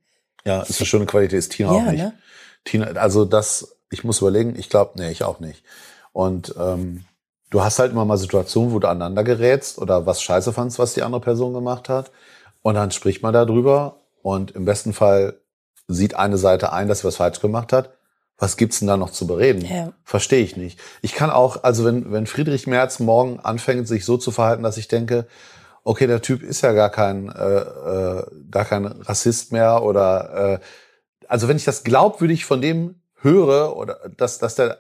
Ja, 0.46 0.62
ist 0.62 0.80
eine 0.80 0.88
schöne 0.88 1.06
Qualität, 1.06 1.38
ist 1.40 1.52
Tina 1.52 1.74
Ja, 1.76 1.78
auch 1.80 1.92
nicht. 1.92 2.02
ne? 2.02 2.14
Tina, 2.64 2.86
also 2.88 3.26
das, 3.26 3.76
ich 3.90 4.04
muss 4.04 4.20
überlegen, 4.20 4.56
ich 4.58 4.70
glaube, 4.70 4.94
nee, 4.96 5.12
ich 5.12 5.24
auch 5.24 5.40
nicht. 5.40 5.64
Und 6.14 6.56
ähm, 6.58 7.04
du 7.50 7.62
hast 7.64 7.80
halt 7.80 7.92
immer 7.92 8.06
mal 8.06 8.18
Situationen, 8.18 8.72
wo 8.74 8.80
du 8.80 8.88
aneinander 8.88 9.24
gerätst 9.24 9.78
oder 9.78 10.06
was 10.06 10.22
scheiße 10.22 10.54
fandst, 10.54 10.80
was 10.80 10.94
die 10.94 11.04
andere 11.04 11.22
Person 11.22 11.54
gemacht 11.54 11.90
hat. 11.90 12.12
Und 12.62 12.76
dann 12.76 12.92
spricht 12.92 13.22
man 13.22 13.34
darüber 13.34 13.98
und 14.22 14.52
im 14.52 14.66
besten 14.66 14.94
Fall 14.94 15.41
sieht 15.94 16.16
eine 16.16 16.38
Seite 16.38 16.74
ein, 16.74 16.88
dass 16.88 17.00
sie 17.00 17.08
was 17.08 17.18
falsch 17.18 17.40
gemacht 17.40 17.74
hat. 17.74 17.92
Was 18.38 18.58
gibt's 18.58 18.80
denn 18.80 18.88
da 18.88 18.98
noch 18.98 19.12
zu 19.12 19.28
bereden? 19.28 19.64
Ja. 19.64 19.94
Verstehe 20.04 20.44
ich 20.44 20.58
nicht. 20.58 20.80
Ich 21.02 21.14
kann 21.14 21.30
auch, 21.30 21.64
also 21.64 21.86
wenn, 21.86 22.12
wenn 22.12 22.26
Friedrich 22.26 22.66
Merz 22.66 23.00
morgen 23.00 23.40
anfängt, 23.40 23.88
sich 23.88 24.04
so 24.04 24.18
zu 24.18 24.32
verhalten, 24.32 24.64
dass 24.64 24.78
ich 24.78 24.88
denke, 24.88 25.28
okay, 25.84 26.08
der 26.08 26.22
Typ 26.22 26.42
ist 26.42 26.62
ja 26.62 26.72
gar 26.74 26.90
kein, 26.90 27.30
äh, 27.30 27.60
äh, 27.60 28.24
gar 28.50 28.66
kein 28.66 28.86
Rassist 28.86 29.52
mehr 29.52 29.84
oder 29.84 30.54
äh, 30.54 30.60
also 31.28 31.48
wenn 31.48 31.58
ich 31.58 31.66
das 31.66 31.84
glaubwürdig 31.84 32.46
von 32.46 32.62
dem 32.62 33.02
höre 33.22 33.78
oder 33.78 34.00
dass, 34.18 34.40
dass 34.40 34.56
der 34.56 34.80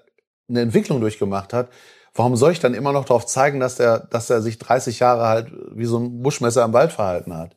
eine 0.49 0.61
Entwicklung 0.61 0.99
durchgemacht 0.99 1.53
hat, 1.53 1.69
warum 2.13 2.35
soll 2.35 2.51
ich 2.51 2.59
dann 2.59 2.73
immer 2.73 2.91
noch 2.91 3.05
darauf 3.05 3.25
zeigen, 3.25 3.59
dass 3.59 3.75
der, 3.75 3.99
dass 3.99 4.29
er 4.29 4.41
sich 4.41 4.57
30 4.57 4.99
Jahre 4.99 5.27
halt 5.27 5.51
wie 5.73 5.85
so 5.85 5.97
ein 5.97 6.21
Buschmesser 6.21 6.65
im 6.65 6.73
Wald 6.73 6.91
verhalten 6.91 7.37
hat? 7.37 7.55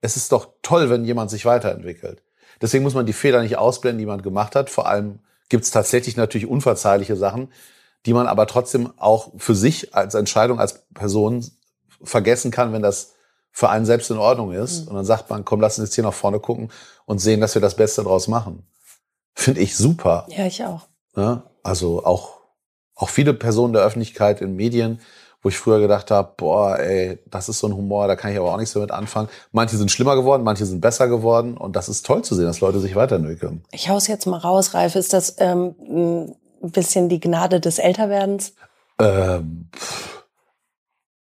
Es 0.00 0.16
ist 0.16 0.32
doch 0.32 0.48
toll, 0.62 0.90
wenn 0.90 1.04
jemand 1.04 1.30
sich 1.30 1.46
weiterentwickelt. 1.46 2.23
Deswegen 2.60 2.84
muss 2.84 2.94
man 2.94 3.06
die 3.06 3.12
Fehler 3.12 3.42
nicht 3.42 3.58
ausblenden, 3.58 3.98
die 3.98 4.06
man 4.06 4.22
gemacht 4.22 4.54
hat. 4.56 4.70
Vor 4.70 4.86
allem 4.88 5.18
gibt 5.48 5.64
es 5.64 5.70
tatsächlich 5.70 6.16
natürlich 6.16 6.46
unverzeihliche 6.46 7.16
Sachen, 7.16 7.52
die 8.06 8.12
man 8.12 8.26
aber 8.26 8.46
trotzdem 8.46 8.92
auch 8.98 9.32
für 9.36 9.54
sich 9.54 9.94
als 9.94 10.14
Entscheidung 10.14 10.60
als 10.60 10.86
Person 10.94 11.44
vergessen 12.02 12.50
kann, 12.50 12.72
wenn 12.72 12.82
das 12.82 13.14
für 13.50 13.70
einen 13.70 13.86
selbst 13.86 14.10
in 14.10 14.18
Ordnung 14.18 14.52
ist. 14.52 14.88
Und 14.88 14.94
dann 14.94 15.04
sagt 15.04 15.30
man, 15.30 15.44
komm, 15.44 15.60
lass 15.60 15.78
uns 15.78 15.88
jetzt 15.88 15.94
hier 15.94 16.04
nach 16.04 16.12
vorne 16.12 16.40
gucken 16.40 16.70
und 17.06 17.18
sehen, 17.18 17.40
dass 17.40 17.54
wir 17.54 17.62
das 17.62 17.76
Beste 17.76 18.02
draus 18.02 18.28
machen. 18.28 18.66
Finde 19.34 19.60
ich 19.60 19.76
super. 19.76 20.26
Ja, 20.28 20.46
ich 20.46 20.64
auch. 20.64 20.82
Ne? 21.14 21.42
Also 21.62 22.04
auch, 22.04 22.40
auch 22.94 23.08
viele 23.08 23.32
Personen 23.32 23.72
der 23.72 23.82
Öffentlichkeit 23.82 24.40
in 24.40 24.56
Medien, 24.56 25.00
wo 25.44 25.50
ich 25.50 25.58
früher 25.58 25.78
gedacht 25.78 26.10
habe, 26.10 26.32
boah, 26.38 26.78
ey, 26.78 27.18
das 27.26 27.50
ist 27.50 27.58
so 27.58 27.68
ein 27.68 27.76
Humor, 27.76 28.08
da 28.08 28.16
kann 28.16 28.32
ich 28.32 28.38
aber 28.38 28.52
auch 28.52 28.56
nichts 28.56 28.72
damit 28.72 28.90
anfangen. 28.90 29.28
Manche 29.52 29.76
sind 29.76 29.90
schlimmer 29.90 30.16
geworden, 30.16 30.42
manche 30.42 30.64
sind 30.64 30.80
besser 30.80 31.06
geworden 31.06 31.58
und 31.58 31.76
das 31.76 31.90
ist 31.90 32.06
toll 32.06 32.22
zu 32.22 32.34
sehen, 32.34 32.46
dass 32.46 32.60
Leute 32.60 32.80
sich 32.80 32.96
weiterentwickeln. 32.96 33.62
Ich 33.70 33.90
hau's 33.90 34.06
jetzt 34.06 34.26
mal 34.26 34.38
raus, 34.38 34.72
Ralf. 34.72 34.96
Ist 34.96 35.12
das 35.12 35.36
ähm, 35.38 35.74
ein 36.62 36.70
bisschen 36.70 37.10
die 37.10 37.20
Gnade 37.20 37.60
des 37.60 37.78
Älterwerdens? 37.78 38.54
Ähm, 38.98 39.68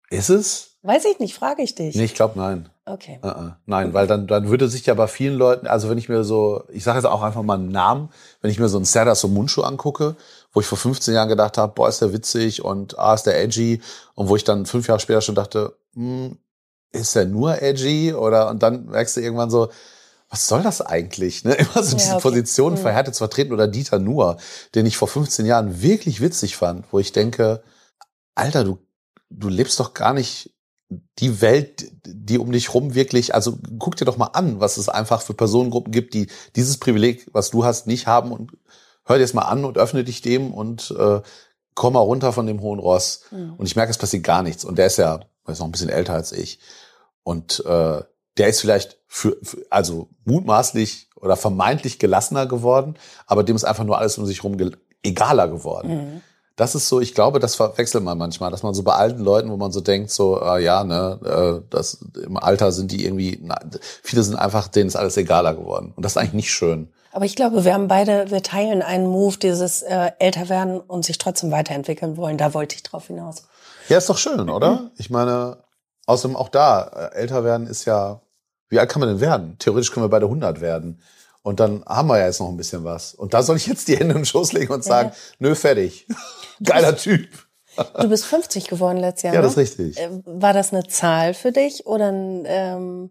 ist 0.08 0.28
es? 0.28 0.76
Weiß 0.82 1.04
ich 1.04 1.18
nicht, 1.18 1.34
frage 1.34 1.62
ich 1.62 1.74
dich. 1.74 1.96
Nee, 1.96 2.04
ich 2.04 2.14
glaube 2.14 2.38
nein. 2.38 2.68
Okay. 2.84 3.20
Äh, 3.22 3.28
äh, 3.28 3.50
Nein, 3.66 3.94
weil 3.94 4.06
dann, 4.06 4.26
dann 4.26 4.48
würde 4.48 4.68
sich 4.68 4.86
ja 4.86 4.94
bei 4.94 5.06
vielen 5.06 5.34
Leuten, 5.36 5.66
also 5.68 5.88
wenn 5.88 5.98
ich 5.98 6.08
mir 6.08 6.24
so, 6.24 6.64
ich 6.68 6.82
sage 6.82 6.98
jetzt 6.98 7.06
auch 7.06 7.22
einfach 7.22 7.42
mal 7.42 7.54
einen 7.54 7.68
Namen, 7.70 8.08
wenn 8.40 8.50
ich 8.50 8.58
mir 8.58 8.68
so 8.68 8.76
einen 8.78 8.84
Serdar 8.84 9.14
Somuncu 9.14 9.62
angucke, 9.62 10.16
wo 10.52 10.60
ich 10.60 10.66
vor 10.66 10.78
15 10.78 11.14
Jahren 11.14 11.28
gedacht 11.28 11.58
habe, 11.58 11.72
boah, 11.74 11.88
ist 11.88 12.00
der 12.00 12.12
witzig 12.12 12.64
und 12.64 12.98
ah, 12.98 13.14
ist 13.14 13.22
der 13.24 13.40
edgy 13.40 13.80
und 14.14 14.28
wo 14.28 14.36
ich 14.36 14.44
dann 14.44 14.66
fünf 14.66 14.88
Jahre 14.88 15.00
später 15.00 15.20
schon 15.20 15.36
dachte, 15.36 15.76
hm, 15.94 16.38
ist 16.92 17.14
der 17.14 17.26
nur 17.26 17.62
edgy 17.62 18.12
oder 18.14 18.50
und 18.50 18.62
dann 18.62 18.86
merkst 18.86 19.16
du 19.16 19.20
irgendwann 19.20 19.50
so, 19.50 19.68
was 20.28 20.48
soll 20.48 20.62
das 20.62 20.80
eigentlich? 20.80 21.44
Ne? 21.44 21.54
Immer 21.74 21.82
so 21.84 21.92
Ja, 21.96 22.02
diese 22.02 22.12
okay. 22.14 22.22
Position 22.22 22.72
Mhm. 22.74 22.78
verhärtet 22.78 23.14
zu 23.14 23.18
vertreten 23.18 23.52
oder 23.52 23.68
Dieter 23.68 24.00
Nuhr, 24.00 24.38
den 24.74 24.86
ich 24.86 24.96
vor 24.96 25.08
15 25.08 25.46
Jahren 25.46 25.82
wirklich 25.82 26.20
witzig 26.20 26.56
fand, 26.56 26.86
wo 26.90 26.98
ich 26.98 27.12
denke, 27.12 27.62
Alter, 28.34 28.64
du, 28.64 28.78
du 29.30 29.48
lebst 29.48 29.78
doch 29.78 29.94
gar 29.94 30.14
nicht 30.14 30.51
die 31.18 31.40
Welt, 31.40 31.90
die 32.06 32.38
um 32.38 32.52
dich 32.52 32.74
rum 32.74 32.94
wirklich, 32.94 33.34
also 33.34 33.58
guck 33.78 33.96
dir 33.96 34.04
doch 34.04 34.16
mal 34.16 34.30
an, 34.32 34.60
was 34.60 34.76
es 34.76 34.88
einfach 34.88 35.22
für 35.22 35.34
Personengruppen 35.34 35.92
gibt, 35.92 36.14
die 36.14 36.28
dieses 36.56 36.78
Privileg, 36.78 37.26
was 37.32 37.50
du 37.50 37.64
hast, 37.64 37.86
nicht 37.86 38.06
haben 38.06 38.32
und 38.32 38.52
hör 39.04 39.18
dir 39.18 39.24
es 39.24 39.34
mal 39.34 39.42
an 39.42 39.64
und 39.64 39.78
öffne 39.78 40.04
dich 40.04 40.22
dem 40.22 40.52
und 40.52 40.94
äh, 40.98 41.20
komm 41.74 41.94
mal 41.94 42.00
runter 42.00 42.32
von 42.32 42.46
dem 42.46 42.60
hohen 42.60 42.78
Ross. 42.78 43.22
Mhm. 43.30 43.54
Und 43.56 43.66
ich 43.66 43.76
merke, 43.76 43.90
es 43.90 43.98
passiert 43.98 44.24
gar 44.24 44.42
nichts. 44.42 44.64
Und 44.64 44.78
der 44.78 44.86
ist 44.86 44.98
ja, 44.98 45.18
der 45.46 45.52
ist 45.52 45.58
noch 45.58 45.66
ein 45.66 45.72
bisschen 45.72 45.88
älter 45.88 46.14
als 46.14 46.32
ich. 46.32 46.58
Und 47.22 47.64
äh, 47.64 48.02
der 48.36 48.48
ist 48.48 48.60
vielleicht 48.60 48.98
für, 49.06 49.36
für 49.42 49.64
also 49.70 50.08
mutmaßlich 50.24 51.08
oder 51.16 51.36
vermeintlich 51.36 51.98
gelassener 51.98 52.46
geworden, 52.46 52.96
aber 53.26 53.44
dem 53.44 53.56
ist 53.56 53.64
einfach 53.64 53.84
nur 53.84 53.98
alles 53.98 54.18
um 54.18 54.26
sich 54.26 54.42
rum 54.42 54.56
egaler 55.02 55.48
geworden. 55.48 55.88
Mhm. 55.88 56.20
Das 56.56 56.74
ist 56.74 56.88
so, 56.88 57.00
ich 57.00 57.14
glaube, 57.14 57.38
das 57.38 57.54
verwechselt 57.54 58.04
man 58.04 58.18
manchmal, 58.18 58.50
dass 58.50 58.62
man 58.62 58.74
so 58.74 58.82
bei 58.82 58.92
alten 58.92 59.22
Leuten, 59.22 59.50
wo 59.50 59.56
man 59.56 59.72
so 59.72 59.80
denkt, 59.80 60.10
so, 60.10 60.40
äh, 60.40 60.62
ja, 60.62 60.84
ne, 60.84 61.18
äh, 61.24 61.66
das 61.70 62.04
im 62.22 62.36
Alter 62.36 62.72
sind 62.72 62.92
die 62.92 63.04
irgendwie, 63.04 63.38
na, 63.42 63.58
viele 64.02 64.22
sind 64.22 64.36
einfach, 64.36 64.68
denen 64.68 64.88
ist 64.88 64.96
alles 64.96 65.16
egaler 65.16 65.54
geworden. 65.54 65.92
Und 65.96 66.04
das 66.04 66.12
ist 66.12 66.16
eigentlich 66.18 66.34
nicht 66.34 66.52
schön. 66.52 66.92
Aber 67.12 67.24
ich 67.26 67.36
glaube, 67.36 67.64
wir 67.64 67.74
haben 67.74 67.88
beide, 67.88 68.30
wir 68.30 68.42
teilen 68.42 68.82
einen 68.82 69.06
Move, 69.06 69.36
dieses 69.36 69.82
äh, 69.82 70.12
älter 70.18 70.48
werden 70.48 70.80
und 70.80 71.04
sich 71.04 71.18
trotzdem 71.18 71.50
weiterentwickeln 71.50 72.16
wollen. 72.16 72.38
Da 72.38 72.54
wollte 72.54 72.74
ich 72.74 72.82
drauf 72.82 73.06
hinaus. 73.06 73.44
Ja, 73.88 73.98
ist 73.98 74.08
doch 74.08 74.18
schön, 74.18 74.48
oder? 74.48 74.90
Ich 74.96 75.10
meine, 75.10 75.58
außerdem 76.06 76.36
auch 76.36 76.48
da, 76.48 77.10
äh, 77.12 77.14
älter 77.16 77.44
werden 77.44 77.66
ist 77.66 77.84
ja, 77.84 78.20
wie 78.68 78.78
alt 78.78 78.90
kann 78.90 79.00
man 79.00 79.10
denn 79.10 79.20
werden? 79.20 79.56
Theoretisch 79.58 79.92
können 79.92 80.04
wir 80.04 80.10
beide 80.10 80.26
100 80.26 80.60
werden. 80.60 81.02
Und 81.42 81.60
dann 81.60 81.84
haben 81.86 82.08
wir 82.08 82.18
ja 82.18 82.26
jetzt 82.26 82.40
noch 82.40 82.48
ein 82.48 82.56
bisschen 82.56 82.84
was. 82.84 83.14
Und 83.14 83.34
da 83.34 83.42
soll 83.42 83.56
ich 83.56 83.66
jetzt 83.66 83.88
die 83.88 83.96
Hände 83.96 84.14
im 84.14 84.24
Schoß 84.24 84.52
legen 84.52 84.72
und 84.72 84.84
sagen, 84.84 85.12
nö, 85.38 85.54
fertig. 85.54 86.06
Geiler 86.62 86.96
Typ. 86.96 87.28
Du 88.00 88.08
bist 88.08 88.26
50 88.26 88.68
geworden 88.68 88.98
letztes 88.98 89.22
Jahr. 89.24 89.34
Ja, 89.34 89.40
ne? 89.40 89.46
das 89.46 89.52
ist 89.52 89.58
richtig. 89.58 89.98
Äh, 89.98 90.10
War 90.24 90.52
das 90.52 90.72
eine 90.72 90.86
Zahl 90.86 91.34
für 91.34 91.52
dich 91.52 91.86
oder 91.86 92.12
ein, 92.12 92.44
ähm, 92.46 93.10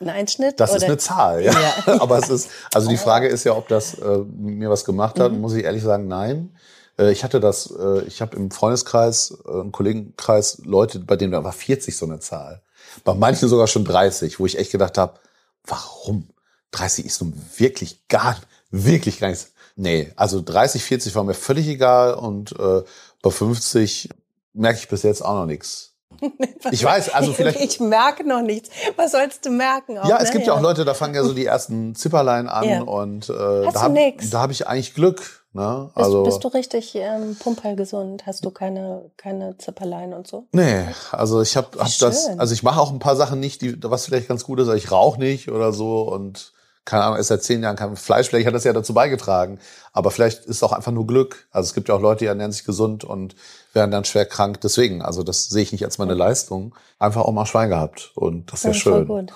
ein 0.00 0.08
Einschnitt? 0.08 0.58
Das 0.58 0.70
oder? 0.70 0.78
ist 0.78 0.84
eine 0.84 0.98
Zahl, 0.98 1.44
ja. 1.44 1.52
Ja. 1.52 2.00
Aber 2.00 2.18
es 2.18 2.28
ist, 2.28 2.50
also 2.74 2.88
die 2.88 2.96
Frage 2.96 3.28
ist 3.28 3.44
ja, 3.44 3.56
ob 3.56 3.68
das 3.68 3.94
äh, 3.94 4.18
mir 4.36 4.70
was 4.70 4.84
gemacht 4.84 5.20
hat. 5.20 5.32
Mhm. 5.32 5.40
Muss 5.40 5.54
ich 5.54 5.64
ehrlich 5.64 5.82
sagen, 5.82 6.08
nein. 6.08 6.56
Äh, 6.98 7.12
ich 7.12 7.22
hatte 7.24 7.40
das, 7.40 7.70
äh, 7.70 8.02
ich 8.02 8.20
habe 8.20 8.36
im 8.36 8.50
Freundeskreis, 8.50 9.38
äh, 9.46 9.60
im 9.60 9.72
Kollegenkreis 9.72 10.62
Leute, 10.64 10.98
bei 10.98 11.16
denen 11.16 11.32
da 11.32 11.44
war 11.44 11.52
40 11.52 11.96
so 11.96 12.06
eine 12.06 12.18
Zahl. 12.18 12.62
Bei 13.04 13.14
manchen 13.14 13.48
sogar 13.48 13.68
schon 13.68 13.84
30, 13.84 14.40
wo 14.40 14.46
ich 14.46 14.58
echt 14.58 14.72
gedacht 14.72 14.98
habe, 14.98 15.18
warum? 15.64 16.28
30 16.72 17.06
ist 17.06 17.22
nun 17.22 17.34
wirklich 17.56 18.08
gar, 18.08 18.36
wirklich 18.70 19.20
gar 19.20 19.28
nichts. 19.28 19.52
Nee, 19.80 20.12
also 20.16 20.42
30, 20.42 20.82
40 20.82 21.14
war 21.14 21.22
mir 21.22 21.34
völlig 21.34 21.68
egal 21.68 22.14
und 22.14 22.52
äh, 22.58 22.82
bei 23.22 23.30
50 23.30 24.08
merke 24.52 24.80
ich 24.80 24.88
bis 24.88 25.04
jetzt 25.04 25.24
auch 25.24 25.34
noch 25.34 25.46
nichts. 25.46 25.94
Ich 26.72 26.82
weiß, 26.82 27.10
also 27.14 27.32
vielleicht. 27.32 27.60
Ich 27.60 27.78
merke 27.78 28.26
noch 28.26 28.42
nichts. 28.42 28.70
Was 28.96 29.12
sollst 29.12 29.46
du 29.46 29.50
merken? 29.50 29.96
Auch, 29.98 30.08
Ja, 30.08 30.16
es 30.18 30.24
ne? 30.30 30.32
gibt 30.32 30.46
ja 30.48 30.54
auch 30.54 30.60
Leute, 30.60 30.84
da 30.84 30.92
fangen 30.94 31.14
ja 31.14 31.22
so 31.22 31.32
die 31.32 31.44
ersten 31.46 31.94
Zipperlein 31.94 32.48
an 32.48 32.68
Ja. 32.68 32.82
und 32.82 33.28
äh, 33.30 33.32
Hast 33.32 33.76
da 33.76 33.88
du 33.88 33.94
habe 33.96 34.14
hab 34.32 34.50
ich 34.50 34.66
eigentlich 34.66 34.94
Glück. 34.94 35.44
Ne? 35.52 35.90
Bist, 35.94 35.96
Also 36.06 36.22
bist 36.24 36.42
du 36.42 36.48
richtig 36.48 36.94
ähm, 36.96 37.36
pumperlgesund? 37.38 38.26
Hast 38.26 38.44
du 38.44 38.50
keine, 38.50 39.10
keine 39.16 39.56
Zipperlein 39.58 40.12
und 40.12 40.26
so? 40.26 40.46
nee, 40.52 40.84
also 41.12 41.40
ich 41.40 41.56
habe 41.56 41.78
hab 41.78 41.86
das, 42.00 42.24
schön. 42.26 42.40
also 42.40 42.52
ich 42.52 42.62
mache 42.64 42.80
auch 42.80 42.90
ein 42.90 42.98
paar 42.98 43.16
Sachen 43.16 43.38
nicht, 43.38 43.62
die 43.62 43.76
was 43.84 44.04
vielleicht 44.06 44.26
ganz 44.28 44.42
gut 44.44 44.58
ist. 44.58 44.66
aber 44.68 44.76
Ich 44.76 44.90
rauche 44.90 45.20
nicht 45.20 45.48
oder 45.50 45.72
so 45.72 46.02
und 46.02 46.52
keine 46.88 47.04
Ahnung, 47.04 47.18
ist 47.18 47.28
seit 47.28 47.42
zehn 47.42 47.62
Jahren 47.62 47.76
kein 47.76 47.96
Fleisch. 47.96 48.28
Vielleicht 48.28 48.46
hat 48.46 48.54
das 48.54 48.64
ja 48.64 48.72
dazu 48.72 48.94
beigetragen, 48.94 49.60
aber 49.98 50.10
vielleicht 50.12 50.40
ist 50.46 50.56
es 50.56 50.62
auch 50.62 50.72
einfach 50.72 50.92
nur 50.92 51.06
Glück. 51.06 51.48
Also 51.50 51.66
es 51.66 51.74
gibt 51.74 51.88
ja 51.88 51.94
auch 51.96 52.00
Leute, 52.00 52.20
die 52.20 52.26
ernähren 52.26 52.52
sich 52.52 52.64
gesund 52.64 53.02
und 53.04 53.34
werden 53.72 53.90
dann 53.90 54.04
schwer 54.04 54.24
krank. 54.26 54.60
Deswegen, 54.60 55.02
also 55.02 55.22
das 55.22 55.48
sehe 55.48 55.62
ich 55.62 55.72
nicht 55.72 55.84
als 55.84 55.98
meine 55.98 56.14
Leistung. 56.14 56.74
Einfach 57.00 57.22
auch 57.22 57.32
mal 57.32 57.46
Schwein 57.46 57.68
gehabt 57.68 58.10
und 58.14 58.50
das 58.52 58.60
ist 58.60 58.64
ja 58.66 58.74
schön. 58.74 59.06
gut. 59.06 59.32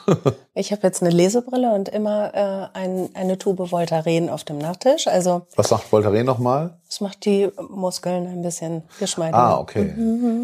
Ich 0.55 0.73
habe 0.73 0.83
jetzt 0.83 1.01
eine 1.03 1.11
Lesebrille 1.13 1.73
und 1.75 1.89
immer 1.89 2.35
äh, 2.35 2.79
ein, 2.79 3.11
eine 3.15 3.39
Tube 3.39 3.71
Voltaren 3.71 4.29
auf 4.31 4.43
dem 4.45 4.59
Nachttisch. 4.59 5.07
Also 5.07 5.47
Was 5.57 5.69
sagt 5.69 5.91
Voltaren 5.93 6.27
nochmal? 6.27 6.79
es 6.89 7.01
macht 7.01 7.25
die 7.25 7.49
Muskeln 7.71 8.27
ein 8.27 8.43
bisschen 8.43 8.83
geschmeidiger. 8.99 9.39
Ah, 9.39 9.59
okay. 9.59 9.95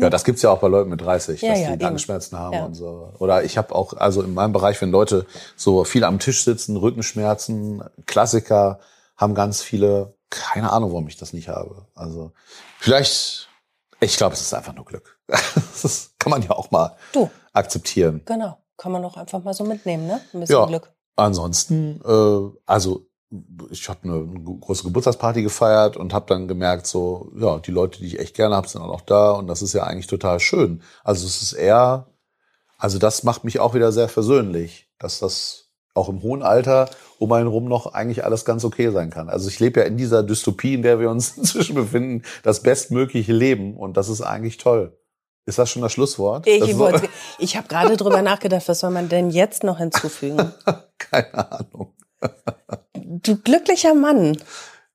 Ja, 0.01 0.09
das 0.11 0.25
gibt's 0.25 0.43
ja 0.43 0.51
auch 0.51 0.59
bei 0.61 0.69
Leuten 0.69 0.89
mit 0.91 1.01
30, 1.01 1.43
Mhm. 1.43 1.47
Ja, 1.49 1.53
dass 1.55 1.63
ja, 1.63 1.77
die. 1.77 1.83
Nackenschmerzen 1.85 2.39
haben 2.39 2.55
Ja. 2.55 2.65
und 2.65 2.75
so. 2.75 3.13
Oder 3.19 3.45
ich 3.45 3.59
habe 3.59 3.75
auch, 3.75 3.93
also 3.95 4.23
in 4.23 4.33
meinem 4.35 4.53
Bereich, 4.53 4.81
wenn 4.81 4.91
Leute 4.91 5.27
so 5.57 5.85
viel 5.85 6.05
am 6.05 6.19
Tisch 6.19 6.45
sitzen, 6.45 6.77
Rückenschmerzen, 6.77 7.83
Klassiker, 8.07 8.79
haben 9.19 9.35
ganz 9.35 9.61
viele, 9.61 10.17
keine 10.31 10.73
Ahnung, 10.73 10.91
warum 10.93 11.09
ich 11.09 11.17
das 11.17 11.33
nicht 11.35 11.49
habe. 11.49 11.87
Also 11.95 12.33
vielleicht, 12.79 13.49
ich 14.01 14.17
glaube, 14.17 14.35
es 14.35 14.41
ist 14.41 14.55
einfach 14.55 14.75
nur 14.75 14.85
Glück. 14.87 15.19
Das 15.83 16.13
kann 16.19 16.31
man 16.31 16.43
ja 16.43 16.51
auch 16.51 16.71
mal 16.73 16.97
Du, 17.13 17.31
akzeptieren. 17.53 18.23
genau. 18.25 18.59
Kann 18.77 18.93
man 18.93 19.03
doch 19.03 19.17
einfach 19.17 19.43
mal 19.45 19.55
so 19.55 19.65
mitnehmen, 19.65 20.07
ne? 20.07 20.21
Ein 20.33 20.41
bisschen 20.41 20.57
Ja. 20.57 20.67
Glück. 20.67 20.93
Ansonsten, 21.17 22.01
äh, 22.05 22.59
also 22.67 23.07
ich 23.71 23.89
habe 23.89 24.01
eine 24.05 24.25
große 24.61 24.85
Geburtstagsparty 24.85 25.43
gefeiert 25.43 25.97
und 25.97 26.15
habe 26.15 26.27
dann 26.27 26.49
gemerkt, 26.49 26.87
so 26.87 27.31
ja, 27.37 27.59
die 27.59 27.71
Leute, 27.73 27.99
die 27.99 28.07
ich 28.07 28.19
echt 28.19 28.35
gerne 28.37 28.57
habe, 28.57 28.67
sind 28.69 28.81
auch 28.81 28.87
noch 28.89 29.03
da 29.03 29.33
und 29.33 29.47
das 29.49 29.61
ist 29.63 29.73
ja 29.75 29.83
eigentlich 29.85 30.07
total 30.07 30.41
schön. 30.41 30.83
Also 31.05 31.27
es 31.27 31.43
ist 31.43 31.53
eher, 31.53 32.07
also 32.79 32.99
das 32.99 33.23
macht 33.25 33.45
mich 33.45 33.61
auch 33.61 33.75
wieder 33.75 33.93
sehr 33.93 34.09
versöhnlich, 34.09 34.89
dass 34.99 35.19
das 35.19 35.68
auch 35.99 36.09
im 36.09 36.23
hohen 36.23 36.43
Alter 36.43 36.89
um 37.19 37.33
einen 37.33 37.49
rum 37.49 37.65
noch 37.67 37.93
eigentlich 37.93 38.25
alles 38.25 38.45
ganz 38.45 38.65
okay 38.65 38.91
sein 38.91 39.11
kann. 39.11 39.29
Also 39.29 39.49
ich 39.49 39.59
lebe 39.59 39.81
ja 39.81 39.87
in 39.87 39.97
dieser 39.97 40.23
Dystopie, 40.23 40.75
in 40.75 40.83
der 40.83 41.01
wir 41.01 41.11
uns 41.11 41.31
inzwischen 41.37 41.75
befinden, 41.75 42.23
das 42.43 42.63
bestmögliche 42.63 43.33
Leben 43.33 43.77
und 43.77 43.97
das 43.97 44.09
ist 44.09 44.23
eigentlich 44.23 44.57
toll. 44.57 44.97
Ist 45.45 45.59
das 45.59 45.71
schon 45.71 45.83
das 45.83 45.93
Schlusswort? 45.93 46.47
Ich, 46.47 46.61
ich 47.39 47.57
habe 47.57 47.69
gerade 47.69 47.97
drüber 47.97 48.21
nachgedacht, 48.21 48.69
was 48.69 48.81
soll 48.81 48.91
man 48.91 49.09
denn 49.09 49.31
jetzt 49.31 49.65
noch 49.65 49.79
hinzufügen? 49.79 50.53
keine 50.99 51.53
Ahnung. 51.53 51.95
Du 53.03 53.37
glücklicher 53.37 53.95
Mann. 53.95 54.37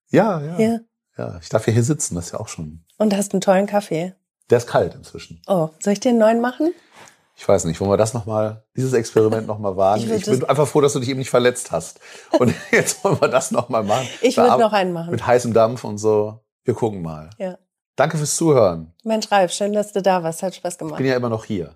Ja, 0.10 0.42
ja. 0.42 0.60
Ja. 0.60 0.80
Ja, 1.18 1.40
ich 1.42 1.50
darf 1.50 1.68
ja 1.68 1.74
hier 1.74 1.84
sitzen, 1.84 2.16
das 2.16 2.28
ist 2.28 2.32
ja 2.34 2.40
auch 2.40 2.48
schon. 2.48 2.86
Und 2.98 3.16
hast 3.16 3.34
einen 3.34 3.42
tollen 3.42 3.66
Kaffee. 3.66 4.14
Der 4.50 4.58
ist 4.60 4.68
kalt 4.68 4.94
inzwischen. 4.96 5.42
Oh, 5.48 5.70
soll 5.80 5.94
ich 5.94 6.00
dir 6.00 6.10
einen 6.10 6.20
neuen 6.20 6.42
machen? 6.42 6.74
Ich 7.36 7.48
weiß 7.48 7.66
nicht, 7.66 7.80
wollen 7.82 7.90
wir 7.92 7.98
das 7.98 8.14
noch 8.14 8.26
mal, 8.26 8.64
dieses 8.78 8.94
Experiment 8.94 9.48
noch 9.48 9.58
mal 9.58 9.76
wagen? 9.76 10.04
Ich 10.04 10.12
Ich, 10.12 10.26
bin 10.26 10.44
einfach 10.46 10.68
froh, 10.68 10.82
dass 10.82 10.94
du 10.94 11.00
dich 11.00 11.10
eben 11.10 11.20
nicht 11.20 11.32
verletzt 11.32 11.72
hast. 11.72 12.00
Und 12.38 12.54
jetzt 12.72 13.04
wollen 13.04 13.20
wir 13.20 13.28
das 13.28 13.50
noch 13.52 13.70
mal 13.70 13.84
machen. 13.84 14.08
Ich 14.22 14.38
würde 14.38 14.60
noch 14.60 14.74
einen 14.74 14.94
machen. 14.94 15.12
Mit 15.12 15.26
heißem 15.26 15.54
Dampf 15.54 15.84
und 15.84 15.98
so. 15.98 16.40
Wir 16.64 16.74
gucken 16.76 17.02
mal. 17.02 17.30
Ja. 17.40 17.58
Danke 17.96 18.18
fürs 18.18 18.36
Zuhören. 18.36 18.94
Mensch, 19.04 19.32
Ralf, 19.32 19.52
schön, 19.52 19.74
dass 19.74 19.92
du 19.94 20.02
da 20.02 20.24
warst. 20.24 20.44
Hat 20.44 20.56
Spaß 20.56 20.74
Ich 20.74 20.80
gemacht. 20.80 20.98
bin 20.98 21.08
ja 21.08 21.16
immer 21.16 21.30
noch 21.30 21.46
hier. 21.46 21.76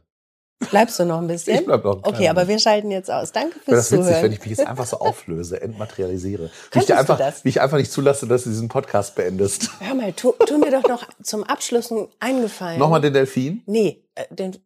Bleibst 0.71 0.97
du 0.99 1.05
noch 1.05 1.19
ein 1.19 1.27
bisschen? 1.27 1.59
Ich 1.59 1.65
bleib 1.65 1.83
noch 1.83 1.97
Okay, 1.97 2.11
kleinen 2.13 2.29
aber 2.29 2.41
Moment. 2.41 2.49
wir 2.49 2.59
schalten 2.59 2.89
jetzt 2.89 3.11
aus. 3.11 3.31
Danke 3.31 3.59
fürs 3.59 3.77
das 3.77 3.91
witzig, 3.91 4.05
Zuhören. 4.07 4.23
wenn 4.23 4.31
ich 4.31 4.39
mich 4.39 4.49
jetzt 4.57 4.65
einfach 4.67 4.87
so 4.87 4.97
auflöse, 5.01 5.61
entmaterialisiere. 5.61 6.49
Wie 6.71 6.79
ich, 6.79 6.93
einfach, 6.95 7.19
wie 7.43 7.49
ich 7.49 7.61
einfach 7.61 7.77
nicht 7.77 7.91
zulasse, 7.91 8.25
dass 8.27 8.43
du 8.45 8.49
diesen 8.49 8.67
Podcast 8.67 9.13
beendest. 9.15 9.69
Hör 9.79 9.93
mal, 9.93 10.13
tu, 10.13 10.33
tu 10.47 10.57
mir 10.57 10.71
doch 10.71 10.87
noch 10.89 11.03
zum 11.21 11.43
Abschluss 11.43 11.91
einen 11.91 12.07
eingefallen. 12.19 12.79
Nochmal 12.79 13.01
den 13.01 13.13
Delfin. 13.13 13.61
Nee, 13.67 14.03
äh, 14.15 14.25
den 14.31 14.57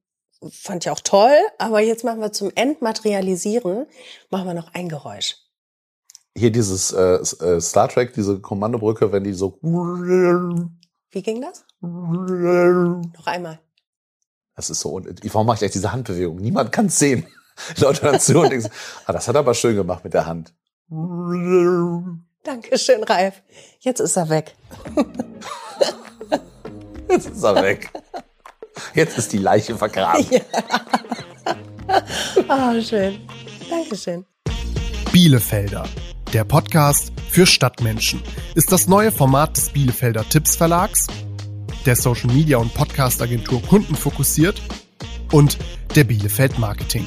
fand 0.49 0.85
ich 0.85 0.91
auch 0.91 0.99
toll, 0.99 1.35
aber 1.57 1.81
jetzt 1.81 2.03
machen 2.03 2.19
wir 2.19 2.31
zum 2.31 2.51
Entmaterialisieren, 2.53 3.85
machen 4.29 4.47
wir 4.47 4.53
noch 4.53 4.73
ein 4.73 4.89
Geräusch. 4.89 5.37
Hier 6.35 6.51
dieses 6.51 6.93
äh, 6.93 7.15
äh, 7.15 7.61
Star 7.61 7.89
Trek, 7.89 8.13
diese 8.13 8.39
Kommandobrücke, 8.39 9.11
wenn 9.11 9.23
die 9.23 9.33
so 9.33 9.59
Wie 9.61 11.21
ging 11.21 11.41
das? 11.41 11.65
Noch 11.81 13.27
einmal. 13.27 13.59
Das 14.55 14.69
ist 14.69 14.79
so. 14.79 15.01
Warum 15.01 15.47
mache 15.47 15.55
ich 15.55 15.59
gleich 15.59 15.71
diese 15.71 15.91
Handbewegung? 15.91 16.37
Niemand 16.37 16.71
kann 16.71 16.85
es 16.85 16.99
sehen. 16.99 17.25
Leute 17.77 18.03
hören 18.03 18.19
zu 18.19 18.39
und 18.39 18.49
denken, 18.51 18.69
ah, 19.05 19.13
das 19.13 19.27
hat 19.27 19.35
er 19.35 19.39
aber 19.39 19.53
schön 19.53 19.75
gemacht 19.75 20.03
mit 20.03 20.13
der 20.13 20.25
Hand. 20.25 20.53
Dankeschön, 22.43 23.03
Ralf. 23.03 23.41
Jetzt 23.79 23.99
ist 23.99 24.15
er 24.17 24.29
weg. 24.29 24.55
Jetzt 27.09 27.29
ist 27.29 27.43
er 27.43 27.55
weg. 27.61 27.89
Jetzt 28.93 29.17
ist 29.17 29.33
die 29.33 29.37
Leiche 29.37 29.77
vergraben. 29.77 30.25
Ah, 32.47 32.79
schön. 32.81 33.19
Dankeschön. 33.69 34.25
Bielefelder. 35.11 35.83
Der 36.31 36.45
Podcast 36.45 37.11
für 37.29 37.45
Stadtmenschen 37.45 38.21
ist 38.55 38.71
das 38.71 38.87
neue 38.87 39.11
Format 39.11 39.57
des 39.57 39.71
Bielefelder 39.71 40.27
Tipps 40.29 40.55
Verlags, 40.55 41.07
der 41.85 41.97
Social 41.97 42.31
Media 42.33 42.57
und 42.57 42.73
Podcast 42.73 43.21
Agentur 43.21 43.61
Kunden 43.61 43.95
fokussiert 43.95 44.61
und 45.33 45.57
der 45.95 46.05
Bielefeld 46.05 46.57
Marketing. 46.59 47.05